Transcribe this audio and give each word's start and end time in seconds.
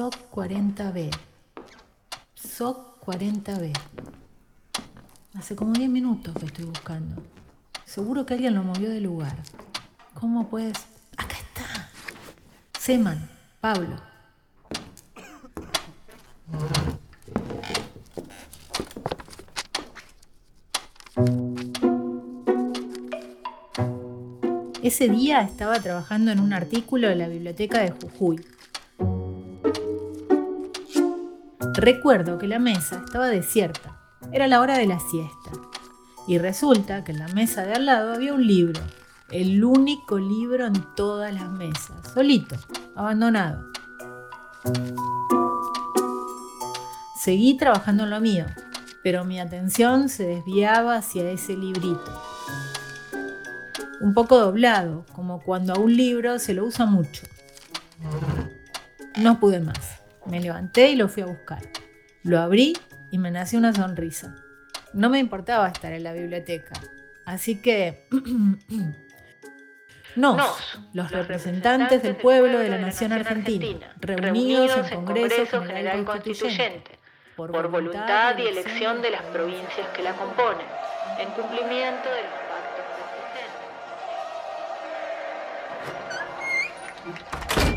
SOC 0.00 0.30
40B. 0.32 1.10
SOC 2.34 3.04
40B. 3.04 3.70
Hace 5.34 5.54
como 5.54 5.74
10 5.74 5.90
minutos 5.90 6.32
que 6.40 6.46
estoy 6.46 6.64
buscando. 6.64 7.22
Seguro 7.84 8.24
que 8.24 8.32
alguien 8.32 8.54
lo 8.54 8.62
movió 8.62 8.88
de 8.88 9.02
lugar. 9.02 9.36
¿Cómo 10.14 10.48
puedes...? 10.48 10.78
Acá 11.18 11.36
está. 11.36 11.90
Seman, 12.78 13.28
Pablo. 13.60 14.00
Ese 24.82 25.10
día 25.10 25.42
estaba 25.42 25.78
trabajando 25.78 26.30
en 26.30 26.40
un 26.40 26.54
artículo 26.54 27.06
de 27.06 27.16
la 27.16 27.28
biblioteca 27.28 27.80
de 27.80 27.90
Jujuy. 27.90 28.42
Recuerdo 31.74 32.38
que 32.38 32.48
la 32.48 32.58
mesa 32.58 33.02
estaba 33.04 33.28
desierta. 33.28 33.98
Era 34.32 34.48
la 34.48 34.60
hora 34.60 34.78
de 34.78 34.86
la 34.86 34.98
siesta. 35.00 35.50
Y 36.26 36.38
resulta 36.38 37.04
que 37.04 37.12
en 37.12 37.18
la 37.18 37.28
mesa 37.28 37.62
de 37.64 37.74
al 37.74 37.86
lado 37.86 38.12
había 38.12 38.34
un 38.34 38.46
libro. 38.46 38.80
El 39.30 39.64
único 39.64 40.18
libro 40.18 40.66
en 40.66 40.84
todas 40.94 41.32
las 41.32 41.50
mesas. 41.50 42.12
Solito, 42.12 42.56
abandonado. 42.94 43.64
Seguí 47.22 47.56
trabajando 47.56 48.04
en 48.04 48.10
lo 48.10 48.20
mío, 48.20 48.46
pero 49.02 49.24
mi 49.24 49.40
atención 49.40 50.08
se 50.08 50.26
desviaba 50.26 50.96
hacia 50.96 51.30
ese 51.30 51.56
librito 51.56 52.10
un 54.00 54.14
poco 54.14 54.38
doblado, 54.38 55.04
como 55.12 55.40
cuando 55.42 55.74
a 55.74 55.78
un 55.78 55.94
libro 55.94 56.38
se 56.38 56.54
lo 56.54 56.64
usa 56.64 56.86
mucho. 56.86 57.22
No 59.16 59.38
pude 59.38 59.60
más. 59.60 59.99
Me 60.30 60.40
levanté 60.40 60.90
y 60.90 60.96
lo 60.96 61.08
fui 61.08 61.22
a 61.22 61.26
buscar. 61.26 61.62
Lo 62.22 62.38
abrí 62.38 62.76
y 63.10 63.18
me 63.18 63.30
nació 63.30 63.58
una 63.58 63.72
sonrisa. 63.72 64.36
No 64.92 65.10
me 65.10 65.18
importaba 65.18 65.68
estar 65.68 65.92
en 65.92 66.04
la 66.04 66.12
biblioteca. 66.12 66.74
Así 67.26 67.60
que... 67.60 68.08
Nos, 70.16 70.76
los 70.92 71.12
representantes 71.12 72.02
del 72.02 72.16
pueblo 72.16 72.58
de 72.58 72.68
la 72.68 72.78
nación 72.78 73.12
argentina, 73.12 73.94
reunidos 74.00 74.90
en 74.90 75.04
Congreso 75.04 75.62
General 75.62 76.04
Constituyente, 76.04 76.98
por 77.36 77.68
voluntad 77.68 78.36
y 78.36 78.48
elección 78.48 79.02
de 79.02 79.10
las 79.12 79.22
provincias 79.22 79.86
que 79.94 80.02
la 80.02 80.14
componen, 80.14 80.66
en 81.16 81.28
cumplimiento 81.30 82.10
de 82.10 82.22
los 82.22 82.40
La 87.56 87.69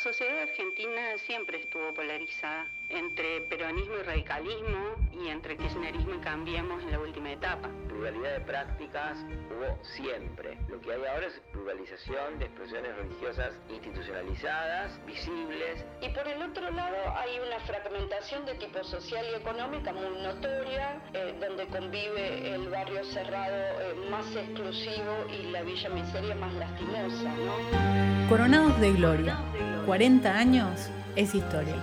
sociedad 0.00 0.40
argentina 0.40 1.18
siempre 1.18 1.58
estuvo 1.58 1.92
polarizada 1.92 2.66
entre 2.90 3.42
peronismo 3.42 3.94
y 4.00 4.02
radicalismo 4.02 4.96
y 5.12 5.28
entre 5.28 5.56
kirchnerismo 5.56 6.14
y 6.14 6.18
cambiemos 6.18 6.82
en 6.82 6.92
la 6.92 6.98
última 6.98 7.32
etapa. 7.32 7.68
Pluralidad 7.88 8.32
de 8.32 8.40
prácticas 8.40 9.18
hubo 9.50 9.78
siempre. 9.82 10.58
Lo 10.68 10.80
que 10.80 10.92
hay 10.92 11.04
ahora 11.04 11.26
es 11.26 11.40
pluralización 11.52 12.38
de 12.38 12.46
expresiones 12.46 12.96
religiosas 12.96 13.54
institucionalizadas, 13.68 15.04
visibles. 15.06 15.84
Y 16.00 16.08
por 16.08 16.26
el 16.26 16.42
otro 16.42 16.70
lado 16.70 16.96
hay 17.16 17.38
una 17.46 17.60
fragmentación 17.60 18.44
de 18.46 18.54
tipo 18.54 18.82
social 18.84 19.24
y 19.32 19.36
económica 19.36 19.92
muy 19.92 20.22
notoria, 20.22 21.00
eh, 21.12 21.34
donde 21.40 21.66
convive 21.66 22.54
el 22.54 22.68
barrio 22.68 23.04
cerrado 23.04 23.80
eh, 23.80 23.94
más 24.10 24.26
exclusivo 24.34 25.26
y 25.30 25.50
la 25.50 25.62
villa 25.62 25.90
miseria 25.90 26.34
más 26.34 26.52
lastimosa. 26.54 27.34
¿no? 27.34 28.28
Coronados 28.28 28.80
de 28.80 28.92
Gloria, 28.92 29.38
40 29.86 30.32
años 30.32 30.90
es 31.16 31.34
historia. 31.34 31.76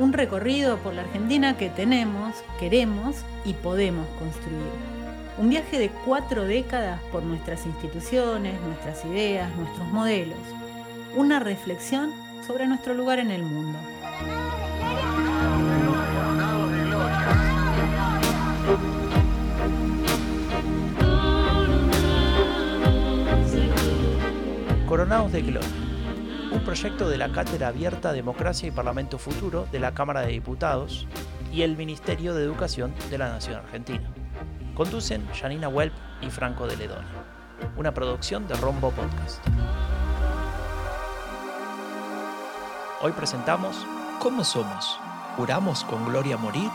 Un 0.00 0.14
recorrido 0.14 0.78
por 0.78 0.94
la 0.94 1.02
Argentina 1.02 1.58
que 1.58 1.68
tenemos, 1.68 2.34
queremos 2.58 3.16
y 3.44 3.52
podemos 3.52 4.08
construir. 4.18 4.72
Un 5.36 5.50
viaje 5.50 5.78
de 5.78 5.90
cuatro 5.90 6.46
décadas 6.46 7.02
por 7.12 7.22
nuestras 7.22 7.66
instituciones, 7.66 8.58
nuestras 8.62 9.04
ideas, 9.04 9.54
nuestros 9.56 9.86
modelos. 9.88 10.38
Una 11.14 11.38
reflexión 11.38 12.14
sobre 12.46 12.66
nuestro 12.66 12.94
lugar 12.94 13.18
en 13.18 13.30
el 13.30 13.42
mundo. 13.42 13.78
Coronados 24.86 25.30
de 25.30 25.42
Gloria 25.42 25.89
un 26.52 26.64
proyecto 26.64 27.08
de 27.08 27.16
la 27.16 27.30
Cátedra 27.30 27.68
Abierta 27.68 28.12
Democracia 28.12 28.68
y 28.68 28.72
Parlamento 28.72 29.18
Futuro 29.18 29.66
de 29.70 29.78
la 29.78 29.94
Cámara 29.94 30.22
de 30.22 30.32
Diputados 30.32 31.06
y 31.52 31.62
el 31.62 31.76
Ministerio 31.76 32.34
de 32.34 32.42
Educación 32.42 32.92
de 33.10 33.18
la 33.18 33.28
Nación 33.28 33.56
Argentina. 33.56 34.10
Conducen 34.74 35.26
Janina 35.32 35.68
Welp 35.68 35.92
y 36.20 36.30
Franco 36.30 36.66
de 36.66 36.76
Ledoni. 36.76 37.06
Una 37.76 37.94
producción 37.94 38.48
de 38.48 38.54
Rombo 38.54 38.90
Podcast. 38.90 39.46
Hoy 43.02 43.12
presentamos 43.12 43.86
¿Cómo 44.18 44.44
somos? 44.44 44.98
¿Juramos 45.36 45.84
con 45.84 46.04
gloria 46.06 46.36
morir? 46.36 46.70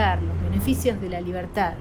Los 0.00 0.40
beneficios 0.42 1.00
de 1.00 1.10
la 1.10 1.20
libertad 1.20 1.74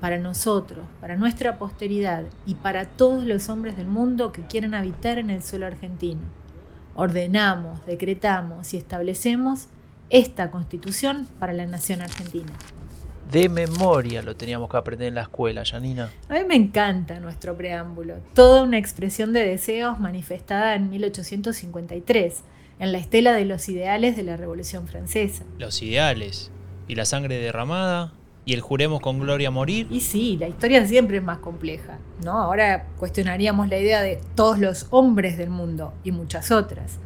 para 0.00 0.18
nosotros, 0.18 0.86
para 1.00 1.16
nuestra 1.16 1.58
posteridad 1.58 2.24
y 2.46 2.54
para 2.54 2.86
todos 2.86 3.24
los 3.24 3.48
hombres 3.48 3.76
del 3.76 3.88
mundo 3.88 4.32
que 4.32 4.42
quieren 4.42 4.74
habitar 4.74 5.18
en 5.18 5.28
el 5.28 5.42
suelo 5.42 5.66
argentino. 5.66 6.22
Ordenamos, 6.94 7.84
decretamos 7.84 8.72
y 8.72 8.78
establecemos 8.78 9.66
esta 10.08 10.50
constitución 10.50 11.28
para 11.38 11.52
la 11.52 11.66
nación 11.66 12.00
argentina. 12.00 12.52
De 13.30 13.50
memoria 13.50 14.22
lo 14.22 14.34
teníamos 14.34 14.70
que 14.70 14.78
aprender 14.78 15.08
en 15.08 15.16
la 15.16 15.22
escuela, 15.22 15.62
Janina. 15.62 16.10
A 16.30 16.34
mí 16.34 16.44
me 16.48 16.54
encanta 16.54 17.20
nuestro 17.20 17.54
preámbulo, 17.54 18.14
toda 18.34 18.62
una 18.62 18.78
expresión 18.78 19.34
de 19.34 19.44
deseos 19.44 20.00
manifestada 20.00 20.74
en 20.74 20.88
1853, 20.88 22.42
en 22.78 22.92
la 22.92 22.98
estela 22.98 23.34
de 23.34 23.44
los 23.44 23.68
ideales 23.68 24.16
de 24.16 24.22
la 24.22 24.38
Revolución 24.38 24.88
Francesa. 24.88 25.44
Los 25.58 25.82
ideales, 25.82 26.50
y 26.88 26.94
la 26.94 27.04
sangre 27.04 27.38
derramada 27.38 28.12
y 28.44 28.54
el 28.54 28.62
juremos 28.62 29.00
con 29.00 29.20
gloria 29.20 29.50
morir. 29.50 29.86
Y 29.90 30.00
sí, 30.00 30.38
la 30.40 30.48
historia 30.48 30.86
siempre 30.86 31.18
es 31.18 31.22
más 31.22 31.38
compleja, 31.38 31.98
¿no? 32.24 32.32
Ahora 32.40 32.86
cuestionaríamos 32.98 33.68
la 33.68 33.78
idea 33.78 34.00
de 34.00 34.18
todos 34.34 34.58
los 34.58 34.86
hombres 34.88 35.36
del 35.36 35.50
mundo 35.50 35.92
y 36.02 36.12
muchas 36.12 36.50
otras. 36.50 36.98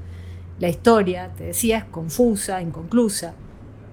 La 0.61 0.69
historia, 0.69 1.33
te 1.37 1.45
decía, 1.45 1.79
es 1.79 1.85
confusa, 1.85 2.63
inconclusa, 2.63 3.35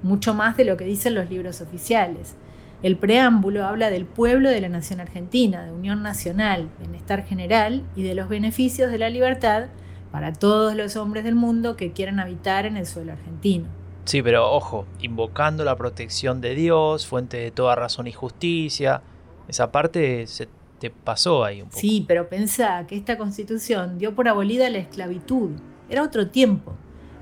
mucho 0.03 0.35
más 0.35 0.57
de 0.57 0.65
lo 0.65 0.77
que 0.77 0.85
dicen 0.85 1.15
los 1.15 1.27
libros 1.29 1.59
oficiales. 1.61 2.35
El 2.83 2.97
preámbulo 2.97 3.65
habla 3.65 3.89
del 3.89 4.05
pueblo 4.05 4.49
de 4.49 4.61
la 4.61 4.69
nación 4.69 4.99
argentina, 4.99 5.65
de 5.65 5.71
unión 5.71 6.03
nacional, 6.03 6.69
bienestar 6.79 7.25
general 7.25 7.83
y 7.95 8.03
de 8.03 8.13
los 8.13 8.29
beneficios 8.29 8.91
de 8.91 8.99
la 8.99 9.09
libertad 9.09 9.69
para 10.11 10.33
todos 10.33 10.75
los 10.75 10.95
hombres 10.95 11.23
del 11.23 11.35
mundo 11.35 11.75
que 11.75 11.93
quieran 11.93 12.19
habitar 12.19 12.67
en 12.67 12.77
el 12.77 12.85
suelo 12.85 13.13
argentino. 13.13 13.78
Sí, 14.09 14.23
pero 14.23 14.51
ojo, 14.51 14.87
invocando 15.01 15.63
la 15.63 15.75
protección 15.75 16.41
de 16.41 16.55
Dios, 16.55 17.05
fuente 17.05 17.37
de 17.37 17.51
toda 17.51 17.75
razón 17.75 18.07
y 18.07 18.11
justicia, 18.11 19.03
esa 19.47 19.71
parte 19.71 20.25
se 20.25 20.49
te 20.79 20.89
pasó 20.89 21.45
ahí 21.45 21.61
un 21.61 21.69
poco. 21.69 21.79
Sí, 21.79 22.05
pero 22.07 22.27
pensá 22.27 22.87
que 22.87 22.95
esta 22.95 23.19
constitución 23.19 23.99
dio 23.99 24.15
por 24.15 24.27
abolida 24.27 24.67
la 24.71 24.79
esclavitud. 24.79 25.51
Era 25.91 26.01
otro 26.01 26.29
tiempo. 26.29 26.73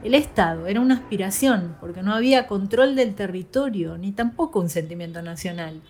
El 0.01 0.13
Estado 0.13 0.65
era 0.65 0.79
una 0.79 0.93
aspiración, 0.93 1.75
porque 1.81 2.03
no 2.03 2.13
había 2.13 2.47
control 2.47 2.95
del 2.95 3.15
territorio, 3.15 3.97
ni 3.97 4.13
tampoco 4.13 4.61
un 4.61 4.69
sentimiento 4.69 5.21
nacional. 5.21 5.81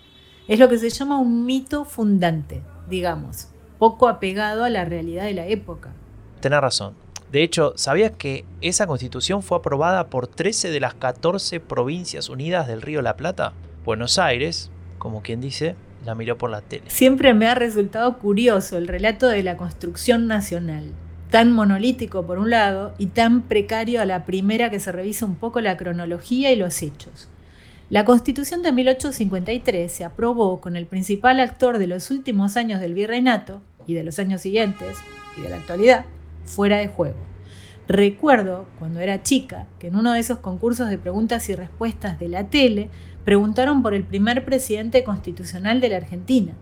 Es 0.48 0.58
lo 0.58 0.68
que 0.68 0.80
se 0.80 0.90
llama 0.90 1.20
un 1.20 1.46
mito 1.46 1.86
fundante, 1.86 2.64
digamos, 2.90 3.50
poco 3.78 4.08
apegado 4.08 4.64
a 4.64 4.72
la 4.72 4.84
realidad 4.84 5.26
de 5.26 5.36
la 5.36 5.46
época. 5.46 5.94
Tenés 6.40 6.60
razón. 6.60 6.96
De 7.32 7.44
hecho, 7.44 7.74
¿sabías 7.76 8.12
que 8.18 8.46
esa 8.62 8.88
constitución 8.88 9.44
fue 9.44 9.58
aprobada 9.58 10.08
por 10.08 10.28
13 10.28 10.70
de 10.72 10.80
las 10.80 10.94
14 10.94 11.60
provincias 11.60 12.30
unidas 12.30 12.68
del 12.68 12.82
Río 12.82 13.02
La 13.02 13.18
Plata? 13.18 13.52
Buenos 13.84 14.18
Aires, 14.18 14.72
como 14.98 15.22
quien 15.22 15.42
dice, 15.42 15.76
la 16.06 16.16
miró 16.16 16.38
por 16.38 16.50
la 16.50 16.62
tele. 16.62 16.86
Siempre 16.88 17.34
me 17.34 17.48
ha 17.48 17.56
resultado 17.56 18.18
curioso 18.18 18.78
el 18.78 18.88
relato 18.88 19.28
de 19.28 19.44
la 19.44 19.58
construcción 19.58 20.28
nacional, 20.28 20.94
tan 21.30 21.52
monolítico 21.52 22.26
por 22.26 22.40
un 22.40 22.50
lado 22.50 22.94
y 22.98 23.08
tan 23.08 23.42
precario 23.42 24.02
a 24.02 24.06
la 24.06 24.24
primera 24.24 24.70
que 24.70 24.80
se 24.80 24.94
revisa 24.94 25.26
un 25.26 25.36
poco 25.36 25.60
la 25.60 25.76
cronología 25.76 26.54
y 26.54 26.56
los 26.56 26.82
hechos. 26.82 27.28
La 27.90 28.06
Constitución 28.06 28.64
de 28.64 28.72
1853 28.72 29.92
se 29.92 30.06
aprobó 30.06 30.62
con 30.62 30.78
el 30.78 30.86
principal 30.86 31.42
actor 31.42 31.78
de 31.78 31.88
los 31.88 32.10
últimos 32.10 32.56
años 32.56 32.80
del 32.80 32.94
virreinato 32.94 33.62
y 33.86 33.96
de 33.96 34.06
los 34.06 34.18
años 34.18 34.42
siguientes 34.42 34.96
y 35.38 35.42
de 35.42 35.50
la 35.50 35.58
actualidad 35.58 36.06
fuera 36.48 36.78
de 36.78 36.88
juego. 36.88 37.18
Recuerdo, 37.88 38.66
cuando 38.80 39.00
era 39.00 39.24
chica, 39.24 39.68
que 39.80 39.88
en 39.88 39.96
uno 39.96 40.12
de 40.12 40.20
esos 40.20 40.40
concursos 40.40 40.90
de 40.90 40.98
preguntas 40.98 41.48
y 41.48 41.56
respuestas 41.56 42.20
de 42.20 42.28
la 42.28 42.50
tele 42.50 42.90
preguntaron 43.24 43.82
por 43.82 43.94
el 43.94 44.04
primer 44.04 44.44
presidente 44.44 45.04
constitucional 45.04 45.80
de 45.80 45.90
la 45.90 45.98
Argentina. 45.98 46.54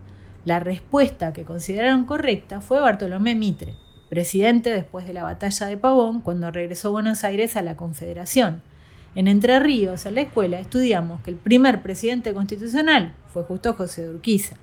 La 0.44 0.60
respuesta 0.60 1.32
que 1.32 1.42
consideraron 1.42 2.04
correcta 2.04 2.60
fue 2.60 2.80
Bartolomé 2.80 3.34
Mitre, 3.34 3.74
presidente 4.08 4.70
después 4.70 5.06
de 5.06 5.14
la 5.14 5.24
batalla 5.24 5.66
de 5.66 5.76
Pavón, 5.76 6.20
cuando 6.20 6.50
regresó 6.52 6.88
a 6.88 6.92
Buenos 6.92 7.24
Aires 7.24 7.56
a 7.56 7.62
la 7.62 7.76
Confederación. 7.76 8.62
En 9.16 9.26
Entre 9.26 9.58
Ríos, 9.58 10.06
en 10.06 10.14
la 10.14 10.20
escuela, 10.20 10.60
estudiamos 10.60 11.22
que 11.22 11.30
el 11.30 11.36
primer 11.36 11.82
presidente 11.82 12.32
constitucional 12.34 13.14
fue 13.32 13.42
justo 13.42 13.74
José 13.74 14.02
de 14.02 14.10
Urquiza. 14.10 14.56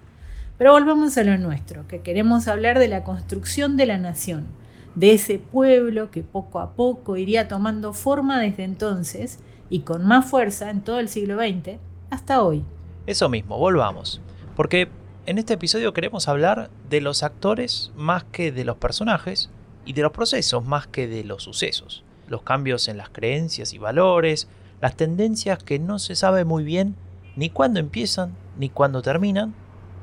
Pero 0.57 0.71
volvamos 0.71 1.17
a 1.17 1.23
lo 1.23 1.37
nuestro, 1.37 1.87
que 1.87 2.01
queremos 2.01 2.47
hablar 2.47 2.79
de 2.79 2.87
la 2.87 3.03
construcción 3.03 3.75
de 3.75 3.85
la 3.87 3.97
nación, 3.97 4.45
de 4.95 5.13
ese 5.13 5.39
pueblo 5.39 6.11
que 6.11 6.23
poco 6.23 6.59
a 6.59 6.73
poco 6.73 7.17
iría 7.17 7.47
tomando 7.47 7.93
forma 7.93 8.39
desde 8.39 8.63
entonces 8.63 9.39
y 9.69 9.79
con 9.79 10.05
más 10.05 10.25
fuerza 10.29 10.69
en 10.69 10.81
todo 10.81 10.99
el 10.99 11.09
siglo 11.09 11.37
XX 11.37 11.79
hasta 12.09 12.43
hoy. 12.43 12.63
Eso 13.07 13.29
mismo, 13.29 13.57
volvamos. 13.57 14.21
Porque 14.55 14.87
en 15.25 15.37
este 15.37 15.55
episodio 15.55 15.93
queremos 15.93 16.27
hablar 16.27 16.69
de 16.89 17.01
los 17.01 17.23
actores 17.23 17.91
más 17.95 18.23
que 18.25 18.51
de 18.51 18.65
los 18.65 18.77
personajes 18.77 19.49
y 19.85 19.93
de 19.93 20.03
los 20.03 20.11
procesos 20.11 20.65
más 20.65 20.87
que 20.87 21.07
de 21.07 21.23
los 21.23 21.43
sucesos 21.43 22.03
los 22.27 22.41
cambios 22.41 22.87
en 22.87 22.97
las 22.97 23.09
creencias 23.09 23.73
y 23.73 23.77
valores, 23.77 24.47
las 24.81 24.95
tendencias 24.95 25.63
que 25.63 25.79
no 25.79 25.99
se 25.99 26.15
sabe 26.15 26.45
muy 26.45 26.63
bien 26.63 26.95
ni 27.35 27.49
cuándo 27.49 27.79
empiezan 27.79 28.35
ni 28.57 28.69
cuándo 28.69 29.01
terminan, 29.01 29.53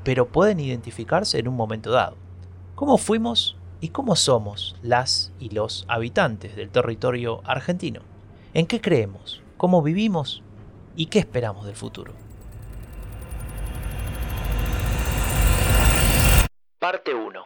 pero 0.03 0.27
pueden 0.27 0.59
identificarse 0.59 1.39
en 1.39 1.47
un 1.47 1.55
momento 1.55 1.91
dado. 1.91 2.15
¿Cómo 2.75 2.97
fuimos 2.97 3.57
y 3.81 3.89
cómo 3.89 4.15
somos 4.15 4.75
las 4.83 5.33
y 5.39 5.49
los 5.49 5.85
habitantes 5.87 6.55
del 6.55 6.69
territorio 6.69 7.41
argentino? 7.45 8.01
¿En 8.53 8.67
qué 8.67 8.79
creemos? 8.79 9.41
¿Cómo 9.57 9.81
vivimos? 9.81 10.43
¿Y 10.95 11.07
qué 11.07 11.19
esperamos 11.19 11.65
del 11.65 11.75
futuro? 11.75 12.13
Parte 16.77 17.13
1. 17.13 17.45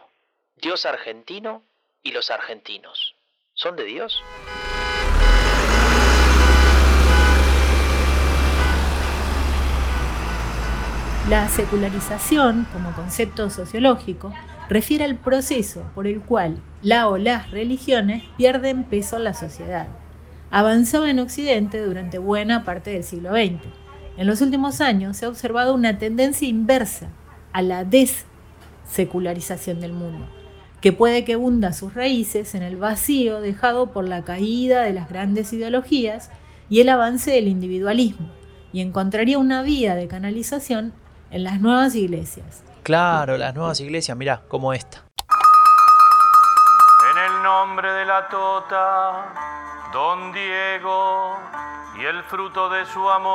Dios 0.56 0.84
argentino 0.84 1.62
y 2.02 2.12
los 2.12 2.30
argentinos. 2.30 3.14
¿Son 3.54 3.74
de 3.74 3.84
Dios? 3.84 4.22
La 11.30 11.48
secularización, 11.48 12.66
como 12.72 12.92
concepto 12.92 13.50
sociológico, 13.50 14.32
refiere 14.68 15.04
al 15.04 15.16
proceso 15.16 15.82
por 15.94 16.06
el 16.06 16.20
cual 16.20 16.58
la 16.82 17.08
o 17.08 17.18
las 17.18 17.50
religiones 17.50 18.24
pierden 18.36 18.84
peso 18.84 19.16
en 19.16 19.24
la 19.24 19.34
sociedad. 19.34 19.88
Avanzaba 20.50 21.10
en 21.10 21.18
Occidente 21.18 21.80
durante 21.84 22.18
buena 22.18 22.64
parte 22.64 22.90
del 22.90 23.04
siglo 23.04 23.30
XX. 23.30 23.62
En 24.16 24.26
los 24.26 24.40
últimos 24.40 24.80
años 24.80 25.16
se 25.16 25.26
ha 25.26 25.28
observado 25.28 25.74
una 25.74 25.98
tendencia 25.98 26.48
inversa 26.48 27.08
a 27.52 27.62
la 27.62 27.84
desecularización 27.84 29.80
del 29.80 29.92
mundo, 29.92 30.26
que 30.80 30.92
puede 30.92 31.24
que 31.24 31.36
hunda 31.36 31.72
sus 31.72 31.94
raíces 31.94 32.54
en 32.54 32.62
el 32.62 32.76
vacío 32.76 33.40
dejado 33.40 33.92
por 33.92 34.08
la 34.08 34.24
caída 34.24 34.82
de 34.82 34.92
las 34.92 35.08
grandes 35.08 35.52
ideologías 35.52 36.30
y 36.68 36.80
el 36.80 36.88
avance 36.88 37.30
del 37.30 37.48
individualismo, 37.48 38.30
y 38.72 38.80
encontraría 38.80 39.38
una 39.38 39.62
vía 39.62 39.94
de 39.94 40.08
canalización 40.08 40.92
en 41.30 41.44
las 41.44 41.60
nuevas 41.60 41.94
iglesias. 41.94 42.62
Claro, 42.86 43.36
las 43.36 43.52
nuevas 43.52 43.80
iglesias, 43.80 44.16
mira, 44.16 44.42
como 44.46 44.72
esta. 44.72 45.02
En 47.10 47.18
el 47.18 47.42
nombre 47.42 47.90
de 47.92 48.04
la 48.04 48.28
Tota, 48.28 49.90
Don 49.92 50.32
Diego 50.32 51.36
y 52.00 52.04
el 52.04 52.22
fruto 52.22 52.70
de 52.70 52.86
su 52.86 53.00
amor. 53.10 53.26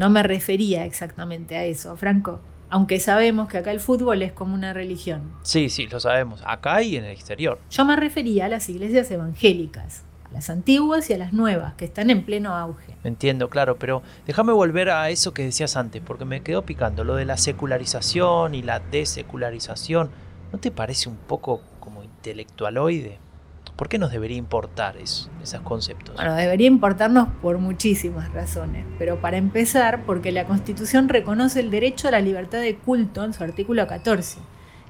No 0.00 0.10
me 0.10 0.24
refería 0.24 0.84
exactamente 0.84 1.56
a 1.56 1.62
eso, 1.62 1.96
Franco. 1.96 2.40
Aunque 2.70 2.98
sabemos 2.98 3.46
que 3.48 3.58
acá 3.58 3.70
el 3.70 3.78
fútbol 3.78 4.22
es 4.22 4.32
como 4.32 4.52
una 4.52 4.72
religión. 4.72 5.32
Sí, 5.42 5.68
sí, 5.68 5.86
lo 5.86 6.00
sabemos, 6.00 6.42
acá 6.44 6.82
y 6.82 6.96
en 6.96 7.04
el 7.04 7.12
exterior. 7.12 7.60
Yo 7.70 7.84
me 7.84 7.94
refería 7.94 8.46
a 8.46 8.48
las 8.48 8.68
iglesias 8.68 9.08
evangélicas, 9.12 10.02
a 10.30 10.34
las 10.34 10.50
antiguas 10.50 11.08
y 11.10 11.14
a 11.14 11.18
las 11.18 11.32
nuevas, 11.32 11.74
que 11.74 11.84
están 11.84 12.10
en 12.10 12.24
pleno 12.24 12.54
auge. 12.54 12.94
Entiendo, 13.04 13.48
claro, 13.48 13.76
pero 13.78 14.02
déjame 14.26 14.52
volver 14.52 14.90
a 14.90 15.10
eso 15.10 15.32
que 15.32 15.44
decías 15.44 15.76
antes, 15.76 16.02
porque 16.04 16.24
me 16.24 16.42
quedó 16.42 16.62
picando, 16.62 17.04
lo 17.04 17.14
de 17.14 17.24
la 17.24 17.36
secularización 17.36 18.54
y 18.54 18.62
la 18.62 18.80
desecularización. 18.80 20.10
¿No 20.52 20.58
te 20.58 20.70
parece 20.70 21.08
un 21.08 21.16
poco 21.16 21.62
como 21.80 22.02
intelectualoide? 22.02 23.18
¿Por 23.76 23.88
qué 23.88 23.98
nos 23.98 24.10
debería 24.10 24.36
importar 24.36 24.96
esos 24.96 25.30
conceptos? 25.62 26.16
Bueno, 26.16 26.34
debería 26.34 26.66
importarnos 26.66 27.28
por 27.40 27.58
muchísimas 27.58 28.32
razones, 28.32 28.84
pero 28.98 29.20
para 29.20 29.36
empezar, 29.36 30.02
porque 30.04 30.32
la 30.32 30.46
Constitución 30.46 31.08
reconoce 31.08 31.60
el 31.60 31.70
derecho 31.70 32.08
a 32.08 32.10
la 32.10 32.20
libertad 32.20 32.58
de 32.58 32.76
culto 32.76 33.22
en 33.22 33.32
su 33.32 33.44
artículo 33.44 33.86
14, 33.86 34.40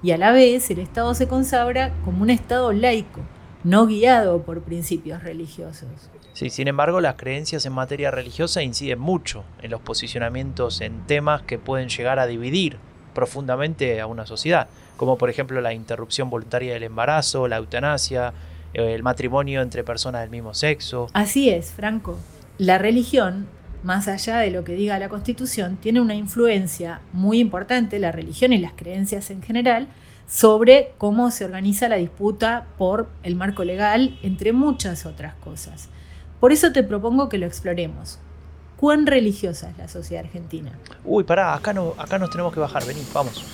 y 0.03 0.13
a 0.13 0.17
la 0.17 0.33
vez 0.33 0.71
el 0.71 0.79
Estado 0.79 1.13
se 1.15 1.29
consagra 1.29 1.93
como 2.03 2.23
un 2.23 2.31
Estado 2.31 2.73
laico, 2.73 3.21
no 3.69 3.87
guiado 3.87 4.43
por 4.43 4.63
principios 4.63 5.23
religiosos. 5.23 5.89
Sí, 6.33 6.51
sin 6.51 6.69
embargo, 6.69 7.01
las 7.01 7.17
creencias 7.17 7.67
en 7.67 7.73
materia 7.73 8.11
religiosa 8.11 8.63
inciden 8.63 8.99
mucho 8.99 9.45
en 9.61 9.71
los 9.71 9.81
posicionamientos 9.81 10.81
en 10.81 11.07
temas 11.07 11.43
que 11.43 11.59
pueden 11.59 11.89
llegar 11.89 12.19
a 12.19 12.27
dividir 12.27 12.79
profundamente 13.15 14.01
a 14.01 14.07
una 14.07 14.27
sociedad, 14.27 14.69
como 14.97 15.19
por 15.19 15.29
ejemplo 15.29 15.61
la 15.61 15.75
interrupción 15.75 16.31
voluntaria 16.31 16.73
del 16.73 16.85
embarazo, 16.85 17.49
la 17.49 17.57
eutanasia, 17.57 18.33
eh, 18.73 18.95
el 18.95 19.03
matrimonio 19.03 19.61
entre 19.61 19.85
personas 19.85 20.23
del 20.23 20.31
mismo 20.31 20.55
sexo. 20.55 21.09
Así 21.13 21.51
es, 21.51 21.73
Franco. 21.73 22.17
La 22.57 22.79
religión, 22.79 23.49
más 23.83 24.09
allá 24.09 24.39
de 24.39 24.51
lo 24.51 24.65
que 24.65 24.75
diga 24.75 24.99
la 24.99 25.09
Constitución, 25.09 25.77
tiene 25.77 26.01
una 26.01 26.15
influencia 26.15 27.01
muy 27.13 27.41
importante, 27.41 27.99
la 27.99 28.13
religión 28.13 28.53
y 28.53 28.59
las 28.59 28.73
creencias 28.73 29.31
en 29.31 29.43
general, 29.43 29.89
sobre 30.29 30.93
cómo 30.99 31.31
se 31.31 31.45
organiza 31.45 31.89
la 31.89 31.97
disputa 31.97 32.67
por 32.77 33.09
el 33.23 33.35
marco 33.35 33.65
legal, 33.65 34.19
entre 34.23 34.53
muchas 34.53 35.07
otras 35.07 35.35
cosas. 35.37 35.89
Por 36.39 36.53
eso 36.53 36.71
te 36.71 36.85
propongo 36.85 37.29
que 37.29 37.39
lo 37.39 37.47
exploremos. 37.47 38.21
¿Cuán 38.77 39.07
religiosa 39.07 39.71
es 39.71 39.79
la 39.79 39.89
sociedad 39.89 40.25
argentina? 40.25 40.71
Uy, 41.05 41.25
pará, 41.25 41.55
acá, 41.55 41.73
no, 41.73 41.95
acá 41.99 42.19
nos 42.19 42.31
tenemos 42.31 42.53
que 42.53 42.61
bajar, 42.61 42.87
vení, 42.87 43.03
vamos. 43.13 43.45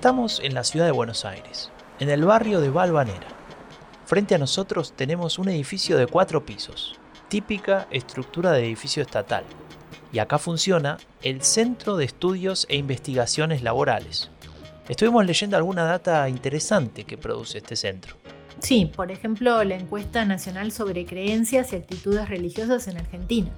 Estamos 0.00 0.40
en 0.42 0.54
la 0.54 0.64
ciudad 0.64 0.86
de 0.86 0.92
Buenos 0.92 1.26
Aires, 1.26 1.70
en 1.98 2.08
el 2.08 2.24
barrio 2.24 2.62
de 2.62 2.70
Valvanera. 2.70 3.26
Frente 4.06 4.34
a 4.34 4.38
nosotros 4.38 4.94
tenemos 4.96 5.38
un 5.38 5.50
edificio 5.50 5.98
de 5.98 6.06
cuatro 6.06 6.46
pisos, 6.46 6.98
típica 7.28 7.86
estructura 7.90 8.52
de 8.52 8.64
edificio 8.64 9.02
estatal. 9.02 9.44
Y 10.10 10.18
acá 10.18 10.38
funciona 10.38 10.96
el 11.20 11.42
Centro 11.42 11.98
de 11.98 12.06
Estudios 12.06 12.64
e 12.70 12.76
Investigaciones 12.76 13.62
Laborales. 13.62 14.30
Estuvimos 14.88 15.26
leyendo 15.26 15.58
alguna 15.58 15.84
data 15.84 16.26
interesante 16.30 17.04
que 17.04 17.18
produce 17.18 17.58
este 17.58 17.76
centro. 17.76 18.16
Sí, 18.58 18.90
por 18.96 19.10
ejemplo, 19.10 19.62
la 19.64 19.74
encuesta 19.74 20.24
nacional 20.24 20.72
sobre 20.72 21.04
creencias 21.04 21.74
y 21.74 21.76
actitudes 21.76 22.26
religiosas 22.26 22.88
en 22.88 22.96
Argentina. 22.96 23.50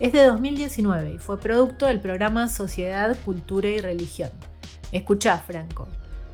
Es 0.00 0.12
de 0.12 0.24
2019 0.24 1.12
y 1.12 1.18
fue 1.18 1.38
producto 1.38 1.86
del 1.86 2.00
programa 2.00 2.48
Sociedad, 2.48 3.16
Cultura 3.24 3.68
y 3.68 3.78
Religión 3.78 4.32
Escuchá, 4.92 5.38
Franco. 5.38 5.88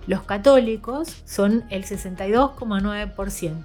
Los 0.06 0.22
católicos 0.22 1.22
son 1.24 1.64
el 1.70 1.84
62,9%, 1.84 3.62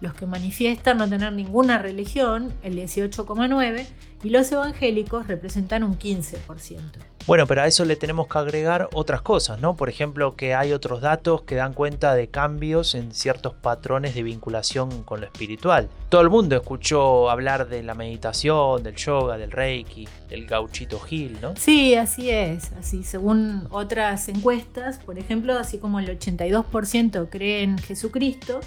los 0.00 0.14
que 0.14 0.26
manifiestan 0.26 0.98
no 0.98 1.08
tener 1.08 1.32
ninguna 1.32 1.78
religión, 1.78 2.52
el 2.62 2.76
18,9%, 2.76 3.86
y 4.22 4.30
los 4.30 4.50
evangélicos 4.50 5.26
representan 5.26 5.84
un 5.84 5.98
15%. 5.98 6.80
Bueno, 7.26 7.46
pero 7.48 7.62
a 7.62 7.66
eso 7.66 7.84
le 7.84 7.96
tenemos 7.96 8.28
que 8.28 8.38
agregar 8.38 8.88
otras 8.92 9.20
cosas, 9.20 9.60
¿no? 9.60 9.74
Por 9.74 9.88
ejemplo, 9.88 10.36
que 10.36 10.54
hay 10.54 10.72
otros 10.72 11.00
datos 11.00 11.42
que 11.42 11.56
dan 11.56 11.72
cuenta 11.72 12.14
de 12.14 12.28
cambios 12.28 12.94
en 12.94 13.12
ciertos 13.12 13.52
patrones 13.52 14.14
de 14.14 14.22
vinculación 14.22 15.02
con 15.02 15.20
lo 15.20 15.26
espiritual. 15.26 15.88
Todo 16.08 16.20
el 16.20 16.30
mundo 16.30 16.54
escuchó 16.54 17.28
hablar 17.28 17.68
de 17.68 17.82
la 17.82 17.94
meditación, 17.94 18.84
del 18.84 18.94
yoga, 18.94 19.38
del 19.38 19.50
reiki, 19.50 20.08
del 20.28 20.46
gauchito 20.46 21.00
Gil, 21.00 21.38
¿no? 21.42 21.56
Sí, 21.56 21.96
así 21.96 22.30
es. 22.30 22.70
Así, 22.78 23.02
según 23.02 23.66
otras 23.70 24.28
encuestas, 24.28 24.98
por 25.00 25.18
ejemplo, 25.18 25.58
así 25.58 25.78
como 25.78 25.98
el 25.98 26.06
82% 26.16 27.28
cree 27.28 27.64
en 27.64 27.78
Jesucristo, 27.78 28.60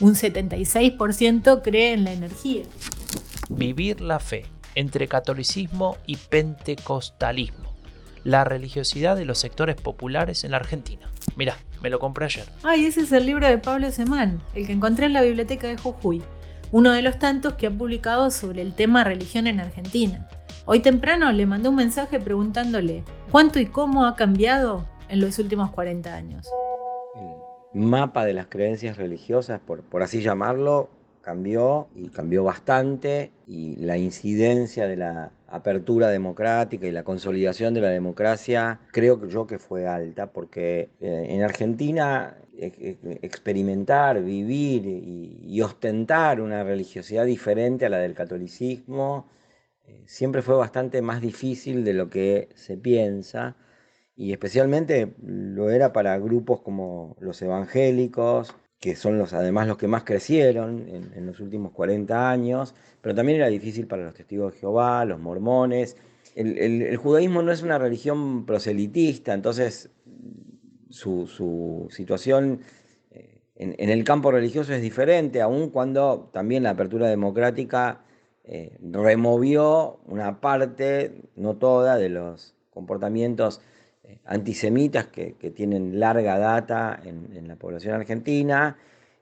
un 0.00 0.14
76% 0.14 1.62
cree 1.62 1.92
en 1.92 2.04
la 2.04 2.12
energía. 2.12 2.62
Vivir 3.48 4.00
la 4.00 4.20
fe 4.20 4.46
entre 4.74 5.08
catolicismo 5.08 5.98
y 6.06 6.16
pentecostalismo 6.16 7.72
la 8.24 8.44
religiosidad 8.44 9.16
de 9.16 9.24
los 9.24 9.38
sectores 9.38 9.76
populares 9.76 10.44
en 10.44 10.52
la 10.52 10.58
Argentina. 10.58 11.08
Mirá, 11.36 11.56
me 11.82 11.90
lo 11.90 11.98
compré 11.98 12.26
ayer. 12.26 12.44
Ay, 12.62 12.86
ese 12.86 13.00
es 13.00 13.12
el 13.12 13.26
libro 13.26 13.46
de 13.46 13.58
Pablo 13.58 13.90
Semán, 13.90 14.40
el 14.54 14.66
que 14.66 14.72
encontré 14.72 15.06
en 15.06 15.12
la 15.12 15.22
biblioteca 15.22 15.66
de 15.66 15.76
Jujuy, 15.76 16.22
uno 16.70 16.92
de 16.92 17.02
los 17.02 17.18
tantos 17.18 17.54
que 17.54 17.66
ha 17.66 17.70
publicado 17.70 18.30
sobre 18.30 18.62
el 18.62 18.74
tema 18.74 19.04
religión 19.04 19.46
en 19.46 19.60
Argentina. 19.60 20.28
Hoy 20.64 20.80
temprano 20.80 21.32
le 21.32 21.46
mandé 21.46 21.68
un 21.68 21.76
mensaje 21.76 22.20
preguntándole 22.20 23.02
cuánto 23.30 23.58
y 23.58 23.66
cómo 23.66 24.06
ha 24.06 24.14
cambiado 24.14 24.86
en 25.08 25.20
los 25.20 25.38
últimos 25.38 25.70
40 25.70 26.14
años. 26.14 26.46
Mapa 27.74 28.24
de 28.24 28.34
las 28.34 28.46
creencias 28.46 28.96
religiosas, 28.96 29.60
por, 29.60 30.02
así 30.02 30.20
llamarlo, 30.20 30.90
cambió 31.22 31.88
y 31.94 32.08
cambió 32.08 32.44
bastante 32.44 33.32
y 33.46 33.76
la 33.76 33.96
incidencia 33.96 34.86
de 34.86 34.96
la 34.96 35.32
apertura 35.46 36.08
democrática 36.08 36.86
y 36.86 36.90
la 36.90 37.04
consolidación 37.04 37.74
de 37.74 37.80
la 37.80 37.90
democracia, 37.90 38.80
creo 38.92 39.26
yo 39.28 39.46
que 39.46 39.58
fue 39.58 39.86
alta, 39.86 40.32
porque 40.32 40.90
eh, 41.00 41.26
en 41.28 41.42
Argentina 41.42 42.36
experimentar, 42.56 44.22
vivir 44.22 44.84
y, 44.86 45.60
ostentar 45.62 46.40
una 46.40 46.64
religiosidad 46.64 47.24
diferente 47.24 47.86
a 47.86 47.88
la 47.88 47.98
del 47.98 48.14
catolicismo 48.14 49.28
eh, 49.84 50.02
siempre 50.06 50.42
fue 50.42 50.56
bastante 50.56 51.02
más 51.02 51.20
difícil 51.20 51.84
de 51.84 51.94
lo 51.94 52.10
que 52.10 52.48
se 52.54 52.76
piensa 52.76 53.56
y 54.22 54.30
especialmente 54.30 55.14
lo 55.20 55.68
era 55.70 55.92
para 55.92 56.16
grupos 56.16 56.60
como 56.60 57.16
los 57.18 57.42
evangélicos, 57.42 58.54
que 58.78 58.94
son 58.94 59.18
los, 59.18 59.32
además 59.32 59.66
los 59.66 59.78
que 59.78 59.88
más 59.88 60.04
crecieron 60.04 60.86
en, 60.88 61.26
los 61.26 61.40
últimos 61.40 61.72
40 61.72 62.30
años, 62.30 62.72
pero 63.00 63.16
también 63.16 63.38
era 63.38 63.48
difícil 63.48 63.88
para 63.88 64.04
los 64.04 64.14
testigos 64.14 64.52
de 64.52 64.60
Jehová, 64.60 65.04
los 65.06 65.18
mormones. 65.18 65.96
El, 66.36 66.96
judaísmo 66.98 67.42
no 67.42 67.50
es 67.50 67.62
una 67.62 67.78
religión 67.78 68.46
proselitista, 68.46 69.34
entonces 69.34 69.90
su, 70.88 71.88
situación 71.90 72.60
eh, 73.10 73.42
en, 73.56 73.90
el 73.90 74.04
campo 74.04 74.30
religioso 74.30 74.72
es 74.72 74.82
diferente, 74.82 75.40
aun 75.40 75.70
cuando 75.70 76.30
también 76.32 76.62
la 76.62 76.70
apertura 76.70 77.08
democrática 77.08 78.04
eh, 78.44 78.78
removió 78.80 79.98
una 80.06 80.40
parte, 80.40 81.22
no 81.34 81.56
toda, 81.56 81.96
de 81.96 82.08
los 82.08 82.54
comportamientos 82.70 83.60
antisemitas 84.24 85.06
que, 85.06 85.32
tienen 85.54 85.98
larga 86.00 86.38
data 86.38 87.00
en, 87.04 87.46
la 87.48 87.56
población 87.56 87.94
argentina 87.94 88.76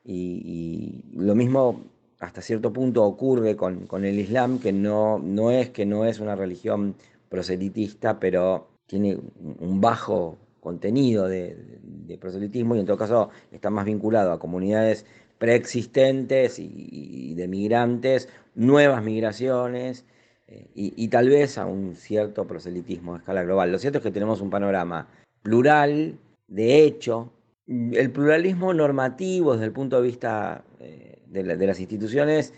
y, 0.05 1.05
lo 1.15 1.35
mismo 1.35 1.83
hasta 2.19 2.43
cierto 2.43 2.73
punto 2.73 3.05
ocurre 3.05 3.57
con, 3.57 4.05
el 4.05 4.19
Islam, 4.19 4.59
que 4.59 4.73
no, 4.73 5.19
no, 5.19 5.51
es 5.51 5.71
que 5.71 5.87
no 5.87 6.05
es 6.05 6.21
una 6.21 6.35
religión 6.35 6.95
proselitista, 7.29 8.19
pero 8.19 8.69
tiene 8.87 9.17
un 9.17 9.81
bajo 9.81 10.39
contenido 10.61 11.29
de, 11.29 11.57
proselitismo 12.21 12.75
y 12.75 12.81
en 12.81 12.87
todo 12.87 12.99
caso 12.99 13.31
está 13.53 13.71
más 13.71 13.87
vinculado 13.87 14.33
a 14.33 14.39
comunidades 14.39 15.07
preexistentes 15.39 16.59
y 16.59 17.35
de 17.35 17.49
migrantes, 17.49 18.29
nuevas 18.55 19.03
migraciones 19.03 20.05
y, 20.75 21.09
tal 21.09 21.29
vez 21.29 21.59
a 21.59 21.67
un 21.67 21.95
cierto 21.95 22.47
proselitismo 22.47 23.15
a 23.15 23.19
escala 23.19 23.43
global. 23.43 23.71
Lo 23.71 23.79
cierto 23.79 23.99
es 23.99 24.05
que 24.05 24.11
tenemos 24.11 24.41
un 24.41 24.51
panorama 24.51 25.09
plural, 25.43 26.19
de 26.49 26.83
hecho, 26.85 27.33
el 27.67 28.11
pluralismo 28.11 28.75
normativo 28.75 29.53
desde 29.53 29.67
el 29.67 29.73
punto 29.73 29.97
de 29.97 30.03
vista 30.03 30.65
eh, 30.81 31.23
de, 31.27 31.67
las 31.67 31.79
instituciones 31.79 32.53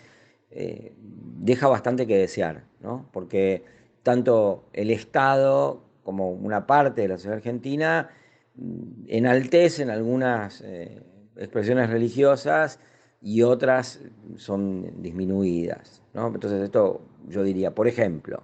eh, 0.49 0.93
deja 0.97 1.67
bastante 1.67 2.07
que 2.07 2.17
desear, 2.17 2.63
¿no? 2.81 3.07
porque 3.11 3.63
tanto 4.01 4.65
el 4.73 4.89
Estado 4.89 5.83
como 6.03 6.31
una 6.31 6.65
parte 6.65 7.01
de 7.01 7.09
la 7.09 7.17
sociedad 7.17 7.37
argentina 7.37 8.09
mm, 8.55 9.03
enaltecen 9.07 9.91
algunas 9.91 10.61
eh, 10.61 10.99
expresiones 11.37 11.89
religiosas 11.89 12.79
y 13.23 13.41
otras 13.41 14.01
son 14.35 15.01
disminuidas. 15.01 16.01
Entonces 16.13 16.61
esto 16.61 17.01
yo 17.27 17.43
diría, 17.43 17.73
por 17.73 17.87
ejemplo, 17.87 18.43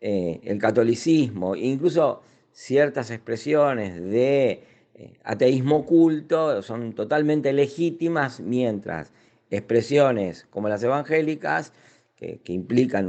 eh, 0.00 0.40
el 0.44 0.58
catolicismo, 0.58 1.56
incluso 1.56 2.22
ciertas 2.52 3.10
expresiones 3.10 4.00
de 4.02 4.64
eh, 4.94 5.18
ateísmo 5.24 5.78
oculto 5.78 6.62
son 6.62 6.92
totalmente 6.94 7.52
legítimas, 7.52 8.40
mientras 8.40 9.12
expresiones 9.50 10.46
como 10.50 10.68
las 10.68 10.82
evangélicas, 10.82 11.72
que, 12.16 12.52
implican 12.52 13.06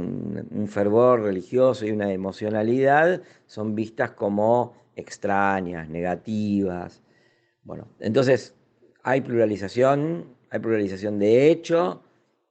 un, 0.50 0.68
fervor 0.68 1.22
religioso 1.22 1.84
y 1.84 1.90
una 1.90 2.10
emocionalidad, 2.12 3.20
son 3.46 3.74
vistas 3.74 4.12
como 4.12 4.72
extrañas, 4.96 5.90
negativas. 5.90 7.02
Bueno, 7.62 7.88
entonces 8.00 8.54
hay 9.02 9.20
pluralización, 9.20 10.34
hay 10.52 10.58
pluralización 10.58 11.18
de 11.18 11.50
hecho, 11.50 12.02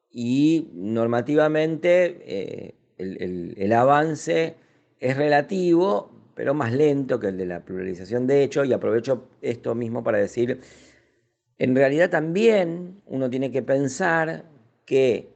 y 0.09 0.71
normativamente 0.73 2.17
eh, 2.25 2.75
el, 2.97 3.73
avance 3.73 4.55
es 4.99 5.15
relativo, 5.15 6.11
pero 6.33 6.55
más 6.55 6.73
lento 6.73 7.19
que 7.19 7.27
el 7.27 7.37
de 7.37 7.45
la 7.45 7.59
pluralización 7.59 8.25
de 8.25 8.43
hecho, 8.43 8.65
y 8.65 8.73
aprovecho 8.73 9.27
esto 9.43 9.75
mismo 9.75 10.03
para 10.03 10.17
decir, 10.17 10.61
en 11.59 11.75
realidad 11.75 12.09
también 12.09 13.01
uno 13.05 13.29
tiene 13.29 13.51
que 13.51 13.61
pensar 13.61 14.45
que 14.85 15.29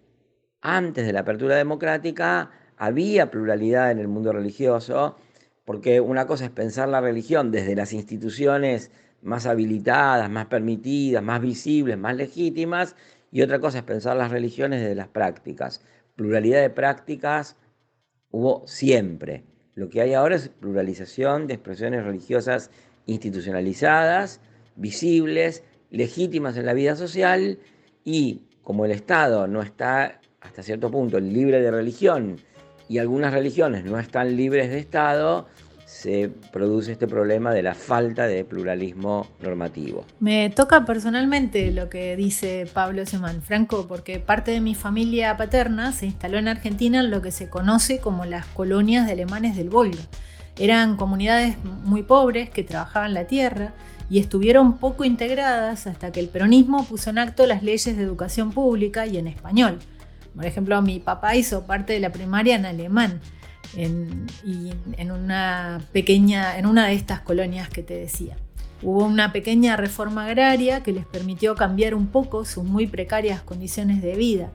antes 0.62 1.06
de 1.06 1.14
la 1.14 1.20
apertura 1.20 1.56
democrática 1.56 2.50
había 2.78 3.30
pluralidad 3.30 3.92
en 3.92 4.00
el 4.00 4.08
mundo 4.08 4.34
religioso, 4.34 5.18
porque 5.66 6.02
una 6.02 6.26
cosa 6.26 6.46
es 6.46 6.52
pensar 6.52 6.90
la 6.90 7.00
religión 7.00 7.52
desde 7.52 7.76
las 7.76 7.94
instituciones 7.94 8.90
más 9.26 9.46
habilitadas, 9.46 10.30
más 10.30 10.46
permitidas, 10.46 11.22
más 11.24 11.42
visibles, 11.42 11.98
más 11.98 12.16
legítimas, 12.16 12.96
y 13.32 13.42
otra 13.42 13.60
cosa 13.60 13.80
es 13.80 13.84
pensar 13.84 14.16
las 14.16 14.32
religiones 14.32 14.82
desde 14.82 14.96
las 14.96 15.10
prácticas. 15.10 15.84
Pluralidad 16.16 16.62
de 16.62 16.70
prácticas 16.70 17.58
hubo 18.32 18.66
siempre. 18.68 19.44
Lo 19.74 19.90
que 19.90 20.02
hay 20.02 20.14
ahora 20.14 20.36
es 20.36 20.48
pluralización 20.48 21.48
de 21.48 21.56
expresiones 21.56 22.06
religiosas 22.06 22.70
institucionalizadas, 23.08 24.40
visibles, 24.76 25.64
legítimas 25.90 26.56
en 26.58 26.66
la 26.66 26.74
vida 26.74 26.96
social 26.96 27.60
y 28.04 28.44
como 28.62 28.86
el 28.86 28.92
Estado 28.92 29.48
no 29.48 29.62
está 29.62 30.22
hasta 30.40 30.64
cierto 30.64 30.92
punto 30.92 31.20
libre 31.20 31.62
de 31.62 31.72
religión 31.72 32.38
y 32.88 33.00
algunas 33.00 33.34
religiones 33.34 33.84
no 33.84 34.00
están 34.00 34.36
libres 34.36 34.70
de 34.70 34.80
Estado, 34.80 35.48
se 35.86 36.32
produce 36.52 36.92
este 36.92 37.08
problema 37.08 37.54
de 37.54 37.62
la 37.62 37.76
falta 37.76 38.28
de 38.28 38.44
pluralismo 38.44 39.28
normativo. 39.40 40.04
Me 40.20 40.50
toca 40.50 40.84
personalmente 40.84 41.72
lo 41.72 41.90
que 41.90 42.16
dice 42.16 42.68
Pablo 42.74 43.06
Semán, 43.06 43.44
Franco, 43.44 43.88
porque 43.88 44.20
parte 44.20 44.52
de 44.52 44.62
mi 44.62 44.74
familia 44.74 45.38
paterna 45.38 45.92
se 45.92 46.08
instaló 46.08 46.40
en 46.40 46.48
Argentina 46.48 47.00
en 47.00 47.12
lo 47.12 47.22
que 47.22 47.32
se 47.32 47.50
conoce 47.50 48.00
como 48.00 48.26
las 48.26 48.48
colonias 48.48 49.06
de 49.06 49.14
alemanes 49.14 49.56
del 49.56 49.70
Volga. 49.70 50.02
Eran 50.58 50.98
comunidades 50.98 51.56
muy 51.84 52.02
pobres 52.02 52.50
que 52.50 52.64
trabajaban 52.64 53.14
la 53.14 53.28
tierra 53.28 53.74
y 54.10 54.20
estuvieron 54.20 54.78
poco 54.78 55.04
integradas 55.04 55.86
hasta 55.86 56.12
que 56.12 56.20
el 56.20 56.30
peronismo 56.30 56.86
puso 56.86 57.12
en 57.12 57.20
acto 57.20 57.46
las 57.46 57.62
leyes 57.62 57.96
de 57.96 58.04
educación 58.04 58.52
pública 58.52 59.06
y 59.06 59.18
en 59.18 59.28
español. 59.28 59.80
Por 60.36 60.46
ejemplo, 60.46 60.82
mi 60.82 61.00
papá 61.00 61.36
hizo 61.36 61.66
parte 61.66 61.94
de 61.94 62.00
la 62.00 62.12
primaria 62.12 62.56
en 62.56 62.66
alemán 62.66 63.22
en, 63.76 64.28
una 65.12 65.82
pequeña, 65.92 66.58
en 66.58 66.66
una 66.66 66.88
de 66.88 66.94
estas 66.94 67.22
colonias 67.22 67.70
que 67.70 67.84
te 67.84 67.96
decía. 67.96 68.38
Hubo 68.82 69.06
una 69.06 69.32
pequeña 69.32 69.78
reforma 69.78 70.26
agraria 70.26 70.84
que 70.84 70.92
les 70.92 71.06
permitió 71.06 71.56
cambiar 71.56 71.96
un 71.96 72.08
poco 72.08 72.46
sus 72.46 72.64
muy 72.64 72.88
precarias 72.88 73.42
condiciones 73.42 74.02
de 74.02 74.16
vida. 74.16 74.52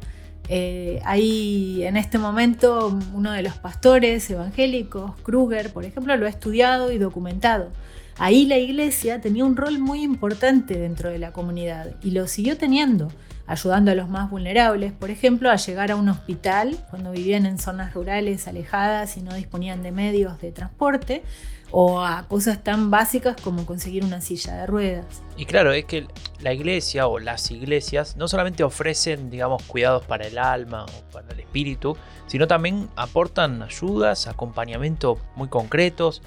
Eh, 0.49 1.01
hay 1.05 1.85
en 1.85 1.97
este 1.97 2.19
momento 2.19 2.99
uno 3.15 3.33
de 3.33 3.43
los 3.43 3.55
pastores 3.55 4.29
evangélicos, 4.31 5.13
Kruger, 5.23 5.73
por 5.73 5.85
ejemplo, 5.85 6.17
lo 6.17 6.27
ha 6.27 6.29
estudiado 6.29 6.93
y 6.93 6.99
documentado. 6.99 7.71
Ahí 8.19 8.45
la 8.45 8.59
iglesia 8.59 9.21
tenía 9.21 9.45
un 9.45 9.57
rol 9.57 9.79
muy 9.79 10.03
importante 10.03 10.79
dentro 10.79 11.09
de 11.09 11.19
la 11.19 11.33
comunidad 11.33 11.95
y 12.03 12.11
lo 12.11 12.27
siguió 12.27 12.59
teniendo, 12.59 13.11
ayudando 13.51 13.91
a 13.91 13.97
los 13.97 14.09
más 14.09 14.31
vulnerables, 14.31 14.93
por 14.93 15.11
ejemplo, 15.11 15.51
a 15.51 15.57
llegar 15.57 15.91
a 15.91 15.97
un 15.97 16.09
hospital 16.09 16.77
cuando 16.89 17.11
vivían 17.11 17.47
en 17.47 17.59
zonas 17.59 17.93
rurales 17.93 18.47
alejadas 18.47 19.17
y 19.17 19.23
no 19.23 19.35
disponían 19.35 19.83
de 19.83 19.91
medios 19.91 20.41
de 20.41 20.53
transporte, 20.53 21.25
o 21.73 22.01
a 22.01 22.29
cosas 22.29 22.63
tan 22.63 22.93
básicas 22.93 23.35
como 23.43 23.67
conseguir 23.67 24.05
una 24.05 24.21
silla 24.21 24.55
de 24.55 24.67
ruedas. 24.67 25.05
Y 25.37 25.47
claro, 25.47 25.73
es 25.73 25.85
que 25.85 26.07
la 26.39 26.53
iglesia 26.53 27.09
o 27.09 27.19
las 27.19 27.51
iglesias 27.51 28.17
no 28.17 28.29
solamente 28.29 28.63
ofrecen, 28.63 29.31
digamos, 29.31 29.65
cuidados 29.65 30.05
para 30.05 30.29
el 30.29 30.39
alma 30.39 30.85
o 30.85 31.13
para 31.13 31.33
el 31.33 31.41
espíritu, 31.41 31.97
sino 32.29 32.47
también 32.47 32.89
aportan 32.95 33.63
ayudas, 33.65 34.29
acompañamiento 34.29 35.19
muy 35.35 35.49
concretos, 35.49 36.23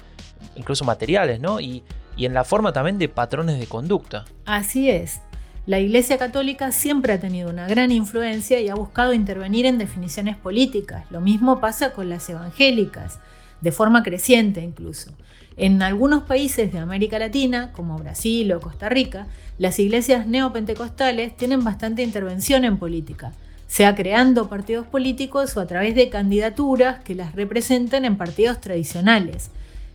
incluso 0.56 0.84
materiales, 0.84 1.40
¿no? 1.40 1.58
Y, 1.58 1.84
y 2.18 2.26
en 2.26 2.34
la 2.34 2.44
forma 2.44 2.74
también 2.74 2.98
de 2.98 3.08
patrones 3.08 3.58
de 3.58 3.66
conducta. 3.66 4.26
Así 4.44 4.90
es. 4.90 5.22
La 5.66 5.80
Iglesia 5.80 6.18
Católica 6.18 6.72
siempre 6.72 7.14
ha 7.14 7.20
tenido 7.20 7.48
una 7.48 7.66
gran 7.66 7.90
influencia 7.90 8.60
y 8.60 8.68
ha 8.68 8.74
buscado 8.74 9.14
intervenir 9.14 9.64
en 9.64 9.78
definiciones 9.78 10.36
políticas. 10.36 11.06
Lo 11.10 11.22
mismo 11.22 11.58
pasa 11.58 11.94
con 11.94 12.10
las 12.10 12.28
evangélicas, 12.28 13.18
de 13.62 13.72
forma 13.72 14.02
creciente 14.02 14.60
incluso. 14.60 15.12
En 15.56 15.80
algunos 15.80 16.24
países 16.24 16.70
de 16.70 16.80
América 16.80 17.18
Latina, 17.18 17.72
como 17.72 17.96
Brasil 17.96 18.52
o 18.52 18.60
Costa 18.60 18.90
Rica, 18.90 19.26
las 19.56 19.78
iglesias 19.78 20.26
neopentecostales 20.26 21.34
tienen 21.34 21.64
bastante 21.64 22.02
intervención 22.02 22.66
en 22.66 22.76
política, 22.76 23.32
sea 23.66 23.94
creando 23.94 24.50
partidos 24.50 24.86
políticos 24.86 25.56
o 25.56 25.60
a 25.60 25.66
través 25.66 25.94
de 25.94 26.10
candidaturas 26.10 27.02
que 27.02 27.14
las 27.14 27.34
representen 27.34 28.04
en 28.04 28.18
partidos 28.18 28.60
tradicionales. 28.60 29.50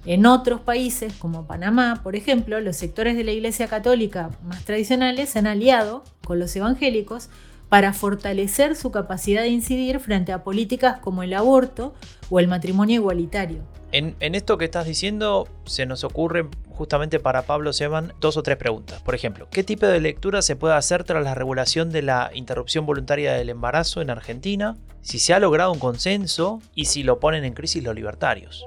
En 0.06 0.26
otros 0.26 0.62
países, 0.62 1.14
como 1.14 1.46
Panamá, 1.46 2.00
por 2.04 2.16
ejemplo, 2.16 2.60
los 2.62 2.78
sectores 2.78 3.18
de 3.18 3.24
la 3.24 3.32
Iglesia 3.32 3.68
Católica 3.68 4.30
más 4.44 4.64
tradicionales 4.64 5.30
se 5.30 5.40
han 5.40 5.48
aliado 5.48 6.04
con 6.26 6.40
los 6.40 6.56
evangélicos 6.56 7.30
para 7.68 7.94
fortalecer 7.94 8.76
su 8.76 8.92
capacidad 8.92 9.44
de 9.44 9.50
incidir 9.50 10.00
frente 10.00 10.32
a 10.32 10.44
políticas 10.44 11.00
como 11.00 11.22
el 11.22 11.34
aborto 11.34 11.94
o 12.30 12.40
el 12.40 12.48
matrimonio 12.48 12.96
igualitario. 12.96 13.60
En, 13.92 14.16
esto 14.20 14.58
que 14.58 14.66
estás 14.66 14.86
diciendo, 14.86 15.48
se 15.66 15.86
nos 15.86 16.04
ocurre 16.04 16.48
justamente 16.70 17.20
para 17.20 17.44
Pablo 17.44 17.74
Seban 17.74 18.14
dos 18.20 18.38
o 18.38 18.44
tres 18.44 18.58
preguntas. 18.58 19.02
Por 19.02 19.16
ejemplo, 19.16 19.48
¿qué 19.52 19.64
tipo 19.64 19.88
de 19.88 20.00
lectura 20.00 20.42
se 20.42 20.56
puede 20.56 20.76
hacer 20.76 21.04
tras 21.04 21.24
la 21.24 21.34
regulación 21.34 21.90
de 21.90 22.04
la 22.04 22.30
interrupción 22.34 22.86
voluntaria 22.86 23.34
del 23.34 23.50
embarazo 23.50 24.02
en 24.02 24.12
Argentina? 24.12 24.78
Si 25.02 25.18
se 25.18 25.34
ha 25.34 25.40
logrado 25.40 25.72
un 25.72 25.80
consenso 25.80 26.62
y 26.76 26.86
si 26.86 27.04
lo 27.04 27.20
ponen 27.20 27.46
en 27.46 27.54
crisis 27.54 27.84
los 27.84 27.96
libertarios. 27.96 28.64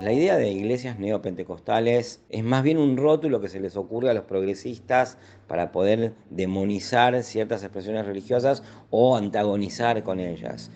La 0.00 0.12
idea 0.12 0.36
de 0.36 0.52
iglesias 0.52 1.00
neopentecostales 1.00 2.22
es 2.28 2.44
más 2.44 2.62
bien 2.62 2.78
un 2.78 2.96
rótulo 2.96 3.40
que 3.40 3.48
se 3.48 3.58
les 3.58 3.76
ocurre 3.76 4.10
a 4.10 4.14
los 4.14 4.24
progresistas 4.24 5.18
para 5.48 5.72
poder 5.72 6.14
demonizar 6.30 7.20
ciertas 7.24 7.64
expresiones 7.64 8.06
religiosas 8.06 8.62
o 8.90 9.16
antagonizar 9.16 10.04
con 10.04 10.20
ellas. 10.20 10.70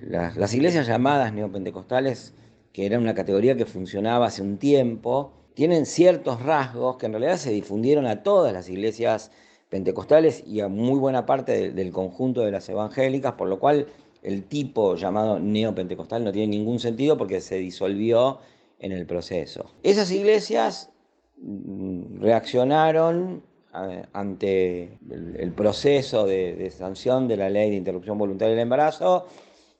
Las, 0.00 0.54
iglesias 0.54 0.86
llamadas 0.86 1.32
neopentecostales 1.32 2.34
que 2.72 2.86
era 2.86 3.00
una 3.00 3.16
categoría 3.16 3.56
que 3.56 3.66
funcionaba 3.66 4.26
hace 4.26 4.42
un 4.42 4.58
tiempo, 4.58 5.32
tienen 5.54 5.84
ciertos 5.84 6.40
rasgos 6.40 6.98
que 6.98 7.06
en 7.06 7.12
realidad 7.12 7.38
se 7.38 7.50
difundieron 7.50 8.06
a 8.06 8.22
todas 8.22 8.52
las 8.52 8.68
iglesias 8.68 9.32
pentecostales 9.68 10.44
y 10.46 10.60
a 10.60 10.68
muy 10.68 11.00
buena 11.00 11.26
parte 11.26 11.72
del 11.72 11.90
conjunto 11.90 12.42
de 12.42 12.52
las 12.52 12.68
evangélicas, 12.68 13.32
por 13.32 13.48
lo 13.48 13.58
cual 13.58 13.88
el 14.22 14.44
tipo 14.44 14.94
llamado 14.94 15.40
neopentecostal 15.40 16.22
no 16.22 16.30
tiene 16.30 16.56
ningún 16.56 16.78
sentido 16.78 17.18
porque 17.18 17.40
se 17.40 17.56
disolvió 17.56 18.38
en 18.78 18.92
el 18.92 19.06
proceso. 19.06 19.72
Esas 19.82 20.10
iglesias 20.10 20.90
mm, 21.36 22.20
reaccionaron 22.20 23.42
ante 24.12 24.98
el, 25.10 25.52
proceso 25.52 26.26
de, 26.26 26.54
de, 26.56 26.70
sanción 26.70 27.28
de 27.28 27.36
la 27.36 27.50
ley 27.50 27.70
de 27.70 27.76
interrupción 27.76 28.18
voluntaria 28.18 28.54
del 28.54 28.62
embarazo 28.62 29.26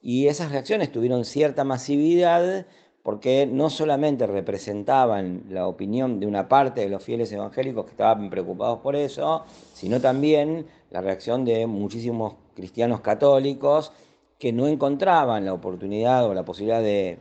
y 0.01 0.27
esas 0.27 0.51
reacciones 0.51 0.91
tuvieron 0.91 1.25
cierta 1.25 1.63
masividad 1.63 2.65
porque 3.03 3.47
no 3.47 3.69
solamente 3.69 4.27
representaban 4.27 5.45
la 5.49 5.67
opinión 5.67 6.19
de 6.19 6.27
una 6.27 6.47
parte 6.47 6.81
de 6.81 6.89
los 6.89 7.03
fieles 7.03 7.31
evangélicos 7.31 7.85
que 7.85 7.91
estaban 7.91 8.29
preocupados 8.29 8.79
por 8.79 8.95
eso, 8.95 9.45
sino 9.73 9.99
también 9.99 10.67
la 10.91 11.01
reacción 11.01 11.45
de 11.45 11.65
muchísimos 11.65 12.35
cristianos 12.55 13.01
católicos 13.01 13.91
que 14.37 14.53
no 14.53 14.67
encontraban 14.67 15.45
la 15.45 15.53
oportunidad 15.53 16.25
o 16.25 16.33
la 16.33 16.45
posibilidad 16.45 16.81
de 16.81 17.17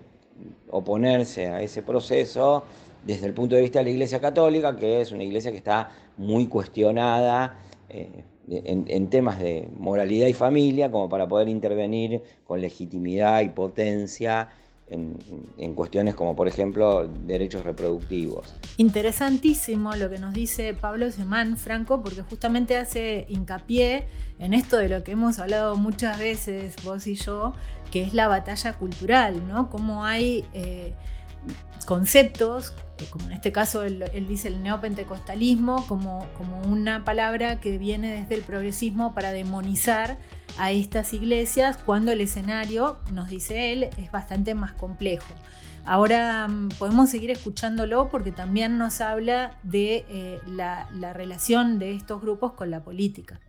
oponerse 0.71 1.49
a 1.49 1.62
ese 1.62 1.83
proceso 1.83 2.64
desde 3.04 3.26
el 3.26 3.35
punto 3.35 3.57
de 3.57 3.62
vista 3.62 3.78
de 3.78 3.87
la 3.87 3.90
Iglesia 3.90 4.21
Católica, 4.21 4.76
que 4.76 5.00
es 5.00 5.12
una 5.12 5.25
iglesia 5.25 5.50
que 5.50 5.59
está 5.59 5.90
muy 6.16 6.47
cuestionada 6.47 7.57
eh, 7.88 8.25
en, 8.49 8.85
en, 8.88 9.09
temas 9.09 9.38
de 9.38 9.68
moralidad 9.78 10.26
y 10.26 10.33
familia, 10.33 10.90
como 10.90 11.09
para 11.09 11.28
poder 11.28 11.49
intervenir 11.49 12.23
con 12.45 12.60
legitimidad 12.60 13.43
y 13.43 13.50
potencia 13.50 14.49
en, 14.90 15.74
cuestiones 15.74 16.14
como, 16.14 16.34
por 16.34 16.48
ejemplo, 16.48 17.06
derechos 17.06 17.64
reproductivos. 17.64 18.54
Interesantísimo 18.76 19.94
lo 19.94 20.10
que 20.10 20.18
nos 20.18 20.34
dice 20.34 20.74
Pablo 20.74 21.10
Semán 21.10 21.56
Franco, 21.56 22.02
porque 22.02 22.22
justamente 22.22 22.76
hace 22.76 23.26
hincapié 23.28 24.08
en 24.38 24.54
esto 24.54 24.76
de 24.76 24.88
lo 24.88 25.04
que 25.04 25.12
hemos 25.12 25.38
hablado 25.38 25.76
muchas 25.76 26.18
veces 26.18 26.74
vos 26.84 27.06
y 27.06 27.14
yo, 27.14 27.54
que 27.90 28.02
es 28.02 28.14
la 28.14 28.28
batalla 28.28 28.72
cultural, 28.74 29.46
¿no? 29.46 29.70
Cómo 29.70 30.04
hay 30.04 30.44
eh, 30.52 30.94
conceptos, 31.87 32.75
como 33.11 33.26
en 33.26 33.32
este 33.32 33.52
caso 33.52 33.84
él, 33.84 34.04
dice 34.28 34.49
el 34.49 34.63
neopentecostalismo, 34.63 35.87
como, 35.87 36.26
como 36.37 36.61
una 36.63 37.04
palabra 37.04 37.61
que 37.61 37.78
viene 37.78 38.21
desde 38.21 38.34
el 38.34 38.43
progresismo 38.43 39.15
para 39.15 39.32
demonizar 39.32 40.19
a 40.58 40.73
estas 40.73 41.13
iglesias 41.15 41.78
cuando 41.84 42.13
el 42.13 42.21
escenario, 42.21 42.99
nos 43.13 43.28
dice 43.28 43.73
él, 43.73 43.84
es 43.97 44.11
bastante 44.11 44.54
más 44.54 44.73
complejo. 44.73 45.32
Ahora 45.89 46.47
mm, 46.49 46.69
podemos 46.78 47.08
seguir 47.08 47.30
escuchándolo 47.30 48.11
porque 48.11 48.30
también 48.30 48.76
nos 48.76 49.00
habla 49.00 49.56
de 49.63 50.04
eh, 50.11 50.39
la, 50.47 50.87
relación 51.15 51.78
de 51.78 51.95
estos 51.95 52.21
grupos 52.21 52.52
con 52.52 52.71
la 52.71 52.80
política. 52.84 53.41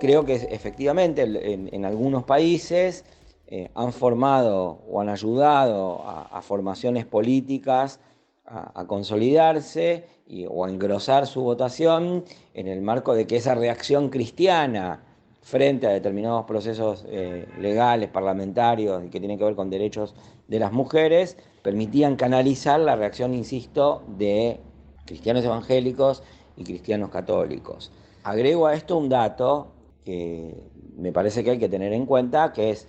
Creo 0.00 0.24
que 0.24 0.34
efectivamente 0.34 1.22
en, 1.22 1.84
algunos 1.84 2.24
países 2.24 3.04
eh, 3.48 3.70
han 3.74 3.92
formado 3.92 4.80
o 4.88 5.00
han 5.00 5.08
ayudado 5.08 6.02
a, 6.04 6.42
formaciones 6.42 7.06
políticas 7.06 8.00
a, 8.44 8.84
consolidarse 8.86 10.04
o 10.48 10.64
a 10.64 10.70
engrosar 10.70 11.26
su 11.26 11.42
votación 11.42 12.24
en 12.54 12.66
el 12.66 12.80
marco 12.80 13.14
de 13.14 13.26
que 13.26 13.36
esa 13.36 13.54
reacción 13.54 14.08
cristiana 14.08 15.02
frente 15.46 15.86
a 15.86 15.90
determinados 15.90 16.44
procesos 16.44 17.04
eh, 17.08 17.46
legales, 17.60 18.08
parlamentarios 18.08 19.04
y 19.04 19.10
que 19.10 19.20
tienen 19.20 19.38
que 19.38 19.44
ver 19.44 19.54
con 19.54 19.70
derechos 19.70 20.12
de 20.48 20.58
las 20.58 20.72
mujeres, 20.72 21.36
permitían 21.62 22.16
canalizar 22.16 22.80
la 22.80 22.96
reacción, 22.96 23.32
insisto, 23.32 24.02
de 24.08 24.58
cristianos 25.04 25.44
evangélicos 25.44 26.24
y 26.56 26.64
cristianos 26.64 27.10
católicos. 27.10 27.92
Agrego 28.24 28.66
a 28.66 28.74
esto 28.74 28.96
un 28.98 29.08
dato 29.08 29.68
que 30.04 30.52
me 30.96 31.12
parece 31.12 31.44
que 31.44 31.52
hay 31.52 31.58
que 31.60 31.68
tener 31.68 31.92
en 31.92 32.06
cuenta, 32.06 32.52
que 32.52 32.70
es, 32.70 32.88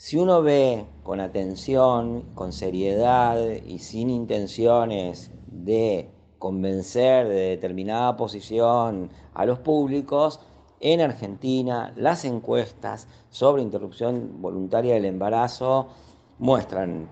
si 0.00 0.16
uno 0.16 0.40
ve 0.40 0.86
con 1.02 1.20
atención, 1.20 2.22
con 2.34 2.54
seriedad 2.54 3.38
y 3.66 3.80
sin 3.80 4.08
intenciones 4.08 5.30
de 5.46 6.10
convencer 6.38 7.28
de 7.28 7.50
determinada 7.50 8.16
posición 8.16 9.10
a 9.34 9.44
los 9.44 9.58
públicos, 9.58 10.40
en 10.80 11.02
Argentina, 11.02 11.92
las 11.96 12.24
encuestas 12.24 13.08
sobre 13.28 13.60
interrupción 13.60 14.40
voluntaria 14.40 14.94
del 14.94 15.04
embarazo 15.04 15.88
muestran 16.38 17.10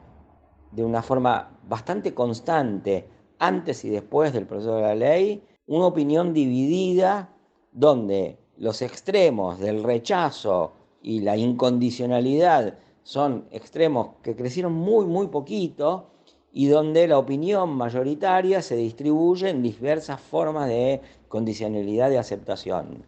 de 0.72 0.83
una 0.83 1.03
forma 1.03 1.59
bastante 1.68 2.14
constante, 2.14 3.07
antes 3.38 3.85
y 3.85 3.90
después 3.90 4.33
del 4.33 4.46
proceso 4.46 4.77
de 4.77 4.83
la 4.83 4.94
ley, 4.94 5.44
una 5.66 5.85
opinión 5.85 6.33
dividida 6.33 7.35
donde 7.70 8.38
los 8.57 8.81
extremos 8.81 9.59
del 9.59 9.85
rechazo 9.85 10.77
y 11.09 11.21
la 11.21 11.38
incondicionalidad 11.38 12.75
son 13.03 13.47
extremos 13.51 14.09
que 14.23 14.37
crecieron 14.37 14.75
muy, 14.75 15.07
muy 15.07 15.29
poquito 15.29 16.11
y 16.53 16.66
donde 16.66 17.09
la 17.09 17.16
opinión 17.16 17.71
mayoritaria 17.71 18.61
se 18.61 18.77
distribuye 18.77 19.49
en 19.49 19.62
diversas 19.62 20.21
formas 20.21 20.68
de 20.68 21.01
condicionalidad 21.29 22.11
de 22.11 22.18
aceptación. 22.18 23.05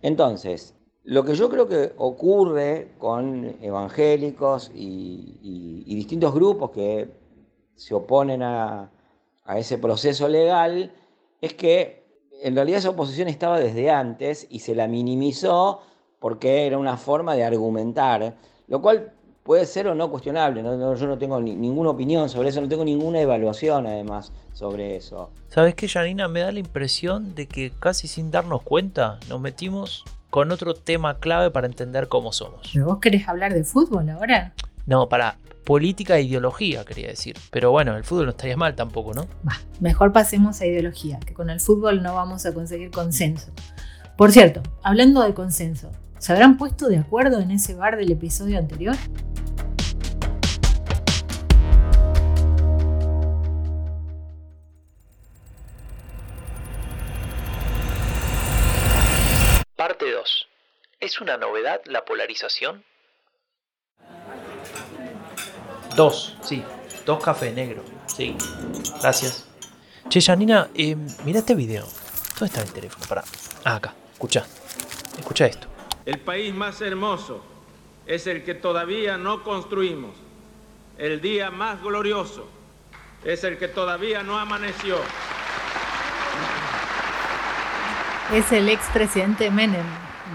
Entonces, 0.00 0.76
lo 1.02 1.24
que 1.24 1.34
yo 1.34 1.50
creo 1.50 1.66
que 1.66 1.92
ocurre 1.96 2.92
con 2.98 3.56
evangélicos 3.60 4.70
y, 4.72 5.92
distintos 5.92 6.32
grupos 6.32 6.70
que 6.70 7.08
se 7.74 7.94
oponen 7.94 8.44
a, 8.44 8.92
ese 9.56 9.76
proceso 9.78 10.28
legal 10.28 10.92
es 11.40 11.54
que 11.54 12.04
en 12.44 12.54
realidad 12.54 12.78
esa 12.78 12.90
oposición 12.90 13.26
estaba 13.26 13.58
desde 13.58 13.90
antes 13.90 14.46
y 14.48 14.60
se 14.60 14.76
la 14.76 14.86
minimizó 14.86 15.80
porque 16.20 16.66
era 16.66 16.78
una 16.78 16.96
forma 16.96 17.34
de 17.34 17.44
argumentar, 17.44 18.34
lo 18.68 18.80
cual 18.80 19.12
puede 19.42 19.66
ser 19.66 19.88
o 19.88 19.94
no 19.94 20.10
cuestionable. 20.10 20.62
yo 20.62 21.06
no 21.06 21.18
tengo 21.18 21.40
ninguna 21.40 21.90
opinión 21.90 22.28
sobre 22.28 22.50
eso, 22.50 22.60
no 22.60 22.68
tengo 22.68 22.84
ninguna 22.84 23.20
evaluación 23.20 23.86
además 23.86 24.32
sobre 24.52 24.96
eso. 24.96 25.30
¿Sabes 25.48 25.74
qué, 25.74 25.88
Janina? 25.88 26.28
Me 26.28 26.40
da 26.40 26.52
la 26.52 26.60
impresión 26.60 27.34
de 27.34 27.46
que 27.46 27.72
casi 27.80 28.06
sin 28.06 28.30
darnos 28.30 28.62
cuenta 28.62 29.18
nos 29.28 29.40
metimos 29.40 30.04
con 30.28 30.52
otro 30.52 30.74
tema 30.74 31.18
clave 31.18 31.50
para 31.50 31.66
entender 31.66 32.06
cómo 32.06 32.32
somos. 32.32 32.70
¿Pero 32.72 32.86
vos 32.86 32.98
querés 33.00 33.26
hablar 33.26 33.52
de 33.52 33.64
fútbol 33.64 34.08
ahora? 34.10 34.52
No, 34.86 35.08
para 35.08 35.36
política 35.64 36.16
e 36.18 36.22
ideología, 36.22 36.84
quería 36.84 37.08
decir. 37.08 37.36
Pero 37.50 37.70
bueno, 37.70 37.96
el 37.96 38.04
fútbol 38.04 38.26
no 38.26 38.30
estaría 38.30 38.56
mal 38.56 38.74
tampoco, 38.74 39.14
¿no? 39.14 39.26
mejor 39.80 40.12
pasemos 40.12 40.60
a 40.60 40.66
ideología, 40.66 41.18
que 41.20 41.34
con 41.34 41.50
el 41.50 41.60
fútbol 41.60 42.02
no 42.02 42.14
vamos 42.14 42.46
a 42.46 42.52
conseguir 42.52 42.90
consenso. 42.90 43.50
Por 44.16 44.32
cierto, 44.32 44.62
hablando 44.82 45.22
de 45.22 45.32
consenso, 45.32 45.90
¿se 46.20 46.32
habrán 46.32 46.58
puesto 46.58 46.88
de 46.88 46.98
acuerdo 46.98 47.40
en 47.40 47.50
ese 47.50 47.74
bar 47.74 47.96
del 47.96 48.12
episodio 48.12 48.58
anterior? 48.58 48.94
Parte 59.74 60.12
2. 60.12 60.48
¿Es 61.00 61.22
una 61.22 61.38
novedad 61.38 61.80
la 61.86 62.04
polarización? 62.04 62.84
Dos, 65.96 66.36
sí. 66.42 66.62
Dos 67.06 67.24
cafés 67.24 67.54
negros. 67.54 67.86
Sí. 68.06 68.36
Gracias. 69.00 69.46
Che, 70.10 70.20
Janina, 70.20 70.68
eh, 70.74 70.96
mira 71.24 71.38
este 71.38 71.54
video. 71.54 71.86
¿Dónde 72.38 72.46
está 72.46 72.60
el 72.60 72.72
teléfono? 72.72 73.06
Para. 73.08 73.24
Ah, 73.64 73.76
acá. 73.76 73.94
Escucha. 74.12 74.44
Escucha 75.18 75.46
esto. 75.46 75.69
El 76.06 76.18
país 76.18 76.54
más 76.54 76.80
hermoso 76.80 77.42
es 78.06 78.26
el 78.26 78.42
que 78.42 78.54
todavía 78.54 79.18
no 79.18 79.44
construimos. 79.44 80.12
El 80.98 81.20
día 81.20 81.50
más 81.50 81.82
glorioso 81.82 82.48
es 83.24 83.44
el 83.44 83.58
que 83.58 83.68
todavía 83.68 84.22
no 84.22 84.38
amaneció. 84.38 84.96
Es 88.32 88.50
el 88.52 88.68
expresidente 88.68 89.50
Menem, 89.50 89.84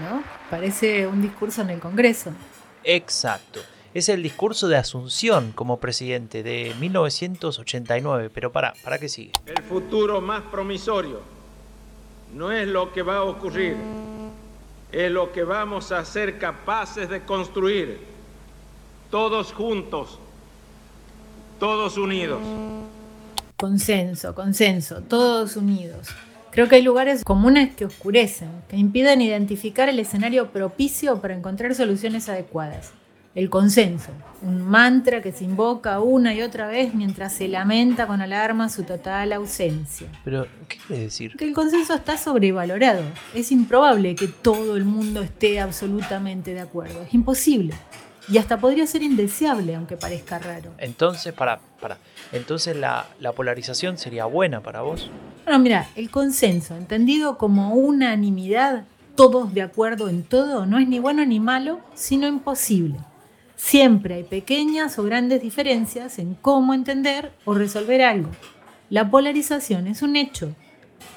¿no? 0.02 0.22
Parece 0.50 1.06
un 1.06 1.20
discurso 1.22 1.62
en 1.62 1.70
el 1.70 1.80
Congreso. 1.80 2.30
Exacto. 2.84 3.60
Es 3.94 4.08
el 4.08 4.22
discurso 4.22 4.68
de 4.68 4.76
Asunción 4.76 5.52
como 5.52 5.80
presidente 5.80 6.42
de 6.42 6.74
1989. 6.78 8.30
Pero 8.32 8.52
para, 8.52 8.74
¿para 8.84 8.98
qué 8.98 9.08
sigue? 9.08 9.32
El 9.46 9.62
futuro 9.64 10.20
más 10.20 10.42
promisorio 10.42 11.22
no 12.34 12.52
es 12.52 12.68
lo 12.68 12.92
que 12.92 13.02
va 13.02 13.16
a 13.16 13.22
ocurrir, 13.22 13.76
es 14.92 15.10
lo 15.10 15.32
que 15.32 15.44
vamos 15.44 15.92
a 15.92 16.04
ser 16.04 16.38
capaces 16.38 17.08
de 17.08 17.22
construir 17.22 17.98
todos 19.10 19.52
juntos, 19.52 20.18
todos 21.58 21.96
unidos. 21.96 22.40
Consenso, 23.56 24.34
consenso, 24.34 25.02
todos 25.02 25.56
unidos. 25.56 26.08
Creo 26.50 26.68
que 26.68 26.76
hay 26.76 26.82
lugares 26.82 27.22
comunes 27.24 27.74
que 27.74 27.84
oscurecen, 27.84 28.48
que 28.68 28.76
impiden 28.76 29.20
identificar 29.20 29.88
el 29.88 29.98
escenario 29.98 30.50
propicio 30.50 31.20
para 31.20 31.34
encontrar 31.34 31.74
soluciones 31.74 32.28
adecuadas. 32.28 32.92
El 33.36 33.50
consenso, 33.50 34.12
un 34.40 34.62
mantra 34.62 35.20
que 35.20 35.30
se 35.30 35.44
invoca 35.44 36.00
una 36.00 36.32
y 36.32 36.40
otra 36.40 36.68
vez 36.68 36.94
mientras 36.94 37.34
se 37.34 37.48
lamenta 37.48 38.06
con 38.06 38.22
alarma 38.22 38.70
su 38.70 38.84
total 38.84 39.30
ausencia. 39.34 40.06
Pero, 40.24 40.46
¿qué 40.66 40.78
quiere 40.78 41.02
decir? 41.02 41.36
Que 41.36 41.44
el 41.44 41.52
consenso 41.52 41.92
está 41.92 42.16
sobrevalorado. 42.16 43.02
Es 43.34 43.52
improbable 43.52 44.14
que 44.14 44.26
todo 44.26 44.74
el 44.78 44.86
mundo 44.86 45.20
esté 45.20 45.60
absolutamente 45.60 46.54
de 46.54 46.60
acuerdo. 46.60 47.02
Es 47.02 47.12
imposible. 47.12 47.74
Y 48.26 48.38
hasta 48.38 48.56
podría 48.56 48.86
ser 48.86 49.02
indeseable, 49.02 49.74
aunque 49.74 49.98
parezca 49.98 50.38
raro. 50.38 50.70
Entonces, 50.78 51.34
para, 51.34 51.60
para. 51.78 51.98
Entonces 52.32 52.74
la, 52.74 53.04
la 53.20 53.32
polarización 53.32 53.98
sería 53.98 54.24
buena 54.24 54.62
para 54.62 54.80
vos. 54.80 55.10
Bueno, 55.44 55.58
mira, 55.58 55.90
el 55.94 56.08
consenso, 56.08 56.74
entendido 56.74 57.36
como 57.36 57.74
unanimidad, 57.74 58.84
todos 59.14 59.52
de 59.52 59.60
acuerdo 59.60 60.08
en 60.08 60.22
todo, 60.22 60.64
no 60.64 60.78
es 60.78 60.88
ni 60.88 61.00
bueno 61.00 61.22
ni 61.26 61.38
malo, 61.38 61.80
sino 61.94 62.26
imposible. 62.26 62.96
Siempre 63.56 64.16
hay 64.16 64.24
pequeñas 64.24 64.98
o 64.98 65.02
grandes 65.02 65.40
diferencias 65.40 66.18
en 66.18 66.34
cómo 66.34 66.74
entender 66.74 67.32
o 67.46 67.54
resolver 67.54 68.02
algo. 68.02 68.30
La 68.90 69.10
polarización 69.10 69.86
es 69.86 70.02
un 70.02 70.14
hecho, 70.14 70.54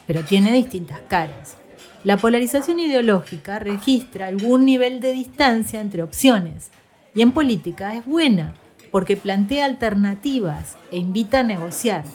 pero 0.08 0.24
tiene 0.24 0.54
distintas 0.54 1.02
caras. 1.08 1.58
La 2.06 2.16
polarización 2.16 2.80
ideológica 2.80 3.60
registra 3.60 4.28
algún 4.28 4.66
nivel 4.66 5.02
de 5.02 5.12
distancia 5.12 5.82
entre 5.82 6.02
opciones 6.02 6.72
y 7.14 7.22
en 7.22 7.34
política 7.34 7.94
es 7.96 8.06
buena 8.06 8.56
porque 8.90 9.18
plantea 9.18 9.66
alternativas 9.66 10.78
e 10.92 10.98
invita 10.98 11.42
a 11.42 11.44
negociar. 11.44 12.06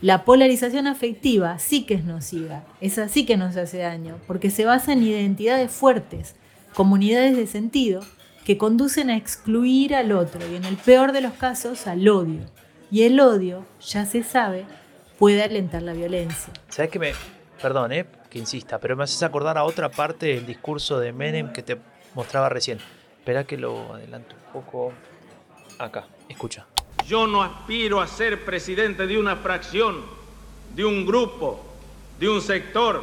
La 0.00 0.24
polarización 0.24 0.86
afectiva 0.86 1.58
sí 1.58 1.84
que 1.84 1.94
es 1.94 2.04
nociva, 2.04 2.64
es 2.80 2.98
así 2.98 3.26
que 3.26 3.36
nos 3.36 3.56
hace 3.56 3.78
daño, 3.78 4.16
porque 4.26 4.50
se 4.50 4.64
basa 4.64 4.92
en 4.92 5.02
identidades 5.02 5.70
fuertes, 5.70 6.34
comunidades 6.74 7.36
de 7.36 7.46
sentido 7.46 8.00
que 8.46 8.56
conducen 8.56 9.10
a 9.10 9.16
excluir 9.16 9.92
al 9.92 10.12
otro 10.12 10.40
y 10.48 10.54
en 10.54 10.64
el 10.64 10.76
peor 10.76 11.10
de 11.10 11.20
los 11.20 11.32
casos 11.32 11.88
al 11.88 12.08
odio. 12.08 12.42
Y 12.92 13.02
el 13.02 13.18
odio, 13.18 13.66
ya 13.80 14.06
se 14.06 14.22
sabe, 14.22 14.64
puede 15.18 15.42
alentar 15.42 15.82
la 15.82 15.92
violencia. 15.94 16.52
¿Sabes 16.68 16.92
que 16.92 17.00
me... 17.00 17.12
Perdón, 17.60 17.90
eh, 17.90 18.06
que 18.30 18.38
insista, 18.38 18.78
pero 18.78 18.94
me 18.94 19.02
haces 19.02 19.20
acordar 19.24 19.58
a 19.58 19.64
otra 19.64 19.90
parte 19.90 20.26
del 20.26 20.46
discurso 20.46 21.00
de 21.00 21.12
Menem 21.12 21.52
que 21.52 21.64
te 21.64 21.76
mostraba 22.14 22.48
recién. 22.48 22.78
Espera 23.18 23.42
que 23.42 23.56
lo 23.56 23.94
adelanto 23.94 24.36
un 24.36 24.52
poco. 24.52 24.92
Acá, 25.80 26.06
escucha. 26.28 26.66
Yo 27.04 27.26
no 27.26 27.42
aspiro 27.42 28.00
a 28.00 28.06
ser 28.06 28.44
presidente 28.44 29.08
de 29.08 29.18
una 29.18 29.34
fracción, 29.34 30.04
de 30.72 30.84
un 30.84 31.04
grupo, 31.04 31.64
de 32.20 32.28
un 32.28 32.40
sector, 32.40 33.02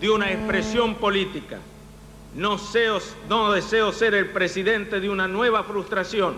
de 0.00 0.10
una 0.10 0.32
expresión 0.32 0.96
política. 0.96 1.60
No, 2.36 2.58
no 3.30 3.52
deseo 3.52 3.92
ser 3.92 4.14
el 4.14 4.28
presidente 4.28 5.00
de 5.00 5.08
una 5.08 5.26
nueva 5.26 5.64
frustración. 5.64 6.36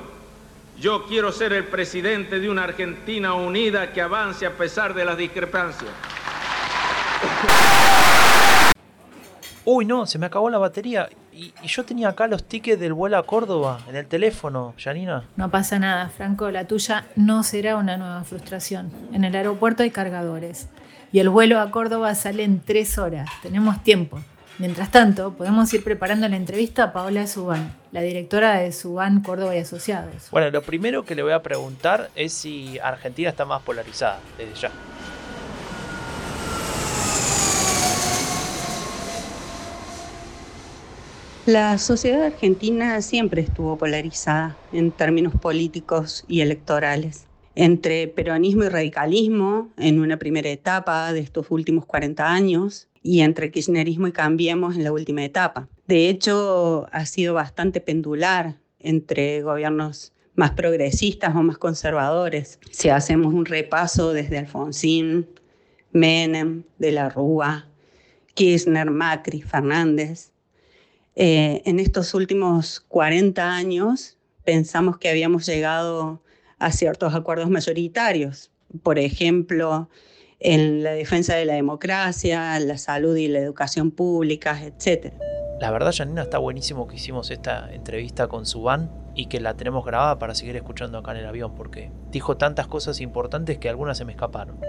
Yo 0.80 1.06
quiero 1.06 1.32
ser 1.32 1.52
el 1.52 1.64
presidente 1.64 2.38
de 2.38 2.48
una 2.48 2.62
Argentina 2.62 3.34
unida 3.34 3.92
que 3.92 4.00
avance 4.00 4.46
a 4.46 4.52
pesar 4.56 4.94
de 4.94 5.04
las 5.04 5.18
discrepancias. 5.18 5.90
Uy, 9.64 9.84
no, 9.84 10.06
se 10.06 10.20
me 10.20 10.26
acabó 10.26 10.48
la 10.48 10.58
batería. 10.58 11.08
Y, 11.32 11.52
yo 11.66 11.84
tenía 11.84 12.10
acá 12.10 12.28
los 12.28 12.44
tickets 12.44 12.78
del 12.78 12.92
vuelo 12.92 13.18
a 13.18 13.26
Córdoba 13.26 13.80
en 13.88 13.96
el 13.96 14.06
teléfono, 14.06 14.74
Janina. 14.78 15.24
No 15.34 15.50
pasa 15.50 15.80
nada, 15.80 16.10
Franco. 16.10 16.52
La 16.52 16.68
tuya 16.68 17.06
no 17.16 17.42
será 17.42 17.74
una 17.74 17.96
nueva 17.96 18.22
frustración. 18.22 18.92
En 19.12 19.24
el 19.24 19.34
aeropuerto 19.34 19.82
hay 19.82 19.90
cargadores. 19.90 20.68
Y 21.10 21.18
el 21.18 21.28
vuelo 21.28 21.60
a 21.60 21.72
Córdoba 21.72 22.14
sale 22.14 22.44
en 22.44 22.60
tres 22.60 22.98
horas. 22.98 23.28
Tenemos 23.42 23.82
tiempo. 23.82 24.20
Mientras 24.58 24.90
tanto, 24.90 25.34
podemos 25.34 25.72
ir 25.72 25.84
preparando 25.84 26.28
la 26.28 26.34
entrevista 26.34 26.82
a 26.82 26.92
Paola 26.92 27.28
Subán, 27.28 27.76
la 27.92 28.00
directora 28.00 28.58
de 28.58 28.72
Subán 28.72 29.22
Córdoba 29.22 29.54
y 29.54 29.60
Asociados. 29.60 30.30
Bueno, 30.32 30.50
lo 30.50 30.62
primero 30.62 31.04
que 31.04 31.14
le 31.14 31.22
voy 31.22 31.30
a 31.30 31.44
preguntar 31.44 32.10
es 32.16 32.32
si 32.32 32.76
Argentina 32.80 33.28
está 33.28 33.44
más 33.44 33.62
polarizada 33.62 34.18
desde 34.36 34.54
ya. 34.54 34.70
La 41.46 41.78
sociedad 41.78 42.24
argentina 42.24 43.00
siempre 43.00 43.42
estuvo 43.42 43.78
polarizada 43.78 44.56
en 44.72 44.90
términos 44.90 45.34
políticos 45.40 46.24
y 46.26 46.40
electorales. 46.40 47.26
Entre 47.54 48.08
peronismo 48.08 48.64
y 48.64 48.68
radicalismo 48.68 49.68
en 49.76 50.00
una 50.00 50.16
primera 50.16 50.48
etapa 50.50 51.12
de 51.12 51.20
estos 51.20 51.46
últimos 51.50 51.86
40 51.86 52.28
años 52.28 52.88
y 53.08 53.22
entre 53.22 53.50
kirchnerismo 53.50 54.06
y 54.06 54.12
cambiemos 54.12 54.76
en 54.76 54.84
la 54.84 54.92
última 54.92 55.24
etapa. 55.24 55.66
De 55.86 56.10
hecho, 56.10 56.86
ha 56.92 57.06
sido 57.06 57.32
bastante 57.32 57.80
pendular 57.80 58.58
entre 58.80 59.40
gobiernos 59.40 60.12
más 60.34 60.50
progresistas 60.50 61.34
o 61.34 61.42
más 61.42 61.56
conservadores. 61.56 62.58
Si 62.70 62.90
hacemos 62.90 63.32
un 63.32 63.46
repaso 63.46 64.12
desde 64.12 64.36
Alfonsín, 64.36 65.26
Menem, 65.90 66.64
De 66.76 66.92
la 66.92 67.08
Rúa, 67.08 67.66
Kirchner, 68.34 68.90
Macri, 68.90 69.40
Fernández, 69.40 70.30
eh, 71.16 71.62
en 71.64 71.80
estos 71.80 72.12
últimos 72.12 72.80
40 72.88 73.50
años 73.50 74.18
pensamos 74.44 74.98
que 74.98 75.08
habíamos 75.08 75.46
llegado 75.46 76.22
a 76.58 76.72
ciertos 76.72 77.14
acuerdos 77.14 77.48
mayoritarios. 77.48 78.50
Por 78.82 78.98
ejemplo, 78.98 79.88
en 80.40 80.82
la 80.82 80.92
defensa 80.92 81.34
de 81.34 81.44
la 81.44 81.54
democracia, 81.54 82.58
la 82.60 82.78
salud 82.78 83.16
y 83.16 83.28
la 83.28 83.40
educación 83.40 83.90
pública, 83.90 84.60
etc. 84.62 85.12
La 85.60 85.70
verdad, 85.70 85.92
Janina, 85.94 86.22
está 86.22 86.38
buenísimo 86.38 86.86
que 86.86 86.96
hicimos 86.96 87.30
esta 87.30 87.72
entrevista 87.72 88.28
con 88.28 88.46
Subán 88.46 88.90
y 89.14 89.26
que 89.26 89.40
la 89.40 89.54
tenemos 89.54 89.84
grabada 89.84 90.18
para 90.18 90.34
seguir 90.34 90.54
escuchando 90.54 90.98
acá 90.98 91.10
en 91.10 91.18
el 91.18 91.26
avión, 91.26 91.54
porque 91.56 91.90
dijo 92.10 92.36
tantas 92.36 92.68
cosas 92.68 93.00
importantes 93.00 93.58
que 93.58 93.68
algunas 93.68 93.98
se 93.98 94.04
me 94.04 94.12
escaparon. 94.12 94.60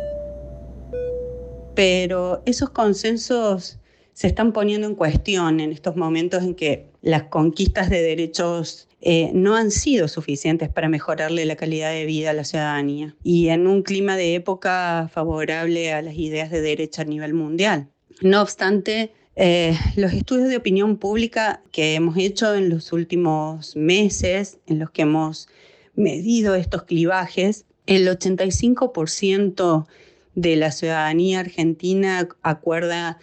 Pero 1.75 2.41
esos 2.45 2.71
consensos 2.71 3.79
se 4.13 4.28
están 4.28 4.52
poniendo 4.52 4.88
en 4.88 4.95
cuestión 4.95 5.60
en 5.60 5.72
estos 5.72 5.95
momentos 5.95 6.43
en 6.43 6.56
que 6.56 6.88
las 7.02 7.24
conquistas 7.24 7.89
de 7.89 8.02
derechos 8.02 8.88
eh, 9.02 9.32
no 9.34 9.56
han 9.56 9.72
sido 9.72 10.10
suficientes 10.10 10.67
para 10.67 10.89
mejorarle 10.89 11.45
la 11.45 11.56
calidad 11.56 11.91
de 11.91 12.06
vida 12.06 12.32
a 12.32 12.34
la 12.34 12.43
ciudadanía 12.43 13.15
y 13.24 13.48
en 13.48 13.65
un 13.65 13.82
clima 13.82 14.17
de 14.17 14.36
época 14.36 15.10
favorable 15.13 15.93
a 15.93 16.02
las 16.02 16.15
ideas 16.15 16.52
de 16.52 16.62
derecha 16.62 17.04
a 17.04 17.06
nivel 17.06 17.34
mundial. 17.34 17.88
No 18.22 18.41
obstante, 18.41 19.13
eh, 19.38 19.78
los 19.95 20.12
estudios 20.12 20.50
de 20.50 20.58
opinión 20.58 20.98
pública 20.98 21.62
que 21.72 21.95
hemos 21.95 22.17
hecho 22.17 22.56
en 22.56 22.67
los 22.67 22.91
últimos 22.91 23.74
meses, 23.78 24.58
en 24.67 24.80
los 24.80 24.91
que 24.91 25.04
hemos 25.04 25.48
medido 25.95 26.56
estos 26.56 26.84
clivajes, 26.84 27.65
el 27.86 28.08
85% 28.08 29.88
de 30.36 30.56
la 30.58 30.72
ciudadanía 30.72 31.39
argentina 31.39 32.28
acuerda 32.41 33.17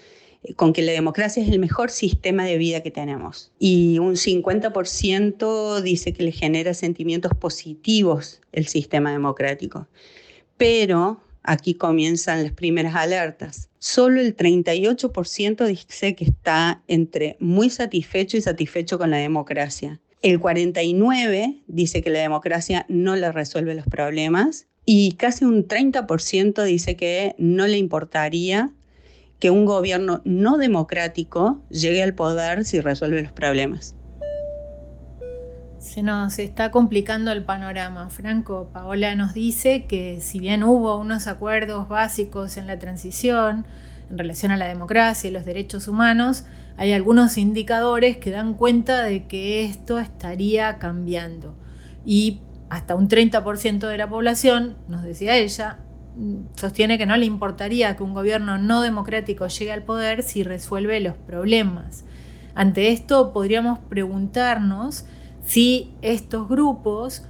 con 0.54 0.72
que 0.72 0.82
la 0.82 0.92
democracia 0.92 1.42
es 1.42 1.48
el 1.48 1.58
mejor 1.58 1.90
sistema 1.90 2.44
de 2.44 2.58
vida 2.58 2.82
que 2.82 2.90
tenemos. 2.90 3.50
Y 3.58 3.98
un 3.98 4.14
50% 4.14 5.80
dice 5.80 6.12
que 6.12 6.22
le 6.22 6.32
genera 6.32 6.74
sentimientos 6.74 7.32
positivos 7.34 8.40
el 8.52 8.66
sistema 8.66 9.10
democrático. 9.10 9.88
Pero 10.56 11.20
aquí 11.42 11.74
comienzan 11.74 12.42
las 12.42 12.52
primeras 12.52 12.94
alertas. 12.94 13.68
Solo 13.78 14.20
el 14.20 14.36
38% 14.36 15.66
dice 15.66 16.14
que 16.14 16.24
está 16.24 16.82
entre 16.88 17.36
muy 17.40 17.70
satisfecho 17.70 18.36
y 18.36 18.40
satisfecho 18.40 18.98
con 18.98 19.10
la 19.10 19.18
democracia. 19.18 20.00
El 20.22 20.40
49% 20.40 21.62
dice 21.66 22.02
que 22.02 22.10
la 22.10 22.20
democracia 22.20 22.84
no 22.88 23.16
le 23.16 23.30
resuelve 23.30 23.74
los 23.74 23.86
problemas 23.86 24.66
y 24.84 25.12
casi 25.12 25.44
un 25.44 25.66
30% 25.66 26.64
dice 26.64 26.96
que 26.96 27.34
no 27.38 27.66
le 27.66 27.78
importaría 27.78 28.72
que 29.38 29.50
un 29.50 29.64
gobierno 29.64 30.22
no 30.24 30.56
democrático 30.58 31.60
llegue 31.68 32.02
al 32.02 32.14
poder 32.14 32.64
si 32.64 32.80
resuelve 32.80 33.22
los 33.22 33.32
problemas. 33.32 33.94
Se 35.78 36.02
nos 36.02 36.38
está 36.38 36.70
complicando 36.70 37.30
el 37.32 37.44
panorama. 37.44 38.08
Franco, 38.10 38.70
Paola 38.72 39.14
nos 39.14 39.34
dice 39.34 39.86
que 39.86 40.20
si 40.20 40.40
bien 40.40 40.64
hubo 40.64 40.98
unos 40.98 41.26
acuerdos 41.26 41.88
básicos 41.88 42.56
en 42.56 42.66
la 42.66 42.78
transición 42.78 43.66
en 44.10 44.18
relación 44.18 44.52
a 44.52 44.56
la 44.56 44.68
democracia 44.68 45.28
y 45.28 45.32
los 45.32 45.44
derechos 45.44 45.88
humanos, 45.88 46.44
hay 46.76 46.92
algunos 46.92 47.38
indicadores 47.38 48.18
que 48.18 48.30
dan 48.30 48.54
cuenta 48.54 49.02
de 49.02 49.26
que 49.26 49.64
esto 49.64 49.98
estaría 49.98 50.78
cambiando. 50.78 51.54
Y 52.04 52.40
hasta 52.68 52.94
un 52.94 53.08
30% 53.08 53.86
de 53.88 53.98
la 53.98 54.08
población, 54.08 54.76
nos 54.88 55.02
decía 55.02 55.36
ella, 55.36 55.78
sostiene 56.54 56.98
que 56.98 57.06
no 57.06 57.16
le 57.16 57.26
importaría 57.26 57.96
que 57.96 58.02
un 58.02 58.14
gobierno 58.14 58.58
no 58.58 58.80
democrático 58.82 59.46
llegue 59.48 59.72
al 59.72 59.82
poder 59.82 60.22
si 60.22 60.42
resuelve 60.42 61.00
los 61.00 61.16
problemas. 61.16 62.04
Ante 62.54 62.90
esto 62.90 63.32
podríamos 63.32 63.78
preguntarnos 63.78 65.06
si 65.44 65.94
estos 66.02 66.48
grupos 66.48 67.22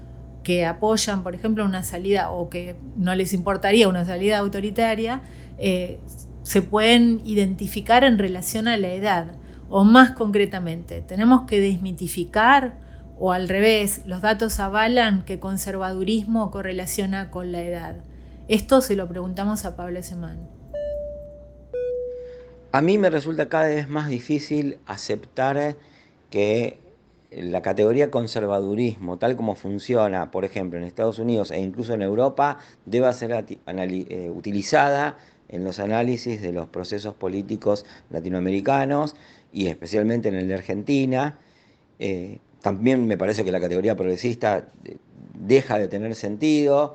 que 0.42 0.64
apoyan, 0.64 1.22
por 1.22 1.34
ejemplo, 1.34 1.64
una 1.64 1.82
salida 1.82 2.30
o 2.30 2.48
que 2.48 2.76
no 2.96 3.14
les 3.14 3.32
importaría 3.32 3.88
una 3.88 4.04
salida 4.04 4.38
autoritaria, 4.38 5.22
eh, 5.58 5.98
se 6.42 6.62
pueden 6.62 7.20
identificar 7.24 8.04
en 8.04 8.18
relación 8.18 8.68
a 8.68 8.76
la 8.76 8.88
edad. 8.88 9.32
O 9.68 9.82
más 9.82 10.12
concretamente, 10.12 11.02
tenemos 11.02 11.42
que 11.42 11.60
desmitificar 11.60 12.78
o 13.18 13.32
al 13.32 13.48
revés, 13.48 14.02
los 14.04 14.20
datos 14.20 14.60
avalan 14.60 15.24
que 15.24 15.40
conservadurismo 15.40 16.50
correlaciona 16.50 17.30
con 17.30 17.50
la 17.50 17.62
edad. 17.62 17.96
Esto 18.48 18.80
se 18.80 18.94
lo 18.94 19.08
preguntamos 19.08 19.64
a 19.64 19.74
Pablo 19.74 20.00
Semán. 20.04 20.48
A 22.70 22.80
mí 22.80 22.96
me 22.96 23.10
resulta 23.10 23.48
cada 23.48 23.66
vez 23.66 23.88
más 23.88 24.08
difícil 24.08 24.78
aceptar 24.86 25.76
que 26.30 26.78
la 27.32 27.60
categoría 27.60 28.12
conservadurismo, 28.12 29.18
tal 29.18 29.34
como 29.34 29.56
funciona, 29.56 30.30
por 30.30 30.44
ejemplo, 30.44 30.78
en 30.78 30.84
Estados 30.84 31.18
Unidos 31.18 31.50
e 31.50 31.58
incluso 31.58 31.94
en 31.94 32.02
Europa, 32.02 32.58
deba 32.84 33.12
ser 33.12 33.32
eh, 33.32 34.30
utilizada 34.32 35.18
en 35.48 35.64
los 35.64 35.80
análisis 35.80 36.40
de 36.40 36.52
los 36.52 36.68
procesos 36.68 37.14
políticos 37.14 37.84
latinoamericanos 38.10 39.16
y 39.52 39.66
especialmente 39.66 40.28
en 40.28 40.36
el 40.36 40.46
de 40.46 40.54
Argentina. 40.54 41.36
Eh, 41.98 42.38
también 42.62 43.08
me 43.08 43.18
parece 43.18 43.44
que 43.44 43.50
la 43.50 43.60
categoría 43.60 43.96
progresista 43.96 44.68
eh, 44.84 44.98
deja 45.34 45.80
de 45.80 45.88
tener 45.88 46.14
sentido 46.14 46.94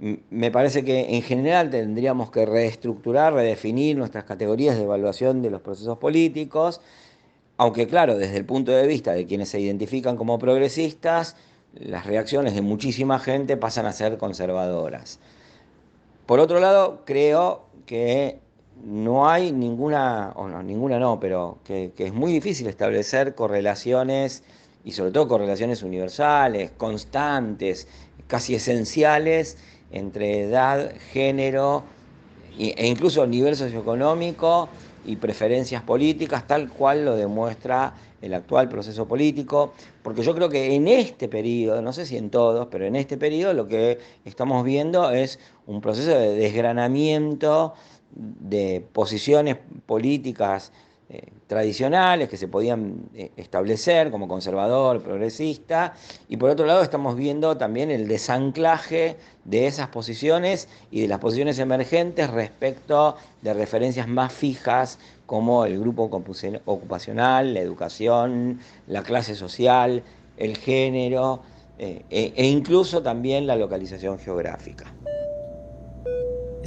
me 0.00 0.50
parece 0.50 0.82
que 0.82 1.14
en 1.14 1.22
general 1.22 1.68
tendríamos 1.68 2.30
que 2.30 2.46
reestructurar, 2.46 3.34
redefinir 3.34 3.98
nuestras 3.98 4.24
categorías 4.24 4.76
de 4.76 4.84
evaluación 4.84 5.42
de 5.42 5.50
los 5.50 5.60
procesos 5.60 5.98
políticos, 5.98 6.80
aunque 7.58 7.86
claro, 7.86 8.16
desde 8.16 8.38
el 8.38 8.46
punto 8.46 8.72
de 8.72 8.86
vista 8.86 9.12
de 9.12 9.26
quienes 9.26 9.50
se 9.50 9.60
identifican 9.60 10.16
como 10.16 10.38
progresistas, 10.38 11.36
las 11.74 12.06
reacciones 12.06 12.54
de 12.54 12.62
muchísima 12.62 13.18
gente 13.18 13.58
pasan 13.58 13.84
a 13.84 13.92
ser 13.92 14.16
conservadoras. 14.16 15.20
Por 16.24 16.40
otro 16.40 16.60
lado, 16.60 17.02
creo 17.04 17.66
que 17.84 18.40
no 18.82 19.28
hay 19.28 19.52
ninguna, 19.52 20.32
o 20.34 20.48
no, 20.48 20.62
ninguna 20.62 20.98
no, 20.98 21.20
pero 21.20 21.58
que, 21.62 21.92
que 21.94 22.06
es 22.06 22.14
muy 22.14 22.32
difícil 22.32 22.66
establecer 22.68 23.34
correlaciones 23.34 24.44
y 24.82 24.92
sobre 24.92 25.10
todo 25.10 25.28
correlaciones 25.28 25.82
universales, 25.82 26.70
constantes, 26.70 27.86
casi 28.26 28.54
esenciales 28.54 29.58
entre 29.90 30.42
edad, 30.42 30.92
género 31.12 31.84
e 32.58 32.86
incluso 32.86 33.26
nivel 33.26 33.56
socioeconómico 33.56 34.68
y 35.04 35.16
preferencias 35.16 35.82
políticas, 35.82 36.46
tal 36.46 36.68
cual 36.68 37.04
lo 37.04 37.16
demuestra 37.16 37.94
el 38.20 38.34
actual 38.34 38.68
proceso 38.68 39.08
político, 39.08 39.72
porque 40.02 40.22
yo 40.22 40.34
creo 40.34 40.50
que 40.50 40.74
en 40.74 40.88
este 40.88 41.28
periodo, 41.28 41.80
no 41.80 41.92
sé 41.92 42.04
si 42.04 42.18
en 42.18 42.28
todos, 42.28 42.68
pero 42.70 42.84
en 42.84 42.96
este 42.96 43.16
periodo 43.16 43.54
lo 43.54 43.66
que 43.66 43.98
estamos 44.24 44.62
viendo 44.62 45.10
es 45.10 45.38
un 45.66 45.80
proceso 45.80 46.10
de 46.10 46.34
desgranamiento 46.34 47.74
de 48.12 48.84
posiciones 48.92 49.56
políticas 49.86 50.72
tradicionales 51.46 52.28
que 52.28 52.36
se 52.36 52.46
podían 52.46 53.10
eh, 53.14 53.32
establecer 53.36 54.12
como 54.12 54.28
conservador, 54.28 55.02
progresista, 55.02 55.94
y 56.28 56.36
por 56.36 56.50
otro 56.50 56.66
lado 56.66 56.82
estamos 56.82 57.16
viendo 57.16 57.56
también 57.56 57.90
el 57.90 58.06
desanclaje 58.06 59.16
de 59.44 59.66
esas 59.66 59.88
posiciones 59.88 60.68
y 60.92 61.00
de 61.00 61.08
las 61.08 61.18
posiciones 61.18 61.58
emergentes 61.58 62.30
respecto 62.30 63.16
de 63.42 63.52
referencias 63.52 64.06
más 64.06 64.32
fijas 64.32 65.00
como 65.26 65.64
el 65.64 65.80
grupo 65.80 66.04
ocupacional, 66.64 67.54
la 67.54 67.60
educación, 67.60 68.60
la 68.86 69.02
clase 69.02 69.34
social, 69.34 70.04
el 70.36 70.56
género 70.56 71.42
eh, 71.78 72.04
e, 72.10 72.32
e 72.36 72.46
incluso 72.46 73.02
también 73.02 73.46
la 73.46 73.56
localización 73.56 74.18
geográfica. 74.18 74.92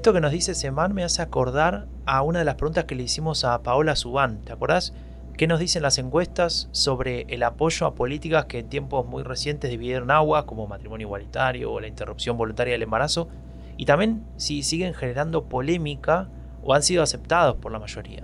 Esto 0.04 0.12
que 0.12 0.20
nos 0.20 0.34
dice 0.34 0.54
Semán 0.54 0.94
me 0.94 1.06
hace 1.06 1.22
acordar 1.22 1.88
a 2.06 2.24
una 2.24 2.40
de 2.40 2.44
las 2.44 2.56
preguntas 2.56 2.84
que 2.84 2.94
le 2.94 3.04
hicimos 3.04 3.46
a 3.46 3.64
Paola 3.64 3.96
Subán. 3.96 4.44
¿Te 4.44 4.52
acordás? 4.52 4.92
¿Qué 5.38 5.48
nos 5.48 5.62
dicen 5.62 5.82
las 5.82 5.98
encuestas 5.98 6.68
sobre 6.74 7.22
el 7.30 7.42
apoyo 7.42 7.86
a 7.86 7.96
políticas 7.96 8.44
que 8.48 8.60
en 8.60 8.68
tiempos 8.68 9.06
muy 9.06 9.24
recientes 9.24 9.70
dividieron 9.72 10.12
agua, 10.12 10.46
como 10.46 10.68
matrimonio 10.68 11.08
igualitario 11.08 11.72
o 11.72 11.80
la 11.80 11.88
interrupción 11.88 12.36
voluntaria 12.36 12.74
del 12.74 12.82
embarazo? 12.82 13.30
Y 13.78 13.86
también 13.86 14.26
si 14.36 14.62
siguen 14.64 14.94
generando 14.94 15.46
polémica 15.46 16.28
o 16.62 16.74
han 16.74 16.84
sido 16.84 17.02
aceptados 17.02 17.56
por 17.56 17.72
la 17.72 17.80
mayoría. 17.80 18.24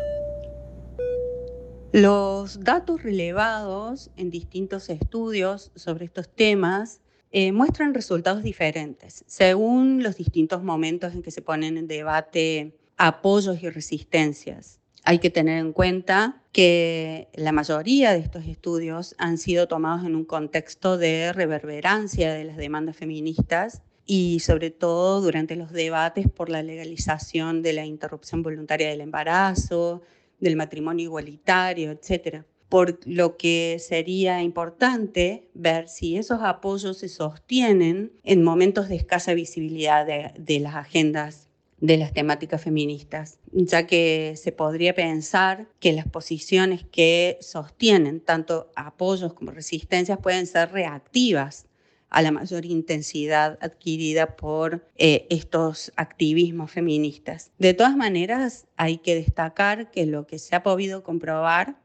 Los 1.93 2.59
datos 2.59 3.03
relevados 3.03 4.11
en 4.17 4.31
distintos 4.31 4.89
estudios 4.89 5.71
sobre 5.75 6.03
estos 6.03 6.27
temas 6.27 6.99
eh, 7.31 7.51
muestran 7.51 7.93
resultados 7.93 8.41
diferentes 8.41 9.23
según 9.27 10.01
los 10.01 10.17
distintos 10.17 10.63
momentos 10.63 11.13
en 11.13 11.21
que 11.21 11.31
se 11.31 11.43
ponen 11.43 11.77
en 11.77 11.87
debate 11.87 12.75
apoyos 12.97 13.61
y 13.61 13.69
resistencias. 13.69 14.79
Hay 15.03 15.19
que 15.19 15.29
tener 15.29 15.59
en 15.59 15.71
cuenta 15.71 16.41
que 16.51 17.29
la 17.33 17.51
mayoría 17.51 18.11
de 18.11 18.19
estos 18.19 18.45
estudios 18.45 19.15
han 19.17 19.37
sido 19.37 19.67
tomados 19.67 20.05
en 20.05 20.15
un 20.15 20.25
contexto 20.25 20.97
de 20.97 21.31
reverberancia 21.31 22.33
de 22.33 22.43
las 22.43 22.57
demandas 22.57 22.97
feministas 22.97 23.81
y 24.05 24.39
sobre 24.39 24.71
todo 24.71 25.21
durante 25.21 25.55
los 25.55 25.71
debates 25.71 26.27
por 26.27 26.49
la 26.49 26.63
legalización 26.63 27.61
de 27.61 27.73
la 27.73 27.85
interrupción 27.85 28.41
voluntaria 28.41 28.89
del 28.89 29.01
embarazo, 29.01 30.01
del 30.39 30.55
matrimonio 30.55 31.05
igualitario, 31.05 31.91
etcétera 31.91 32.45
por 32.69 32.99
lo 33.05 33.36
que 33.36 33.77
sería 33.79 34.43
importante 34.43 35.49
ver 35.55 35.89
si 35.89 36.17
esos 36.17 36.41
apoyos 36.43 36.99
se 36.99 37.10
sostienen 37.10 38.13
en 38.23 38.43
momentos 38.43 38.88
de 38.88 38.95
escasa 38.95 39.34
visibilidad 39.34 40.05
de, 40.05 40.60
las 40.60 40.75
agendas 40.75 41.49
de 41.79 41.97
las 41.97 42.13
temáticas 42.13 42.62
feministas, 42.62 43.39
ya 43.51 43.88
que 43.88 44.34
se 44.36 44.51
podría 44.51 44.93
pensar 44.93 45.67
que 45.79 45.93
las 45.93 46.08
posiciones 46.08 46.86
que 46.91 47.38
sostienen 47.41 48.19
tanto 48.19 48.69
apoyos 48.75 49.34
como 49.34 49.51
resistencias 49.51 50.19
pueden 50.19 50.45
ser 50.45 50.71
reactivas 50.71 51.65
a 52.10 52.21
la 52.21 52.32
mayor 52.32 52.65
intensidad 52.65 53.58
adquirida 53.62 54.36
por 54.36 54.86
eh, 54.97 55.25
estos 55.29 55.91
activismos 55.95 56.71
feministas. 56.71 57.51
De 57.60 57.73
todas 57.73 57.95
maneras, 57.95 58.67
hay 58.77 58.97
que 58.97 59.15
destacar 59.15 59.89
que 59.91 60.05
lo 60.05 60.27
que 60.27 60.39
se 60.39 60.55
ha 60.55 60.63
podido 60.63 61.03
comprobar 61.03 61.77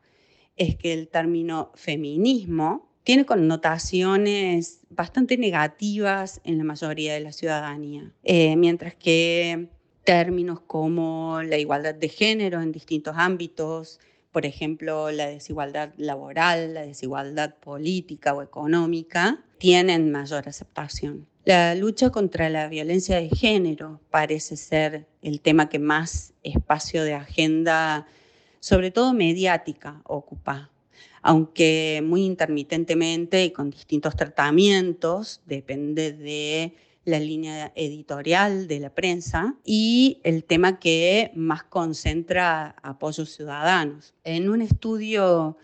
es 0.57 0.77
que 0.77 0.93
el 0.93 1.09
término 1.09 1.71
feminismo 1.75 2.89
tiene 3.03 3.27
connotaciones 3.27 4.81
bastante 4.89 5.37
negativas 5.37 6.41
en 6.45 6.59
la 6.59 6.65
mayoría 6.65 7.15
de 7.15 7.21
la 7.21 7.33
ciudadanía, 7.33 8.13
eh, 8.23 8.57
mientras 8.57 8.95
que 8.95 9.69
términos 10.05 10.61
como 10.67 11.41
la 11.43 11.59
igualdad 11.59 11.95
de 11.95 12.09
género 12.09 12.61
en 12.63 12.73
distintos 12.73 13.15
ámbitos, 13.17 14.01
por 14.33 14.47
ejemplo, 14.47 15.11
la 15.11 15.27
desigualdad 15.27 15.93
laboral, 15.97 16.75
la 16.75 16.83
desigualdad 16.83 17.55
política 17.57 18.35
o 18.35 18.43
económica, 18.43 19.45
tienen 19.59 20.11
mayor 20.11 20.49
aceptación. 20.49 21.27
La 21.45 21.75
lucha 21.75 22.11
contra 22.11 22.49
la 22.49 22.69
violencia 22.69 23.17
de 23.17 23.29
género 23.29 24.01
parece 24.11 24.57
ser 24.57 25.07
el 25.23 25.41
tema 25.41 25.69
que 25.69 25.79
más 25.79 26.33
espacio 26.43 27.05
de 27.05 27.15
agenda, 27.15 28.07
sobre 28.65 28.91
todo 28.91 29.13
mediática, 29.13 30.01
ocupa, 30.05 30.71
aunque 31.21 32.03
muy 32.03 32.25
intermitentemente 32.25 33.45
y 33.45 33.51
con 33.51 33.69
distintos 33.69 34.17
tratamientos, 34.17 35.43
depende 35.45 36.13
de 36.15 36.75
la 37.05 37.21
línea 37.21 37.73
editorial 37.75 38.67
de 38.67 38.81
la 38.81 38.89
prensa 38.89 39.55
y 39.67 40.19
el 40.25 40.45
tema 40.45 40.79
que 40.79 41.31
más 41.35 41.65
concentra 41.65 42.75
apoyos 42.83 43.35
ciudadanos. 43.37 44.15
En 44.25 44.49
un 44.49 44.63
estudio 44.63 45.59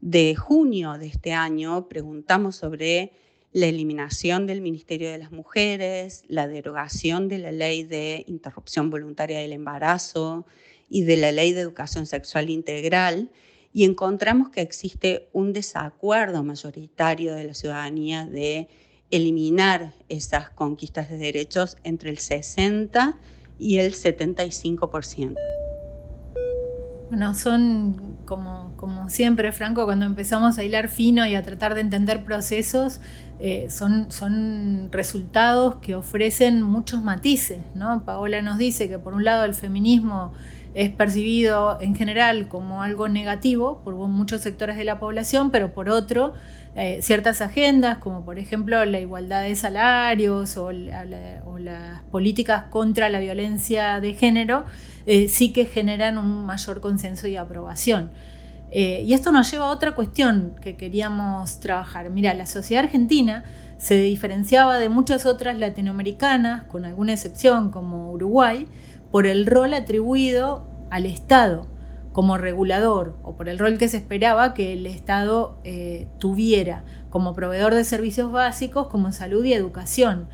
de 0.00 0.36
junio 0.36 0.92
de 0.92 1.08
este 1.08 1.32
año 1.32 1.88
preguntamos 1.88 2.54
sobre 2.54 3.14
la 3.50 3.66
eliminación 3.66 4.46
del 4.46 4.60
Ministerio 4.60 5.10
de 5.10 5.18
las 5.18 5.32
Mujeres, 5.32 6.22
la 6.28 6.46
derogación 6.46 7.26
de 7.26 7.38
la 7.38 7.50
ley 7.50 7.82
de 7.82 8.22
interrupción 8.28 8.90
voluntaria 8.90 9.40
del 9.40 9.54
embarazo 9.54 10.46
y 10.94 11.02
de 11.02 11.16
la 11.16 11.32
ley 11.32 11.52
de 11.52 11.60
educación 11.60 12.06
sexual 12.06 12.50
integral 12.50 13.28
y 13.72 13.82
encontramos 13.82 14.50
que 14.50 14.60
existe 14.60 15.28
un 15.32 15.52
desacuerdo 15.52 16.44
mayoritario 16.44 17.34
de 17.34 17.42
la 17.42 17.54
ciudadanía 17.54 18.26
de 18.26 18.68
eliminar 19.10 19.92
esas 20.08 20.50
conquistas 20.50 21.10
de 21.10 21.18
derechos 21.18 21.78
entre 21.82 22.10
el 22.10 22.18
60 22.18 23.18
y 23.58 23.78
el 23.78 23.92
75%. 23.94 25.34
Bueno, 27.08 27.34
son 27.34 28.18
como, 28.24 28.74
como 28.76 29.10
siempre, 29.10 29.50
Franco, 29.50 29.86
cuando 29.86 30.06
empezamos 30.06 30.58
a 30.58 30.62
hilar 30.62 30.88
fino 30.88 31.26
y 31.26 31.34
a 31.34 31.42
tratar 31.42 31.74
de 31.74 31.80
entender 31.80 32.24
procesos, 32.24 33.00
eh, 33.40 33.66
son, 33.68 34.12
son 34.12 34.90
resultados 34.92 35.74
que 35.82 35.96
ofrecen 35.96 36.62
muchos 36.62 37.02
matices. 37.02 37.58
¿no? 37.74 38.04
Paola 38.04 38.42
nos 38.42 38.58
dice 38.58 38.88
que 38.88 39.00
por 39.00 39.14
un 39.14 39.24
lado 39.24 39.44
el 39.44 39.54
feminismo 39.54 40.32
es 40.74 40.90
percibido 40.90 41.78
en 41.80 41.94
general 41.94 42.48
como 42.48 42.82
algo 42.82 43.08
negativo 43.08 43.80
por 43.84 43.94
muchos 43.94 44.40
sectores 44.40 44.76
de 44.76 44.84
la 44.84 44.98
población, 44.98 45.50
pero 45.50 45.72
por 45.72 45.88
otro 45.88 46.34
eh, 46.76 46.98
ciertas 47.02 47.40
agendas, 47.40 47.98
como 47.98 48.24
por 48.24 48.40
ejemplo 48.40 48.84
la 48.84 48.98
igualdad 48.98 49.44
de 49.44 49.54
salarios 49.54 50.56
o, 50.56 50.72
las 50.72 52.02
políticas 52.10 52.64
contra 52.64 53.08
la 53.08 53.20
violencia 53.20 54.00
de 54.00 54.14
género, 54.14 54.64
eh, 55.06 55.28
sí 55.28 55.52
que 55.52 55.66
generan 55.66 56.18
un 56.18 56.44
mayor 56.44 56.80
consenso 56.80 57.28
y 57.28 57.36
aprobación. 57.36 58.10
Eh, 58.72 59.04
y 59.06 59.14
esto 59.14 59.30
nos 59.30 59.48
lleva 59.52 59.66
a 59.66 59.70
otra 59.70 59.94
cuestión 59.94 60.56
que 60.60 60.74
queríamos 60.74 61.60
trabajar. 61.60 62.10
Mira, 62.10 62.34
la 62.34 62.46
sociedad 62.46 62.84
argentina 62.84 63.44
se 63.78 64.00
diferenciaba 64.00 64.78
de 64.78 64.88
muchas 64.88 65.26
otras 65.26 65.56
latinoamericanas, 65.56 66.64
con 66.64 66.84
alguna 66.84 67.12
excepción 67.12 67.70
como 67.70 68.10
Uruguay, 68.10 68.66
por 69.14 69.28
el 69.28 69.46
rol 69.46 69.74
atribuido 69.74 70.66
al 70.90 71.06
Estado 71.06 71.68
como 72.12 72.36
regulador 72.36 73.16
o 73.22 73.36
por 73.36 73.48
el 73.48 73.60
rol 73.60 73.78
que 73.78 73.86
se 73.86 73.96
esperaba 73.96 74.54
que 74.54 74.72
el 74.72 74.88
Estado 74.88 75.60
eh, 75.62 76.08
tuviera 76.18 76.84
como 77.10 77.32
proveedor 77.32 77.76
de 77.76 77.84
servicios 77.84 78.32
básicos 78.32 78.88
como 78.88 79.12
salud 79.12 79.44
y 79.44 79.52
educación. 79.52 80.28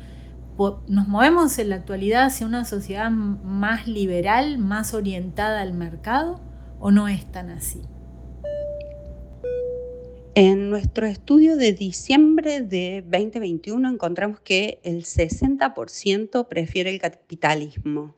¿Nos 0.87 1.07
movemos 1.07 1.59
en 1.59 1.69
la 1.69 1.75
actualidad 1.75 2.23
hacia 2.23 2.47
una 2.47 2.65
sociedad 2.65 3.11
más 3.11 3.85
liberal, 3.85 4.57
más 4.57 4.95
orientada 4.95 5.61
al 5.61 5.73
mercado 5.75 6.41
o 6.79 6.89
no 6.89 7.07
es 7.07 7.31
tan 7.31 7.51
así? 7.51 7.83
En 10.33 10.71
nuestro 10.71 11.05
estudio 11.05 11.55
de 11.55 11.73
diciembre 11.73 12.61
de 12.61 13.03
2021 13.07 13.87
encontramos 13.87 14.39
que 14.39 14.79
el 14.81 15.03
60% 15.03 16.47
prefiere 16.47 16.89
el 16.89 16.99
capitalismo, 16.99 18.15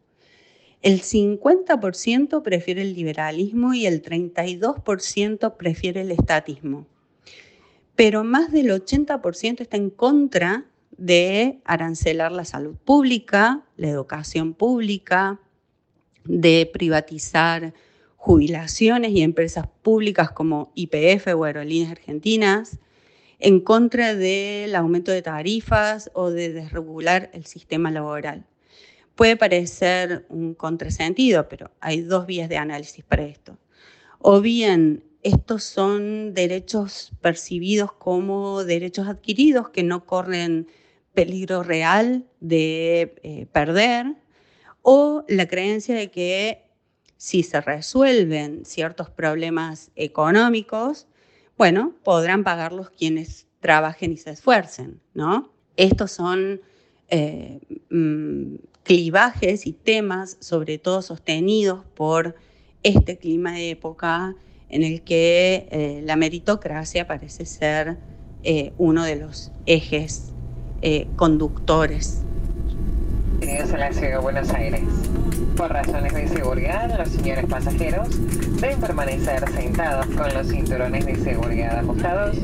el 0.84 1.02
50% 1.02 2.44
prefiere 2.44 2.82
el 2.82 2.94
liberalismo 2.94 3.74
y 3.74 3.86
el 3.86 4.02
32% 4.02 5.56
prefiere 5.56 6.02
el 6.02 6.12
estatismo. 6.12 6.86
Pero 7.96 8.26
más 8.26 8.52
del 8.52 8.70
80% 8.70 9.62
está 9.62 9.78
en 9.78 9.90
contra 9.90 10.66
de 10.98 11.62
arancelar 11.64 12.34
la 12.34 12.44
salud 12.44 12.76
pública, 12.76 13.64
la 13.78 13.88
educación 13.88 14.54
pública, 14.54 15.40
de 16.26 16.70
privatizar 16.72 17.74
jubilaciones 18.18 19.12
y 19.12 19.22
empresas 19.22 19.68
públicas 19.84 20.32
como 20.32 20.74
IPF 20.76 21.28
o 21.36 21.46
Aerolíneas 21.46 21.92
Argentinas, 21.92 22.80
en 23.40 23.62
contra 23.62 24.16
del 24.16 24.76
aumento 24.76 25.12
de 25.12 25.22
tarifas 25.22 26.12
o 26.14 26.30
de 26.30 26.52
desregular 26.52 27.30
el 27.34 27.46
sistema 27.46 27.90
laboral. 27.90 28.46
Puede 29.16 29.38
parecer 29.38 30.26
un 30.30 30.56
contrasentido, 30.56 31.48
pero 31.48 31.72
hay 31.80 32.02
dos 32.02 32.26
vías 32.26 32.50
de 32.50 32.58
análisis 32.58 33.04
para 33.04 33.24
esto. 33.24 33.58
O 34.20 34.42
bien 34.42 35.04
estos 35.22 35.64
son 35.64 36.34
derechos 36.34 37.12
percibidos 37.22 37.94
como 37.94 38.64
derechos 38.64 39.08
adquiridos 39.08 39.70
que 39.70 39.84
no 39.84 40.06
corren 40.06 40.68
peligro 41.14 41.64
real 41.64 42.26
de 42.40 43.16
eh, 43.24 43.46
perder, 43.52 44.16
o 44.82 45.24
la 45.30 45.48
creencia 45.48 45.96
de 45.96 46.12
que 46.12 46.64
si 47.18 47.44
se 47.44 47.62
resuelven 47.62 48.66
ciertos 48.66 49.10
problemas 49.10 49.92
económicos, 49.96 51.08
bueno, 51.58 51.96
podrán 52.04 52.44
pagarlos 52.44 52.90
quienes 52.90 53.48
trabajen 53.62 54.12
y 54.12 54.18
se 54.18 54.32
esfuercen, 54.32 55.00
¿no? 55.14 55.54
Estos 55.78 56.12
son 56.12 56.62
eh, 57.08 57.62
mm, 57.90 58.56
clivajes 58.84 59.66
y 59.66 59.74
temas, 59.74 60.38
sobre 60.40 60.78
todo 60.78 61.02
sostenidos 61.02 61.84
por 61.96 62.36
este 62.84 63.18
clima 63.18 63.54
de 63.54 63.72
época 63.72 64.36
en 64.70 64.84
el 64.84 65.02
que 65.02 65.68
eh, 65.72 66.02
la 66.04 66.16
meritocracia 66.16 67.08
parece 67.08 67.46
ser 67.46 67.98
eh, 68.44 68.74
uno 68.78 69.04
de 69.04 69.16
los 69.16 69.52
ejes 69.66 70.34
eh, 70.82 71.08
conductores. 71.16 72.22
Bienvenidos 73.40 73.74
a 73.74 73.78
la 73.78 73.94
ciudad 73.94 74.10
de 74.12 74.18
Buenos 74.18 74.50
Aires. 74.50 74.82
Por 75.56 75.72
razones 75.72 76.14
de 76.14 76.28
seguridad, 76.28 76.98
los 76.98 77.10
señores 77.10 77.46
pasajeros 77.46 78.10
deben 78.60 78.80
permanecer 78.80 79.48
sentados 79.52 80.08
con 80.08 80.34
los 80.34 80.48
cinturones 80.48 81.06
de 81.06 81.16
seguridad 81.16 81.80
ajustados 81.80 82.38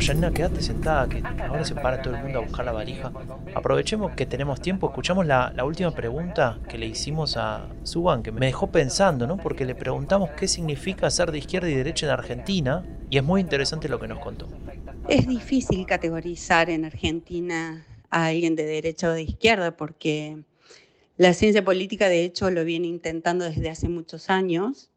Janina, 0.00 0.32
quédate 0.32 0.60
sentada, 0.60 1.08
que 1.08 1.22
ahora 1.48 1.64
se 1.64 1.74
para 1.74 2.02
todo 2.02 2.14
el 2.14 2.22
mundo 2.22 2.40
a 2.40 2.42
buscar 2.42 2.64
la 2.64 2.72
valija. 2.72 3.12
Aprovechemos 3.54 4.12
que 4.12 4.26
tenemos 4.26 4.60
tiempo, 4.60 4.88
escuchamos 4.88 5.24
la, 5.26 5.52
última 5.64 5.92
pregunta 5.92 6.58
que 6.68 6.78
le 6.78 6.86
hicimos 6.86 7.36
a 7.36 7.68
Suban, 7.84 8.22
que 8.22 8.32
me 8.32 8.46
dejó 8.46 8.70
pensando, 8.70 9.26
¿no? 9.26 9.36
Porque 9.36 9.64
le 9.64 9.74
preguntamos 9.74 10.30
qué 10.30 10.48
significa 10.48 11.10
ser 11.10 11.32
de 11.32 11.38
izquierda 11.38 11.70
y 11.70 11.74
derecha 11.74 12.06
en 12.06 12.12
Argentina, 12.12 12.84
y 13.08 13.18
es 13.18 13.24
muy 13.24 13.40
interesante 13.40 13.88
lo 13.88 13.98
que 13.98 14.08
nos 14.08 14.18
contó. 14.18 14.48
Es 15.08 15.26
difícil 15.26 15.86
categorizar 15.86 16.70
en 16.70 16.84
Argentina 16.84 17.86
a 18.10 18.26
alguien 18.26 18.56
de 18.56 18.64
derecha 18.64 19.08
o 19.08 19.12
de 19.12 19.22
izquierda, 19.22 19.76
porque 19.76 20.42
la 21.16 21.32
ciencia 21.32 21.64
política, 21.64 22.08
de 22.08 22.24
hecho, 22.24 22.50
lo 22.50 22.64
viene 22.64 22.88
intentando 22.88 23.44
desde 23.44 23.70
hace 23.70 23.88
muchos 23.88 24.28
años, 24.28 24.90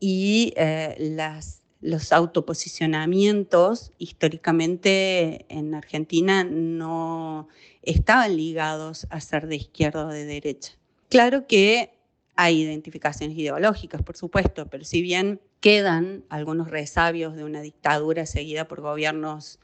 y 0.00 0.52
eh, 0.56 0.96
las 0.98 1.63
los 1.84 2.12
autoposicionamientos 2.12 3.92
históricamente 3.98 5.44
en 5.50 5.74
Argentina 5.74 6.42
no 6.42 7.48
estaban 7.82 8.38
ligados 8.38 9.06
a 9.10 9.20
ser 9.20 9.46
de 9.48 9.56
izquierda 9.56 10.06
o 10.06 10.08
de 10.08 10.24
derecha. 10.24 10.72
Claro 11.10 11.46
que 11.46 11.90
hay 12.36 12.62
identificaciones 12.62 13.36
ideológicas, 13.36 14.02
por 14.02 14.16
supuesto, 14.16 14.66
pero 14.70 14.82
si 14.82 15.02
bien 15.02 15.42
quedan 15.60 16.24
algunos 16.30 16.70
resabios 16.70 17.36
de 17.36 17.44
una 17.44 17.60
dictadura 17.60 18.24
seguida 18.24 18.66
por 18.66 18.80
gobiernos 18.80 19.58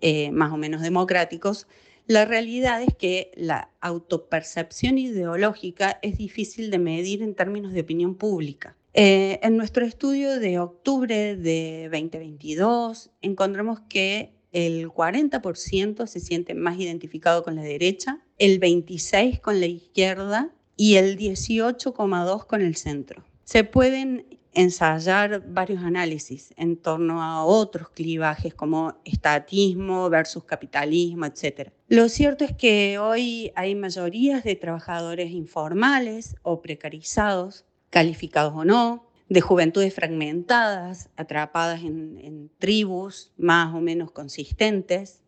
eh, 0.00 0.30
más 0.30 0.52
o 0.52 0.56
menos 0.56 0.82
democráticos, 0.82 1.66
la 2.06 2.24
realidad 2.26 2.80
es 2.80 2.94
que 2.94 3.32
la 3.34 3.70
autopercepción 3.80 4.98
ideológica 4.98 5.98
es 6.02 6.16
difícil 6.16 6.70
de 6.70 6.78
medir 6.78 7.22
en 7.22 7.34
términos 7.34 7.72
de 7.72 7.80
opinión 7.80 8.14
pública. 8.14 8.76
Eh, 8.98 9.40
en 9.42 9.58
nuestro 9.58 9.84
estudio 9.84 10.40
de 10.40 10.58
octubre 10.58 11.36
de 11.36 11.90
2022 11.92 13.10
encontramos 13.20 13.80
que 13.90 14.32
el 14.52 14.88
40% 14.88 16.06
se 16.06 16.18
siente 16.18 16.54
más 16.54 16.78
identificado 16.78 17.42
con 17.42 17.56
la 17.56 17.62
derecha, 17.62 18.24
el 18.38 18.58
26% 18.58 19.42
con 19.42 19.60
la 19.60 19.66
izquierda 19.66 20.50
y 20.78 20.94
el 20.94 21.18
18,2% 21.18 22.46
con 22.46 22.62
el 22.62 22.74
centro. 22.76 23.22
Se 23.44 23.64
pueden 23.64 24.38
ensayar 24.54 25.46
varios 25.46 25.82
análisis 25.82 26.54
en 26.56 26.78
torno 26.78 27.22
a 27.22 27.44
otros 27.44 27.90
clivajes 27.90 28.54
como 28.54 28.96
estatismo 29.04 30.08
versus 30.08 30.44
capitalismo, 30.44 31.26
etc. 31.26 31.68
Lo 31.88 32.08
cierto 32.08 32.46
es 32.46 32.56
que 32.56 32.98
hoy 32.98 33.52
hay 33.56 33.74
mayorías 33.74 34.42
de 34.42 34.56
trabajadores 34.56 35.32
informales 35.32 36.36
o 36.40 36.62
precarizados, 36.62 37.66
calificados 37.96 38.52
o 38.54 38.62
no, 38.62 39.06
de 39.30 39.40
juventudes 39.40 39.94
fragmentadas, 39.94 41.08
atrapadas 41.16 41.80
en, 41.80 42.50
tribus 42.58 43.32
más 43.38 43.74
o 43.74 43.80
menos 43.80 44.10
consistentes, 44.10 45.22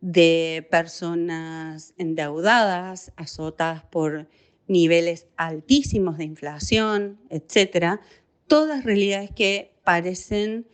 de 0.00 0.66
personas 0.72 1.94
endeudadas, 1.98 3.12
azotadas 3.14 3.84
por 3.84 4.26
niveles 4.66 5.28
altísimos 5.36 6.18
de 6.18 6.24
inflación, 6.24 7.20
etcétera, 7.28 8.00
todas 8.48 8.82
realidades 8.82 9.30
que 9.30 9.72
parecen 9.84 10.66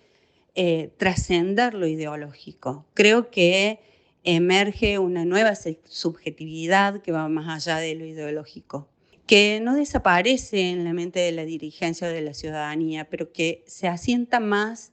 eh, 0.54 0.90
trascender 0.96 1.74
lo 1.74 1.86
ideológico. 1.86 2.86
Creo 2.94 3.30
que 3.30 3.80
emerge 4.24 4.98
una 4.98 5.26
nueva 5.26 5.52
subjetividad 5.54 7.02
que 7.02 7.12
va 7.12 7.28
más 7.28 7.68
allá 7.68 7.76
de 7.76 7.94
lo 7.94 8.06
ideológico, 8.06 8.88
que 9.26 9.60
no 9.60 9.74
desaparece 9.74 10.70
en 10.70 10.84
la 10.84 10.92
mente 10.92 11.20
de 11.20 11.32
la 11.32 11.44
dirigencia 11.44 12.08
o 12.08 12.10
de 12.10 12.20
la 12.20 12.34
ciudadanía, 12.34 13.08
pero 13.10 13.32
que 13.32 13.64
se 13.66 13.88
asienta 13.88 14.40
más 14.40 14.92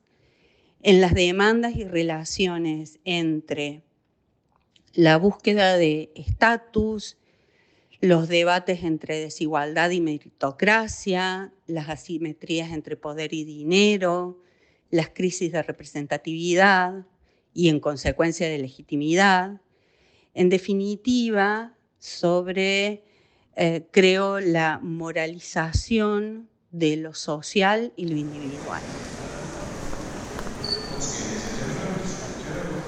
en 0.81 1.01
las 1.01 1.13
demandas 1.13 1.75
y 1.75 1.85
relaciones 1.85 2.99
entre 3.05 3.83
la 4.93 5.17
búsqueda 5.17 5.77
de 5.77 6.11
estatus, 6.15 7.17
los 8.01 8.27
debates 8.27 8.83
entre 8.83 9.19
desigualdad 9.19 9.91
y 9.91 10.01
meritocracia, 10.01 11.53
las 11.67 11.89
asimetrías 11.89 12.71
entre 12.71 12.97
poder 12.97 13.33
y 13.33 13.45
dinero, 13.45 14.41
las 14.89 15.09
crisis 15.09 15.51
de 15.51 15.63
representatividad 15.63 17.05
y 17.53 17.69
en 17.69 17.79
consecuencia 17.79 18.49
de 18.49 18.57
legitimidad. 18.57 19.61
En 20.33 20.49
definitiva, 20.49 21.77
sobre, 21.97 23.05
eh, 23.55 23.85
creo, 23.91 24.39
la 24.39 24.79
moralización 24.81 26.49
de 26.71 26.97
lo 26.97 27.13
social 27.13 27.93
y 27.95 28.07
lo 28.07 28.15
individual. 28.17 28.81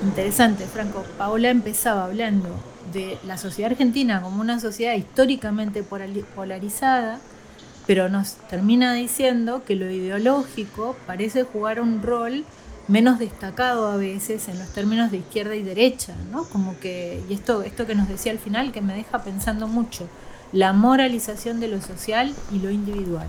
Interesante, 0.04 0.66
Franco. 0.66 1.04
Paola 1.18 1.50
empezaba 1.50 2.06
hablando 2.06 2.50
de 2.94 3.18
la 3.26 3.38
sociedad 3.38 3.72
argentina 3.72 4.22
como 4.22 4.42
una 4.42 4.60
sociedad 4.60 4.96
históricamente 4.96 5.84
polarizada, 5.84 7.20
pero 7.88 8.10
nos 8.10 8.36
termina 8.50 8.94
diciendo 8.94 9.64
que 9.66 9.76
lo 9.76 9.90
ideológico 9.90 10.96
parece 11.06 11.44
jugar 11.44 11.82
un 11.82 12.02
rol 12.02 12.46
menos 12.88 13.20
destacado 13.20 13.88
a 13.88 13.98
veces 13.98 14.48
en 14.48 14.60
los 14.60 14.70
términos 14.70 15.12
de 15.12 15.18
izquierda 15.18 15.56
y 15.56 15.64
derecha, 15.64 16.16
¿no? 16.32 16.46
Como 16.46 16.80
que, 16.80 17.24
y 17.30 17.34
esto, 17.34 17.64
esto 17.64 17.86
que 17.86 17.96
nos 17.96 18.08
decía 18.08 18.32
al 18.32 18.40
final, 18.40 18.72
que 18.72 18.82
me 18.82 18.96
deja 18.96 19.24
pensando 19.24 19.68
mucho, 19.68 20.08
la 20.56 20.72
moralización 20.72 21.60
de 21.60 21.68
lo 21.68 21.82
social 21.82 22.34
y 22.50 22.60
lo 22.60 22.72
individual. 22.72 23.28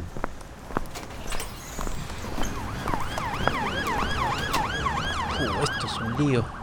Uh, 5.40 5.62
esto 5.64 5.86
es 5.86 6.00
un 6.00 6.16
lío 6.16 6.56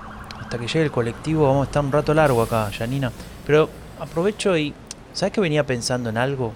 que 0.57 0.67
llegue 0.67 0.83
el 0.83 0.91
colectivo 0.91 1.47
vamos 1.47 1.61
a 1.61 1.69
estar 1.69 1.83
un 1.83 1.91
rato 1.91 2.13
largo 2.13 2.41
acá, 2.41 2.69
Janina. 2.71 3.11
Pero 3.45 3.69
aprovecho 3.99 4.57
y. 4.57 4.73
¿Sabes 5.13 5.33
que 5.33 5.41
venía 5.41 5.65
pensando 5.65 6.09
en 6.09 6.17
algo? 6.17 6.53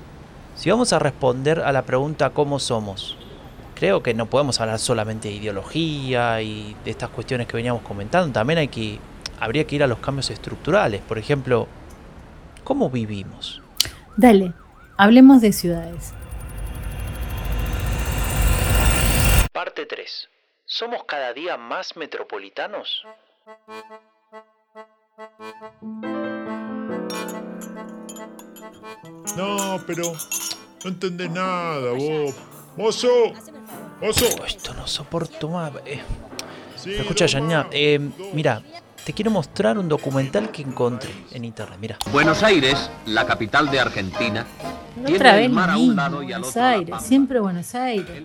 Si 0.55 0.69
vamos 0.69 0.91
a 0.91 0.99
responder 0.99 1.59
a 1.59 1.71
la 1.71 1.83
pregunta 1.83 2.31
¿cómo 2.31 2.57
somos? 2.57 3.15
Creo 3.75 4.01
que 4.01 4.15
no 4.15 4.25
podemos 4.25 4.59
hablar 4.59 4.79
solamente 4.79 5.27
de 5.27 5.35
ideología 5.35 6.41
y 6.41 6.75
de 6.83 6.89
estas 6.89 7.09
cuestiones 7.09 7.45
que 7.45 7.55
veníamos 7.57 7.83
comentando. 7.83 8.31
También 8.31 8.59
hay 8.59 8.67
que. 8.67 8.99
Habría 9.39 9.67
que 9.67 9.75
ir 9.75 9.83
a 9.83 9.87
los 9.87 9.99
cambios 9.99 10.31
estructurales. 10.31 11.01
Por 11.01 11.19
ejemplo, 11.19 11.67
¿cómo 12.63 12.89
vivimos? 12.89 13.61
Dale, 14.17 14.51
hablemos 14.97 15.41
de 15.41 15.53
ciudades. 15.53 16.11
Parte 19.53 19.85
3. 19.85 20.29
¿Somos 20.65 21.03
cada 21.03 21.33
día 21.33 21.55
más 21.55 21.95
metropolitanos? 21.95 23.05
No, 29.37 29.79
pero 29.85 30.13
no 30.83 30.89
entendés 30.89 31.29
nada, 31.29 31.91
vos. 31.91 32.35
¡Mozo! 32.75 33.33
¡Mozo! 34.01 34.45
esto 34.45 34.73
no 34.73 34.87
soporto 34.87 35.47
más. 35.47 35.73
Eh. 35.85 36.01
escucha, 36.87 37.27
Janina, 37.27 37.67
eh, 37.71 37.99
mira, 38.33 38.63
te 39.07 39.13
quiero 39.13 39.31
mostrar 39.31 39.77
un 39.77 39.87
documental 39.87 40.51
que 40.51 40.61
encontré 40.61 41.09
en 41.31 41.45
internet. 41.45 41.77
Mira. 41.79 41.97
Buenos 42.11 42.43
Aires, 42.43 42.91
la 43.05 43.25
capital 43.25 43.71
de 43.71 43.79
Argentina, 43.79 44.45
otra 45.01 45.37
vez 45.37 45.49
Buenos 45.49 46.57
Aires, 46.57 46.95
siempre 47.03 47.39
Buenos 47.39 47.73
Aires. 47.73 48.23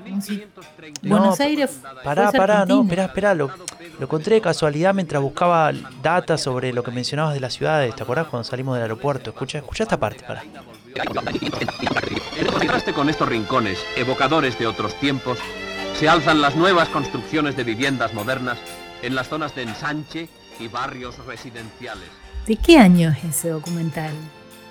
Buenos 1.00 1.38
Aires. 1.38 1.78
Pará, 2.02 2.32
pará, 2.32 2.66
no, 2.66 2.82
espera, 2.82 3.04
espera. 3.04 3.32
Lo, 3.32 3.46
lo, 3.46 4.06
encontré 4.06 4.34
de 4.34 4.40
casualidad 4.40 4.92
mientras 4.92 5.22
buscaba 5.22 5.70
data 6.02 6.36
sobre 6.36 6.72
lo 6.72 6.82
que 6.82 6.90
mencionabas 6.90 7.34
de 7.34 7.40
las 7.40 7.54
ciudades. 7.54 7.94
¿Te 7.94 8.02
acordás 8.02 8.26
cuando 8.26 8.42
salimos 8.42 8.74
del 8.74 8.82
aeropuerto? 8.82 9.30
Escucha, 9.30 9.58
escucha 9.58 9.84
esta 9.84 10.00
parte, 10.00 10.24
pará. 10.26 10.42
En 12.40 12.46
contraste 12.46 12.92
con 12.92 13.08
estos 13.08 13.28
rincones, 13.28 13.78
evocadores 13.96 14.58
de 14.58 14.66
otros 14.66 14.98
tiempos, 14.98 15.38
se 15.94 16.08
alzan 16.08 16.40
las 16.40 16.56
nuevas 16.56 16.88
construcciones 16.88 17.56
de 17.56 17.62
viviendas 17.62 18.12
modernas 18.14 18.58
en 19.02 19.14
las 19.14 19.28
zonas 19.28 19.54
de 19.54 19.62
ensanche 19.62 20.28
y 20.58 20.68
barrios 20.68 21.24
residenciales. 21.26 22.08
¿De 22.46 22.56
qué 22.56 22.78
año 22.78 23.10
es 23.10 23.24
ese 23.24 23.50
documental? 23.50 24.12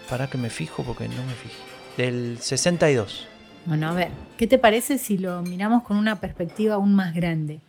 Para 0.10 0.28
que 0.28 0.38
me 0.38 0.50
fijo 0.50 0.84
porque 0.84 1.08
no 1.08 1.24
me 1.26 1.34
fijé 1.34 1.72
del 1.98 2.38
62. 2.40 3.28
Bueno, 3.66 3.90
a 3.90 3.94
ver, 3.94 4.10
¿qué 4.38 4.48
te 4.48 4.58
parece 4.58 4.98
si 4.98 5.18
lo 5.18 5.42
miramos 5.42 5.84
con 5.84 5.98
una 5.98 6.20
perspectiva 6.20 6.76
aún 6.76 6.96
más 6.96 7.14
grande? 7.14 7.62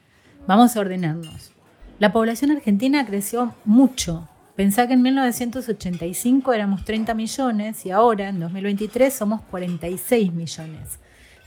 Vamos 0.47 0.77
a 0.77 0.81
ordenarnos. 0.81 1.53
La 1.99 2.13
población 2.13 2.51
argentina 2.51 3.05
creció 3.07 3.55
mucho. 3.65 4.29
Pensá 4.57 4.87
que 4.87 4.95
en 4.95 5.03
1985 5.03 6.53
éramos 6.53 6.85
30 6.85 7.15
millones 7.15 7.87
y 7.87 7.91
ahora, 7.91 8.29
en 8.29 8.41
2023, 8.41 9.13
somos 9.13 9.41
46 9.43 10.33
millones. 10.33 10.99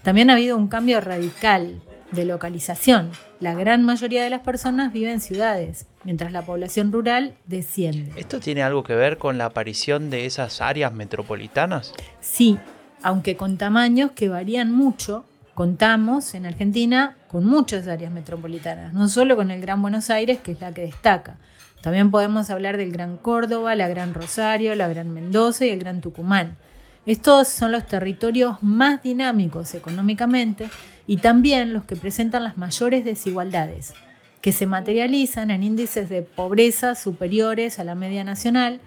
También 0.03 0.29
ha 0.29 0.33
habido 0.33 0.57
un 0.57 0.67
cambio 0.67 1.01
radical 1.01 1.81
de 2.11 2.25
localización. 2.25 3.11
La 3.41 3.53
gran 3.53 3.83
mayoría 3.83 4.23
de 4.23 4.29
las 4.29 4.41
personas 4.41 4.93
viven 4.93 5.13
en 5.13 5.19
ciudades, 5.19 5.87
mientras 6.05 6.31
la 6.31 6.43
población 6.43 6.93
rural 6.93 7.33
desciende. 7.45 8.13
¿Esto 8.15 8.39
tiene 8.39 8.63
algo 8.63 8.83
que 8.83 8.95
ver 8.95 9.17
con 9.17 9.37
la 9.37 9.45
aparición 9.45 10.09
de 10.09 10.25
esas 10.25 10.61
áreas 10.61 10.93
metropolitanas? 10.93 11.93
Sí, 12.21 12.57
aunque 13.03 13.35
con 13.35 13.57
tamaños 13.57 14.11
que 14.11 14.29
varían 14.29 14.71
mucho. 14.71 15.25
Contamos 15.53 16.33
en 16.33 16.45
Argentina 16.45 17.15
con 17.27 17.45
muchas 17.45 17.87
áreas 17.87 18.11
metropolitanas, 18.11 18.93
no 18.93 19.07
solo 19.09 19.35
con 19.35 19.51
el 19.51 19.61
Gran 19.61 19.81
Buenos 19.81 20.09
Aires, 20.09 20.39
que 20.39 20.53
es 20.53 20.61
la 20.61 20.73
que 20.73 20.81
destaca. 20.81 21.37
También 21.81 22.11
podemos 22.11 22.49
hablar 22.49 22.77
del 22.77 22.91
Gran 22.91 23.17
Córdoba, 23.17 23.75
la 23.75 23.87
Gran 23.87 24.13
Rosario, 24.13 24.75
la 24.75 24.87
Gran 24.87 25.13
Mendoza 25.13 25.65
y 25.65 25.69
el 25.69 25.79
Gran 25.79 26.01
Tucumán. 26.01 26.57
Estos 27.05 27.49
son 27.49 27.71
los 27.71 27.85
territorios 27.85 28.63
más 28.63 29.03
dinámicos 29.03 29.75
económicamente 29.75 30.69
y 31.07 31.17
también 31.17 31.73
los 31.73 31.85
que 31.85 31.95
presentan 31.95 32.43
las 32.43 32.57
mayores 32.57 33.05
desigualdades, 33.05 33.93
que 34.41 34.51
se 34.51 34.65
materializan 34.65 35.51
en 35.51 35.63
índices 35.63 36.09
de 36.09 36.21
pobreza 36.21 36.95
superiores 36.95 37.79
a 37.79 37.83
la 37.83 37.95
media 37.95 38.23
nacional 38.23 38.79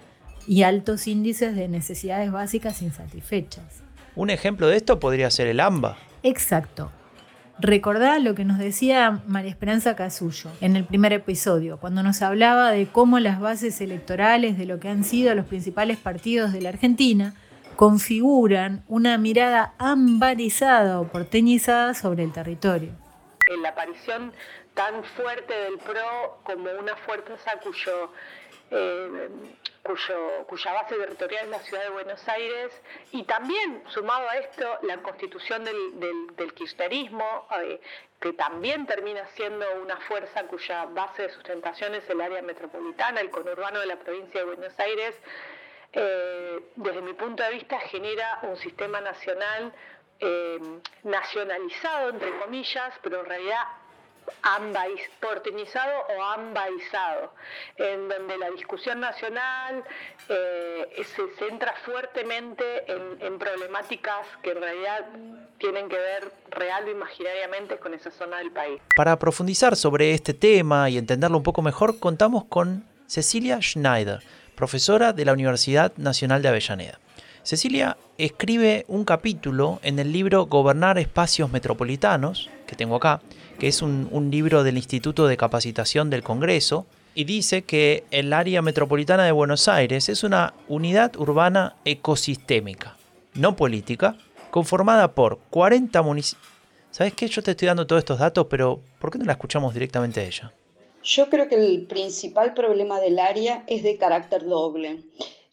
y 0.47 0.63
altos 0.63 1.07
índices 1.07 1.55
de 1.55 1.69
necesidades 1.69 2.31
básicas 2.33 2.83
insatisfechas. 2.83 3.83
Un 4.17 4.31
ejemplo 4.31 4.69
de 4.69 4.77
esto 4.77 4.99
podría 4.99 5.31
ser 5.31 5.47
el 5.47 5.61
AMBA. 5.61 5.97
Exacto. 6.23 6.91
Recordá 7.61 8.21
lo 8.21 8.37
que 8.37 8.45
nos 8.45 8.59
decía 8.59 9.21
María 9.27 9.51
Esperanza 9.51 9.97
Casullo 9.97 10.51
en 10.61 10.77
el 10.77 10.85
primer 10.85 11.13
episodio, 11.13 11.79
cuando 11.79 12.05
nos 12.05 12.23
hablaba 12.23 12.71
de 12.71 12.87
cómo 12.87 13.19
las 13.19 13.41
bases 13.41 13.81
electorales 13.81 14.57
de 14.57 14.65
lo 14.65 14.79
que 14.79 14.89
han 14.89 15.03
sido 15.03 15.35
los 15.35 15.47
principales 15.47 15.99
partidos 15.99 16.53
de 16.53 16.61
la 16.61 16.69
Argentina 16.69 17.35
configuran 17.79 18.83
una 18.89 19.19
mirada 19.19 19.73
ambarizada 19.79 20.99
o 20.99 21.07
porteñizada 21.07 21.95
sobre 21.95 22.25
el 22.25 22.33
territorio. 22.33 22.91
La 23.63 23.69
aparición 23.69 24.33
tan 24.75 25.05
fuerte 25.05 25.55
del 25.55 25.79
PRO 25.79 26.41
como 26.43 26.69
una 26.73 26.97
fuerza 26.97 27.53
cuyo 27.63 28.11
eh, 28.73 29.29
cuya 30.49 30.73
base 30.73 30.97
territorial 30.97 31.45
es 31.45 31.51
la 31.51 31.59
ciudad 31.61 31.85
de 31.85 31.91
Buenos 31.91 32.29
Aires, 32.29 32.73
y 33.13 33.23
también, 33.23 33.85
sumado 33.87 34.29
a 34.29 34.39
esto, 34.39 34.79
la 34.83 34.99
constitución 34.99 35.65
del, 35.65 36.53
kirchnerismo, 36.55 37.47
eh, 37.63 37.81
que 38.21 38.33
también 38.33 38.87
termina 38.87 39.25
siendo 39.37 39.65
una 39.81 39.99
fuerza 39.99 40.43
cuya 40.49 40.87
base 40.87 41.23
de 41.23 41.31
sustentación 41.31 41.95
es 41.95 42.11
el 42.11 42.21
área 42.21 42.43
metropolitana, 42.43 43.21
el 43.21 43.31
conurbano 43.31 43.79
de 43.79 43.87
la 43.87 43.97
provincia 43.97 44.41
de 44.41 44.47
Buenos 44.47 44.79
Aires, 44.81 45.15
eh, 45.93 46.61
desde 46.77 47.03
mi 47.03 47.15
punto 47.15 47.43
de 47.43 47.51
vista 47.51 47.79
genera 47.81 48.41
un 48.43 48.57
sistema 48.57 49.01
nacional 49.01 49.73
eh, 50.21 50.59
nacionalizado, 51.05 52.11
entre 52.11 52.39
comillas, 52.39 52.93
pero 53.03 53.21
en 53.21 53.27
realidad 53.27 53.63
porteñizado 55.21 55.93
o 56.17 56.23
ambaizado, 56.23 57.33
en 57.77 58.09
donde 58.09 58.39
la 58.39 58.51
discusión 58.51 59.01
nacional 59.01 59.83
eh, 60.29 61.05
se 61.05 61.23
centra 61.39 61.75
fuertemente 61.85 62.65
en, 62.87 63.39
problemáticas 63.39 64.27
que 64.43 64.51
en 64.51 64.61
realidad 64.61 65.07
tienen 65.59 65.89
que 65.89 65.97
ver 65.97 66.33
real 66.51 66.85
o 66.87 66.91
imaginariamente 66.91 67.79
con 67.79 67.95
esa 67.95 68.11
zona 68.11 68.39
del 68.39 68.51
país. 68.51 68.81
Para 68.97 69.19
profundizar 69.19 69.77
sobre 69.77 70.13
este 70.13 70.35
tema 70.35 70.91
y 70.91 70.99
entenderlo 70.99 71.37
un 71.37 71.43
poco 71.43 71.63
mejor, 71.63 71.99
contamos 71.99 72.45
con 72.45 72.85
Cecilia 73.07 73.61
Schneider, 73.61 74.21
profesora 74.59 75.13
de 75.13 75.25
la 75.25 75.35
Universidad 75.35 75.93
Nacional 75.99 76.43
de 76.43 76.49
Avellaneda. 76.49 76.99
Cecilia 77.45 77.97
escribe 78.19 78.85
un 78.89 79.05
capítulo 79.05 79.79
en 79.85 80.01
el 80.01 80.11
libro 80.11 80.47
Gobernar 80.47 80.99
Espacios 80.99 81.53
Metropolitanos, 81.53 82.51
que 82.67 82.75
tengo 82.75 82.97
acá, 82.97 83.21
que 83.61 83.69
es 83.69 83.83
un, 83.83 84.29
libro 84.33 84.65
del 84.65 84.77
Instituto 84.77 85.29
de 85.29 85.37
Capacitación 85.37 86.11
del 86.11 86.25
Congreso, 86.25 86.87
y 87.15 87.23
dice 87.23 87.63
que 87.63 88.03
el 88.11 88.33
área 88.33 88.61
metropolitana 88.61 89.25
de 89.25 89.31
Buenos 89.31 89.69
Aires 89.69 90.09
es 90.09 90.25
una 90.25 90.55
unidad 90.67 91.15
urbana 91.15 91.77
ecosistémica, 91.85 92.97
no 93.35 93.55
política, 93.55 94.17
conformada 94.51 95.13
por 95.13 95.39
40 95.51 96.03
municipios. 96.03 96.51
¿Sabes 96.91 97.15
qué? 97.15 97.29
Yo 97.29 97.45
te 97.45 97.53
estoy 97.53 97.69
dando 97.69 97.87
todos 97.87 98.01
estos 98.01 98.19
datos, 98.19 98.49
pero 98.51 98.81
¿por 98.99 99.13
qué 99.13 99.19
no 99.19 99.25
la 99.25 99.33
escuchamos 99.33 99.73
directamente 99.73 100.19
a 100.19 100.25
ella? 100.25 100.53
Yo 101.09 101.31
creo 101.31 101.49
que 101.49 101.55
el 101.55 101.87
principal 101.87 102.53
problema 102.53 103.01
del 103.01 103.19
área 103.19 103.65
es 103.67 103.83
de 103.83 103.97
carácter 103.97 104.45
doble. 104.45 105.05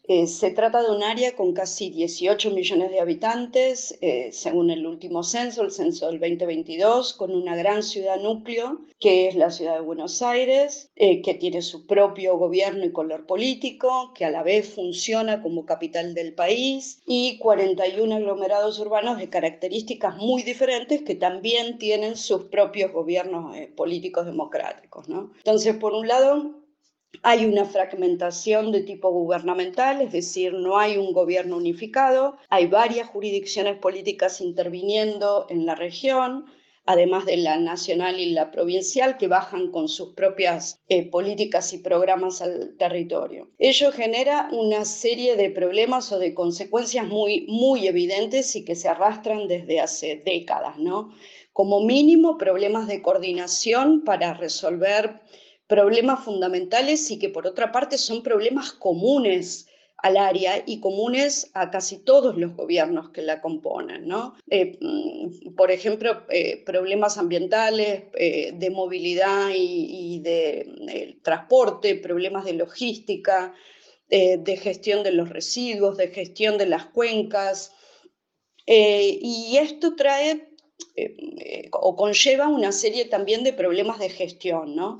Eh, 0.08 0.28
se 0.28 0.52
trata 0.52 0.82
de 0.82 0.90
un 0.90 1.02
área 1.02 1.34
con 1.34 1.52
casi 1.52 1.90
18 1.90 2.52
millones 2.52 2.92
de 2.92 3.00
habitantes, 3.00 3.98
eh, 4.00 4.30
según 4.30 4.70
el 4.70 4.86
último 4.86 5.24
censo, 5.24 5.62
el 5.62 5.72
censo 5.72 6.06
del 6.06 6.20
2022, 6.20 7.12
con 7.14 7.34
una 7.34 7.56
gran 7.56 7.82
ciudad 7.82 8.20
núcleo, 8.20 8.82
que 9.00 9.26
es 9.26 9.34
la 9.34 9.50
ciudad 9.50 9.74
de 9.74 9.80
Buenos 9.80 10.22
Aires, 10.22 10.90
eh, 10.94 11.22
que 11.22 11.34
tiene 11.34 11.60
su 11.60 11.86
propio 11.86 12.38
gobierno 12.38 12.84
y 12.84 12.92
color 12.92 13.26
político, 13.26 14.12
que 14.14 14.24
a 14.24 14.30
la 14.30 14.44
vez 14.44 14.68
funciona 14.68 15.42
como 15.42 15.66
capital 15.66 16.14
del 16.14 16.34
país, 16.34 17.02
y 17.04 17.38
41 17.38 18.14
aglomerados 18.14 18.78
urbanos 18.78 19.18
de 19.18 19.28
características 19.28 20.16
muy 20.18 20.44
diferentes 20.44 21.02
que 21.02 21.16
también 21.16 21.78
tienen 21.78 22.16
sus 22.16 22.44
propios 22.44 22.92
gobiernos 22.92 23.56
políticos 23.74 24.26
democráticos. 24.26 25.06
Entonces, 25.08 25.76
por 25.76 25.94
un 25.94 26.06
lado, 26.06 26.65
hay 27.22 27.44
una 27.44 27.64
fragmentación 27.64 28.72
de 28.72 28.82
tipo 28.82 29.10
gubernamental, 29.10 30.00
es 30.00 30.12
decir, 30.12 30.52
no 30.52 30.78
hay 30.78 30.96
un 30.96 31.12
gobierno 31.12 31.56
unificado, 31.56 32.36
hay 32.48 32.66
varias 32.66 33.08
jurisdicciones 33.08 33.78
políticas 33.78 34.40
interviniendo 34.40 35.46
en 35.48 35.66
la 35.66 35.74
región, 35.74 36.46
además 36.84 37.26
de 37.26 37.38
la 37.38 37.58
nacional 37.58 38.20
y 38.20 38.30
la 38.30 38.52
provincial, 38.52 39.18
que 39.18 39.26
bajan 39.26 39.72
con 39.72 39.88
sus 39.88 40.14
propias 40.14 40.80
eh, 40.88 41.10
políticas 41.10 41.72
y 41.72 41.78
programas 41.78 42.40
al 42.42 42.76
territorio. 42.78 43.50
Ello 43.58 43.90
genera 43.90 44.48
una 44.52 44.84
serie 44.84 45.34
de 45.34 45.50
problemas 45.50 46.12
o 46.12 46.20
de 46.20 46.32
consecuencias 46.32 47.06
muy, 47.08 47.46
muy 47.48 47.88
evidentes 47.88 48.54
y 48.54 48.64
que 48.64 48.76
se 48.76 48.88
arrastran 48.88 49.48
desde 49.48 49.80
hace 49.80 50.22
décadas, 50.24 50.78
¿no? 50.78 51.12
Como 51.52 51.80
mínimo, 51.80 52.38
problemas 52.38 52.86
de 52.86 53.02
coordinación 53.02 54.04
para 54.04 54.34
resolver 54.34 55.22
problemas 55.66 56.24
fundamentales 56.24 57.10
y 57.10 57.18
que 57.18 57.28
por 57.28 57.46
otra 57.46 57.72
parte 57.72 57.98
son 57.98 58.22
problemas 58.22 58.72
comunes 58.72 59.66
al 59.98 60.16
área 60.18 60.62
y 60.66 60.80
comunes 60.80 61.50
a 61.54 61.70
casi 61.70 61.98
todos 61.98 62.36
los 62.36 62.54
gobiernos 62.54 63.10
que 63.10 63.22
la 63.22 63.40
componen. 63.40 64.06
¿no? 64.06 64.34
Eh, 64.48 64.78
mm, 64.80 65.54
por 65.54 65.70
ejemplo, 65.70 66.22
eh, 66.28 66.62
problemas 66.64 67.18
ambientales, 67.18 68.04
eh, 68.14 68.52
de 68.54 68.70
movilidad 68.70 69.50
y, 69.54 70.20
de 70.20 71.18
transporte, 71.22 71.96
problemas 71.96 72.44
de 72.44 72.54
logística, 72.54 73.54
de 74.08 74.56
gestión 74.56 75.02
de 75.02 75.10
los 75.10 75.28
residuos, 75.28 75.96
de 75.96 76.08
gestión 76.08 76.58
de 76.58 76.66
las 76.66 76.86
cuencas. 76.86 77.72
y 78.66 79.56
esto 79.58 79.94
trae 79.96 80.48
o 81.72 81.96
conlleva 81.96 82.48
una 82.48 82.72
serie 82.72 83.06
también 83.06 83.44
de 83.44 83.52
problemas 83.52 83.98
de 83.98 84.08
gestión, 84.08 84.74
¿no? 84.76 84.98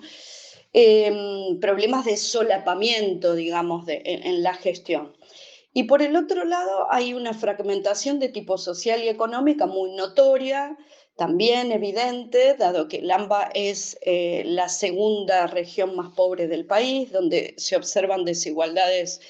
Em, 0.78 1.58
problemas 1.58 2.04
de 2.04 2.18
solapamiento, 2.18 3.34
digamos, 3.34 3.86
en, 3.88 4.42
la 4.42 4.52
gestión. 4.52 5.16
Y 5.72 5.84
por 5.84 6.02
el 6.02 6.14
otro 6.16 6.44
lado 6.44 6.86
hay 6.90 7.14
una 7.14 7.32
fragmentación 7.32 8.18
de 8.18 8.28
tipo 8.28 8.58
social 8.58 9.02
y 9.02 9.08
económica 9.08 9.64
muy 9.64 9.92
notoria, 9.94 10.76
también 11.16 11.72
evidente, 11.72 12.56
dado 12.58 12.88
que 12.88 13.00
Lamba 13.00 13.48
es 13.54 13.96
eh, 14.02 14.42
la 14.44 14.68
segunda 14.68 15.46
región 15.46 15.96
más 15.96 16.12
pobre 16.14 16.46
del 16.46 16.66
país, 16.66 17.10
donde 17.10 17.54
se 17.56 17.74
observan 17.74 18.26
desigualdades 18.26 19.22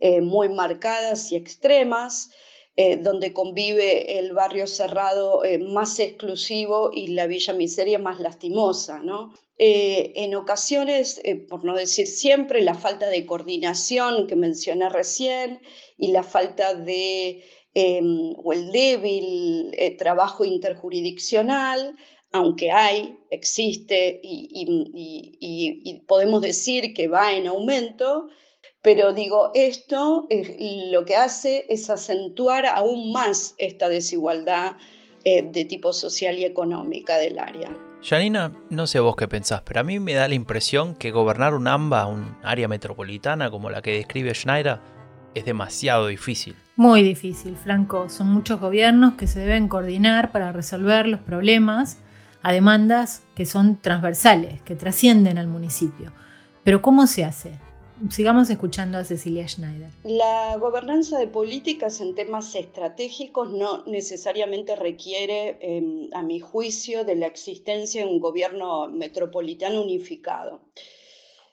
eh, 0.00 0.22
muy 0.22 0.48
marcadas 0.48 1.30
y 1.32 1.36
extremas, 1.36 2.30
eh, 2.76 2.96
donde 2.96 3.32
convive 3.32 4.18
el 4.18 4.32
barrio 4.32 4.66
cerrado 4.66 5.42
más 5.68 5.98
exclusivo 5.98 6.90
y 6.92 7.08
la 7.08 7.26
villa 7.26 7.52
miseria 7.52 7.98
más 7.98 8.20
lastimosa. 8.20 9.00
¿no? 9.00 9.32
Eh, 9.56 10.12
en 10.16 10.34
ocasiones, 10.34 11.20
eh, 11.22 11.36
por 11.36 11.64
no 11.64 11.76
decir 11.76 12.08
siempre, 12.08 12.60
la 12.62 12.74
falta 12.74 13.08
de 13.08 13.24
coordinación 13.24 14.26
que 14.26 14.34
mencioné 14.34 14.88
recién 14.88 15.60
y 15.96 16.08
la 16.08 16.24
falta 16.24 16.74
de, 16.74 17.44
em, 17.74 18.34
o 18.42 18.52
el 18.52 18.72
débil 18.72 19.70
eh, 19.74 19.96
trabajo 19.96 20.44
interjurisdiccional, 20.44 21.96
aunque 22.32 22.72
hay, 22.72 23.16
existe 23.30 24.20
y, 24.24 26.02
podemos 26.08 26.42
decir 26.42 26.92
que 26.92 27.08
va 27.08 27.34
en 27.34 27.46
aumento, 27.46 28.28
pero 28.84 29.14
digo, 29.14 29.50
esto 29.54 30.28
lo 30.90 31.04
que 31.06 31.16
hace 31.16 31.64
es 31.70 31.88
acentuar 31.88 32.66
aún 32.66 33.12
más 33.12 33.54
esta 33.56 33.88
desigualdad 33.88 34.76
de 35.24 35.64
tipo 35.64 35.94
social 35.94 36.38
y 36.38 36.44
económica 36.44 37.16
del 37.16 37.38
área. 37.38 37.70
Janina, 38.02 38.52
no 38.68 38.86
sé 38.86 39.00
vos 39.00 39.16
qué 39.16 39.26
pensás, 39.26 39.62
pero 39.62 39.80
a 39.80 39.84
mí 39.84 39.98
me 39.98 40.12
da 40.12 40.28
la 40.28 40.34
impresión 40.34 40.94
que 40.94 41.10
gobernar 41.12 41.54
un 41.54 41.66
AMBA, 41.66 42.04
un 42.04 42.36
área 42.42 42.68
metropolitana 42.68 43.50
como 43.50 43.70
la 43.70 43.80
que 43.80 43.92
describe 43.92 44.34
Schneider, 44.34 44.80
es 45.34 45.46
demasiado 45.46 46.08
difícil. 46.08 46.54
Muy 46.76 47.02
difícil, 47.02 47.56
Franco. 47.56 48.10
Son 48.10 48.26
muchos 48.26 48.60
gobiernos 48.60 49.14
que 49.14 49.26
se 49.26 49.40
deben 49.40 49.68
coordinar 49.68 50.30
para 50.30 50.52
resolver 50.52 51.06
los 51.06 51.20
problemas 51.20 51.96
a 52.42 52.52
demandas 52.52 53.22
que 53.34 53.46
son 53.46 53.80
transversales, 53.80 54.60
que 54.60 54.76
trascienden 54.76 55.38
al 55.38 55.46
municipio. 55.46 56.12
Pero 56.62 56.82
¿cómo 56.82 57.06
se 57.06 57.24
hace? 57.24 57.58
Sigamos 58.10 58.50
escuchando 58.50 58.98
a 58.98 59.04
Cecilia 59.04 59.46
Schneider. 59.46 59.88
La 60.02 60.56
gobernanza 60.56 61.18
de 61.18 61.28
políticas 61.28 62.00
en 62.00 62.16
temas 62.16 62.54
estratégicos 62.56 63.52
no 63.52 63.84
necesariamente 63.86 64.74
requiere, 64.74 65.58
em, 65.60 66.08
a 66.12 66.22
mi 66.22 66.40
juicio, 66.40 67.04
de 67.04 67.14
la 67.14 67.26
existencia 67.26 68.04
de 68.04 68.10
un 68.10 68.18
gobierno 68.18 68.88
metropolitano 68.88 69.80
unificado. 69.80 70.60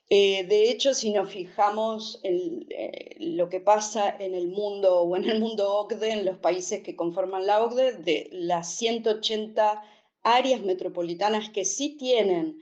Eh, 0.10 0.44
de 0.46 0.70
hecho, 0.72 0.94
si 0.94 1.12
nos 1.12 1.32
fijamos 1.32 2.20
en 2.24 2.66
eh, 2.70 3.16
lo 3.20 3.48
que 3.48 3.60
pasa 3.62 4.10
en 4.10 4.34
el 4.34 4.48
mundo 4.48 5.02
o 5.02 5.16
en 5.16 5.30
el 5.30 5.40
mundo 5.40 5.74
OCDE, 5.76 6.12
en 6.12 6.26
los 6.26 6.38
países 6.38 6.82
que 6.82 6.96
conforman 6.96 7.46
la 7.46 7.64
OCDE, 7.64 7.94
de 7.94 8.30
las 8.32 8.76
180 8.76 9.84
áreas 10.24 10.62
metropolitanas 10.62 11.50
que 11.50 11.66
sí 11.66 11.96
tienen 11.98 12.60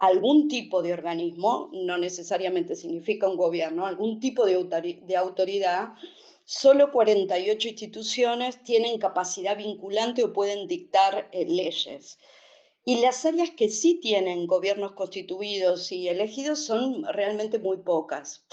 algún 0.00 0.48
tipo 0.48 0.82
de 0.82 0.94
organismo, 0.94 1.68
no 1.72 1.98
necesariamente 1.98 2.74
significa 2.74 3.28
un 3.28 3.36
gobierno, 3.36 3.86
algún 3.86 4.18
tipo 4.18 4.46
de, 4.46 4.54
autoridad, 5.16 5.90
solo 6.46 6.90
48 6.90 7.68
instituciones 7.68 8.64
tienen 8.64 8.98
capacidad 8.98 9.56
vinculante 9.58 10.24
o 10.24 10.32
pueden 10.32 10.66
dictar 10.66 11.28
eh, 11.32 11.44
leyes. 11.44 12.18
Y 12.86 13.02
las 13.02 13.26
áreas 13.26 13.50
que 13.50 13.68
sí 13.68 14.00
tienen 14.00 14.46
gobiernos 14.46 14.92
constituidos 14.92 15.92
y 15.92 16.08
elegidos 16.08 16.64
son 16.64 17.04
realmente 17.04 17.58
muy 17.58 17.76
pocas. 17.76 18.46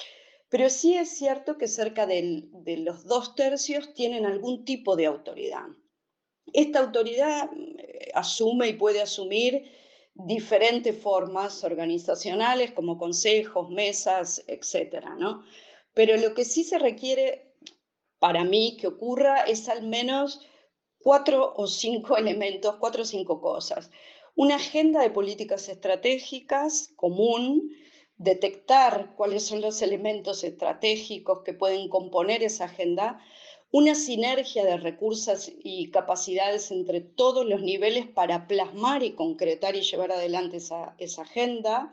Pero 0.49 0.69
sí 0.69 0.95
es 0.95 1.17
cierto 1.17 1.57
que 1.57 1.69
cerca 1.69 2.05
de 2.05 2.43
los 2.77 3.05
dos 3.05 3.35
tercios 3.35 3.93
tienen 3.93 4.25
algún 4.25 4.65
tipo 4.65 4.97
de 4.97 5.05
autoridad. 5.05 5.65
Esta 6.51 6.79
autoridad 6.79 7.49
eh, 7.55 8.11
asume 8.13 8.67
y 8.67 8.73
puede 8.73 9.01
asumir 9.01 9.76
diferentes 10.25 10.97
formas 10.99 11.63
organizacionales 11.63 12.71
como 12.71 12.97
consejos, 12.97 13.69
mesas, 13.69 14.43
etcétera, 14.47 15.15
¿no? 15.15 15.43
Pero 15.93 16.17
lo 16.17 16.33
que 16.33 16.45
sí 16.45 16.63
se 16.63 16.79
requiere 16.79 17.53
para 18.19 18.43
mí 18.43 18.77
que 18.79 18.87
ocurra 18.87 19.41
es 19.41 19.69
al 19.69 19.83
menos 19.83 20.41
cuatro 20.99 21.53
o 21.55 21.67
cinco 21.67 22.17
elementos, 22.23 22.75
cuatro 22.77 23.03
o 23.03 23.05
cinco 23.05 23.39
cosas. 23.41 23.91
Una 24.35 24.55
agenda 24.55 25.01
de 25.01 25.09
políticas 25.09 25.69
estratégicas 25.69 26.93
común, 26.95 27.71
detectar 28.17 29.13
cuáles 29.15 29.45
son 29.45 29.61
los 29.61 29.81
elementos 29.81 30.43
estratégicos 30.43 31.43
que 31.43 31.53
pueden 31.53 31.89
componer 31.89 32.43
esa 32.43 32.65
agenda, 32.65 33.19
una 33.71 33.95
sinergia 33.95 34.63
de 34.63 34.77
recursos 34.77 35.51
y 35.63 35.91
capacidades 35.91 36.71
entre 36.71 37.01
todos 37.01 37.45
los 37.45 37.61
niveles 37.61 38.07
para 38.07 38.47
plasmar 38.47 39.03
y 39.03 39.11
concretar 39.11 39.75
y 39.75 39.81
llevar 39.81 40.11
adelante 40.11 40.57
esa, 40.57 41.21
agenda, 41.21 41.91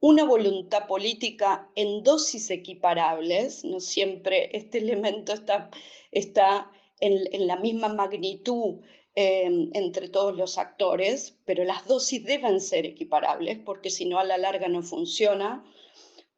una 0.00 0.24
voluntad 0.24 0.86
política 0.86 1.70
en 1.76 2.02
dosis 2.02 2.50
equiparables, 2.50 3.64
no 3.64 3.80
siempre 3.80 4.50
este 4.56 4.78
elemento 4.84 5.32
está, 5.32 5.70
está 6.10 6.70
en, 7.00 7.46
la 7.46 7.56
misma 7.56 7.88
magnitud 7.88 8.80
em, 9.14 9.70
entre 9.72 10.08
todos 10.08 10.36
los 10.36 10.58
actores, 10.58 11.38
pero 11.46 11.64
las 11.64 11.86
dosis 11.86 12.22
deben 12.24 12.60
ser 12.60 12.84
equiparables 12.84 13.58
porque 13.64 13.88
si 13.88 14.04
no 14.04 14.18
a 14.18 14.24
la 14.24 14.36
larga 14.36 14.68
no 14.68 14.82
funciona 14.82 15.64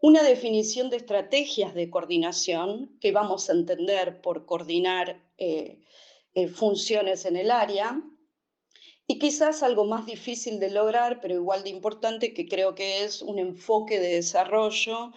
una 0.01 0.23
definición 0.23 0.91
de 0.91 0.97
estrategias 0.97 1.75
de 1.75 1.91
coordinación 1.91 2.97
que 3.01 3.13
vamos 3.13 3.49
a 3.49 3.55
entender 3.55 4.21
por 4.21 4.45
coordinar 4.47 5.23
eh, 5.39 5.81
eh, 6.35 6.49
funciones 6.49 7.25
en 7.25 7.37
el 7.37 7.51
área. 7.51 8.03
Y 9.07 9.19
quizás 9.19 9.63
algo 9.63 9.85
más 9.85 10.07
difícil 10.07 10.61
de 10.61 10.71
lograr, 10.71 11.21
pero 11.21 11.35
igual 11.35 11.63
de 11.63 11.71
importante, 11.71 12.33
que 12.33 12.49
creo 12.49 12.75
que 12.75 13.05
es 13.05 13.23
un 13.23 13.39
enfoque 13.39 14.01
de 14.01 14.15
desarrollo 14.15 15.13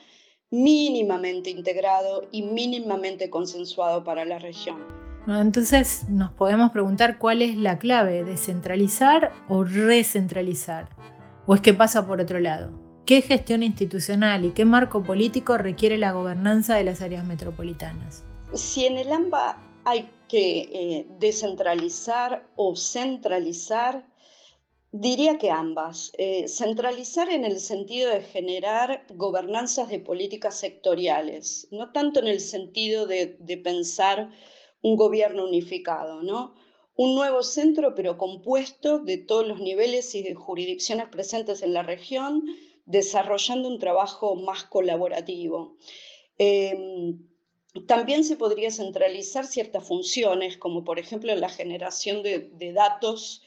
mínimamente 0.49 1.49
integrado 1.49 2.27
y 2.31 2.43
mínimamente 2.43 3.29
consensuado 3.29 4.03
para 4.03 4.25
la 4.25 4.39
región. 4.39 4.85
Entonces 5.27 6.07
nos 6.07 6.31
podemos 6.31 6.71
preguntar 6.71 7.17
cuál 7.17 7.41
es 7.41 7.57
la 7.57 7.79
clave, 7.79 8.23
descentralizar 8.23 9.33
o 9.49 9.65
recentralizar, 9.65 10.89
o 11.45 11.55
es 11.55 11.61
que 11.61 11.73
pasa 11.73 12.07
por 12.07 12.21
otro 12.21 12.39
lado. 12.39 12.86
¿Qué 13.07 13.21
gestión 13.21 13.63
institucional 13.63 14.43
y 14.43 14.51
qué 14.51 14.65
marco 14.65 15.01
político 15.01 15.57
requiere 15.57 15.97
la 15.97 16.11
gobernanza 16.11 16.75
de 16.75 16.83
las 16.83 17.01
áreas 17.01 17.25
metropolitanas? 17.25 18.25
Si 18.53 18.85
en 18.85 18.97
el 18.97 19.09
AMBA 19.09 19.57
hay 19.85 20.09
que 20.27 20.59
eh, 20.73 21.07
descentralizar 21.17 22.45
o 22.57 22.75
centralizar, 22.75 24.05
diría 24.91 25.37
que 25.37 25.49
ambas. 25.49 26.11
Eh, 26.17 26.49
centralizar 26.49 27.29
en 27.29 27.45
el 27.45 27.61
sentido 27.61 28.11
de 28.11 28.23
generar 28.23 29.05
gobernanzas 29.13 29.87
de 29.87 30.01
políticas 30.01 30.59
sectoriales, 30.59 31.69
no 31.71 31.93
tanto 31.93 32.19
en 32.19 32.27
el 32.27 32.41
sentido 32.41 33.07
de, 33.07 33.37
de 33.39 33.57
pensar 33.57 34.31
un 34.81 34.97
gobierno 34.97 35.45
unificado, 35.45 36.23
¿no? 36.23 36.55
Un 36.97 37.15
nuevo 37.15 37.41
centro, 37.41 37.95
pero 37.95 38.17
compuesto 38.17 38.99
de 38.99 39.17
todos 39.17 39.47
los 39.47 39.61
niveles 39.61 40.13
y 40.13 40.23
de 40.23 40.35
jurisdicciones 40.35 41.07
presentes 41.07 41.61
en 41.61 41.73
la 41.73 41.83
región, 41.83 42.43
desarrollando 42.87 43.67
un 43.67 43.79
trabajo 43.79 44.35
más 44.35 44.63
colaborativo. 44.63 45.75
Em, 46.39 47.19
también 47.85 48.23
se 48.23 48.37
podría 48.37 48.71
centralizar 48.71 49.45
ciertas 49.45 49.87
funciones, 49.87 50.57
como 50.57 50.83
por 50.83 50.97
ejemplo 50.97 51.35
la 51.35 51.49
generación 51.49 52.23
de, 52.23 52.73
datos 52.73 53.43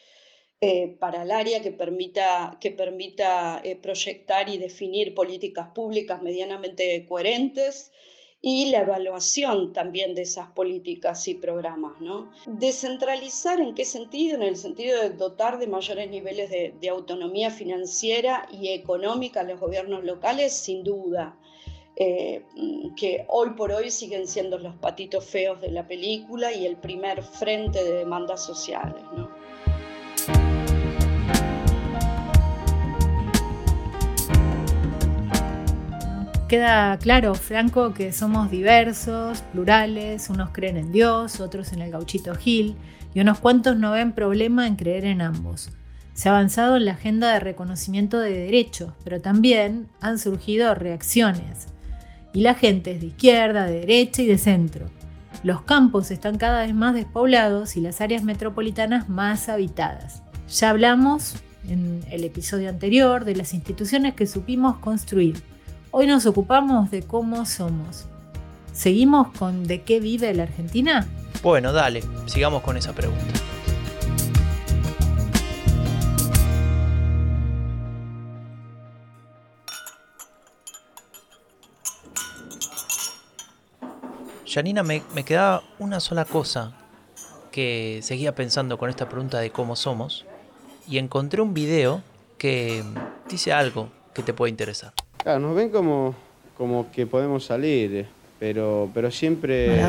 eh, 0.61 0.89
para 1.01 1.23
el 1.23 1.31
área 1.33 1.63
que 1.63 1.73
permita, 1.73 2.59
que 2.61 2.71
permita 2.71 3.61
eh, 3.65 3.77
proyectar 3.77 4.49
y 4.49 4.59
definir 4.59 5.15
políticas 5.15 5.69
públicas 5.75 6.23
medianamente 6.23 7.07
coherentes 7.09 7.91
y 8.43 8.71
la 8.71 8.81
evaluación 8.81 9.73
también 9.73 10.15
de 10.15 10.23
esas 10.23 10.51
políticas 10.53 11.29
y 11.29 11.35
programas. 11.35 12.01
¿no? 12.01 12.31
Descentralizar 12.47 13.61
en 13.61 13.75
qué 13.75 13.85
sentido? 13.85 14.37
En 14.37 14.43
el 14.43 14.57
sentido 14.57 15.01
de 15.01 15.11
dotar 15.11 15.59
de 15.59 15.67
mayores 15.67 16.09
niveles 16.11 16.51
de, 16.51 16.89
autonomía 16.89 17.51
financiera 17.51 18.49
y 18.51 18.71
económica 18.71 19.41
a 19.41 19.45
los 19.45 19.61
gobiernos 19.61 20.05
locales, 20.05 20.55
sin 20.55 20.83
duda. 20.83 21.37
Eh, 21.97 22.43
que 22.97 23.27
hoy 23.29 23.51
por 23.51 23.73
hoy 23.73 23.91
siguen 23.91 24.27
siendo 24.27 24.59
los 24.59 24.75
patitos 24.77 25.27
feos 25.27 25.61
de 25.61 25.71
la 25.71 25.87
película 25.87 26.51
y 26.51 26.65
el 26.65 26.77
primer 26.77 27.23
frente 27.23 27.85
de 27.85 27.93
demandas 27.93 28.43
sociales. 28.43 29.03
¿no? 29.15 29.29
Queda 36.51 36.99
claro, 36.99 37.37
Franco, 37.37 37.95
que 37.95 38.13
somos 38.13 38.51
diversos, 38.51 39.43
plurales, 39.53 40.31
unos 40.31 40.51
creen 40.51 40.79
en 40.79 40.91
Dios, 40.91 41.39
otros 41.39 41.73
en 41.73 41.81
el 41.81 41.93
gauchito 41.93 42.35
Gil, 42.35 42.75
y 43.15 43.21
unos 43.21 43.39
cuantos 43.39 43.77
no 43.77 43.93
ven 43.93 44.11
problema 44.11 44.67
en 44.67 44.75
creer 44.75 45.05
en 45.05 45.23
ambos. 45.23 45.71
Se 46.13 46.29
ha 46.29 46.33
avanzado 46.33 46.77
en 46.77 46.87
la 46.87 46.95
agenda 46.95 47.33
de 47.33 47.39
reconocimiento 47.39 48.19
de 48.19 48.33
derechos, 48.33 48.95
pero 49.05 49.21
también 49.21 49.87
han 50.01 50.19
surgido 50.19 50.75
reacciones. 50.75 51.69
Y 52.33 52.41
la 52.41 52.55
gente 52.55 52.91
es 52.91 53.01
de 53.01 53.07
izquierda, 53.07 53.67
de 53.67 53.79
derecha 53.79 54.23
y 54.23 54.27
de 54.27 54.39
centro. 54.39 54.87
Los 55.45 55.63
campos 55.63 56.11
están 56.11 56.37
cada 56.37 56.63
vez 56.63 56.75
más 56.75 56.95
despoblados 56.95 57.77
y 57.77 57.81
las 57.81 58.01
áreas 58.01 58.25
metropolitanas 58.25 59.09
más 59.09 59.49
habitadas. 59.49 60.25
Ya 60.49 60.71
hablamos 60.71 61.37
en 61.69 62.01
el 62.11 62.25
episodio 62.25 62.71
anterior 62.71 63.25
de 63.25 63.37
las 63.37 63.55
instituciones 63.55 64.15
que 64.15 64.27
supimos 64.27 64.79
construir 64.79 65.41
Hoy 65.93 66.07
nos 66.07 66.25
ocupamos 66.25 66.93
de 66.93 67.03
cómo 67.03 67.45
somos. 67.47 68.07
¿Seguimos 68.73 69.37
con 69.37 69.65
de 69.65 69.83
qué 69.83 69.99
vive 69.99 70.33
la 70.35 70.45
Argentina? 70.45 71.09
Bueno, 71.43 71.73
dale, 71.73 72.05
sigamos 72.27 72.63
con 72.63 72.77
esa 72.77 72.93
pregunta. 72.93 73.25
Janina, 84.47 84.85
me, 84.85 85.03
me 85.13 85.25
quedaba 85.25 85.65
una 85.81 85.99
sola 85.99 86.25
cosa 86.25 86.73
que 87.51 87.99
seguía 88.05 88.37
pensando 88.37 88.79
con 88.79 88.91
esta 88.91 89.09
pregunta 89.09 89.41
de 89.41 89.51
cómo 89.51 89.75
somos 89.75 90.25
y 90.87 90.99
encontré 90.99 91.43
un 91.43 91.53
video 91.53 92.01
que 92.39 92.85
dice 93.29 93.53
algo 93.53 93.91
que 94.15 94.23
te 94.23 94.33
puede 94.33 94.51
interesar. 94.51 94.93
Claro, 95.23 95.39
nos 95.41 95.55
ven 95.55 95.69
como, 95.69 96.15
como 96.57 96.91
que 96.91 97.07
podemos 97.07 97.45
salir, 97.45 98.07
pero, 98.39 98.89
pero 98.95 99.11
siempre 99.11 99.83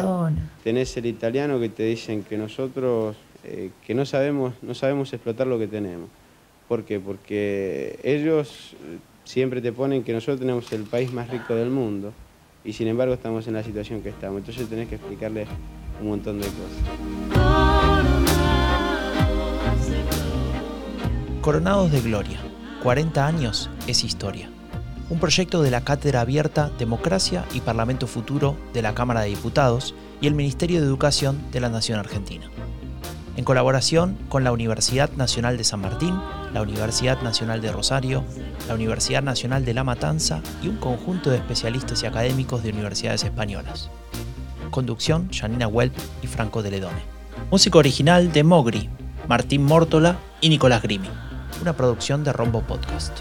tenés 0.63 0.95
el 0.97 1.05
italiano 1.05 1.59
que 1.59 1.69
te 1.69 1.83
dicen 1.83 2.23
que 2.23 2.37
nosotros 2.37 3.15
eh, 3.43 3.71
que 3.85 3.95
no 3.95 4.05
sabemos, 4.05 4.53
no 4.61 4.75
sabemos 4.75 5.13
explotar 5.13 5.47
lo 5.47 5.57
que 5.57 5.67
tenemos. 5.67 6.09
¿Por 6.67 6.83
qué? 6.83 6.99
Porque 6.99 7.99
ellos 8.03 8.75
siempre 9.23 9.61
te 9.61 9.71
ponen 9.71 10.03
que 10.03 10.13
nosotros 10.13 10.39
tenemos 10.39 10.71
el 10.73 10.83
país 10.83 11.11
más 11.11 11.29
rico 11.29 11.55
del 11.55 11.69
mundo 11.69 12.13
y 12.63 12.73
sin 12.73 12.87
embargo 12.87 13.13
estamos 13.13 13.47
en 13.47 13.53
la 13.53 13.63
situación 13.63 14.01
que 14.01 14.09
estamos. 14.09 14.39
Entonces 14.39 14.67
tenés 14.67 14.89
que 14.89 14.95
explicarles 14.95 15.47
un 16.01 16.09
montón 16.09 16.39
de 16.39 16.47
cosas. 16.47 16.81
Coronados 21.41 21.91
de 21.91 22.01
Gloria. 22.01 22.39
40 22.83 23.25
años 23.25 23.69
es 23.87 24.03
historia 24.03 24.49
un 25.11 25.19
proyecto 25.19 25.61
de 25.61 25.71
la 25.71 25.81
Cátedra 25.81 26.21
Abierta 26.21 26.71
Democracia 26.79 27.43
y 27.53 27.59
Parlamento 27.59 28.07
Futuro 28.07 28.55
de 28.73 28.81
la 28.81 28.95
Cámara 28.95 29.19
de 29.19 29.27
Diputados 29.27 29.93
y 30.21 30.27
el 30.27 30.35
Ministerio 30.35 30.79
de 30.79 30.87
Educación 30.87 31.51
de 31.51 31.59
la 31.59 31.67
Nación 31.67 31.99
Argentina. 31.99 32.49
En 33.35 33.43
colaboración 33.43 34.17
con 34.29 34.45
la 34.45 34.53
Universidad 34.53 35.11
Nacional 35.17 35.57
de 35.57 35.65
San 35.65 35.81
Martín, 35.81 36.17
la 36.53 36.61
Universidad 36.61 37.21
Nacional 37.21 37.59
de 37.61 37.73
Rosario, 37.73 38.23
la 38.69 38.75
Universidad 38.75 39.21
Nacional 39.21 39.65
de 39.65 39.73
La 39.73 39.83
Matanza 39.83 40.41
y 40.63 40.69
un 40.69 40.77
conjunto 40.77 41.29
de 41.29 41.37
especialistas 41.37 42.01
y 42.03 42.05
académicos 42.05 42.63
de 42.63 42.69
universidades 42.69 43.25
españolas. 43.25 43.89
Conducción, 44.69 45.29
Janina 45.33 45.67
Welp 45.67 45.93
y 46.21 46.27
Franco 46.27 46.63
de 46.63 46.71
Ledone. 46.71 47.01
Música 47.51 47.79
original 47.79 48.31
de 48.31 48.45
Mogri, 48.45 48.89
Martín 49.27 49.65
Mórtola 49.65 50.17
y 50.39 50.47
Nicolás 50.47 50.81
Grimi. 50.81 51.09
Una 51.61 51.73
producción 51.73 52.23
de 52.23 52.31
Rombo 52.31 52.61
Podcast. 52.61 53.11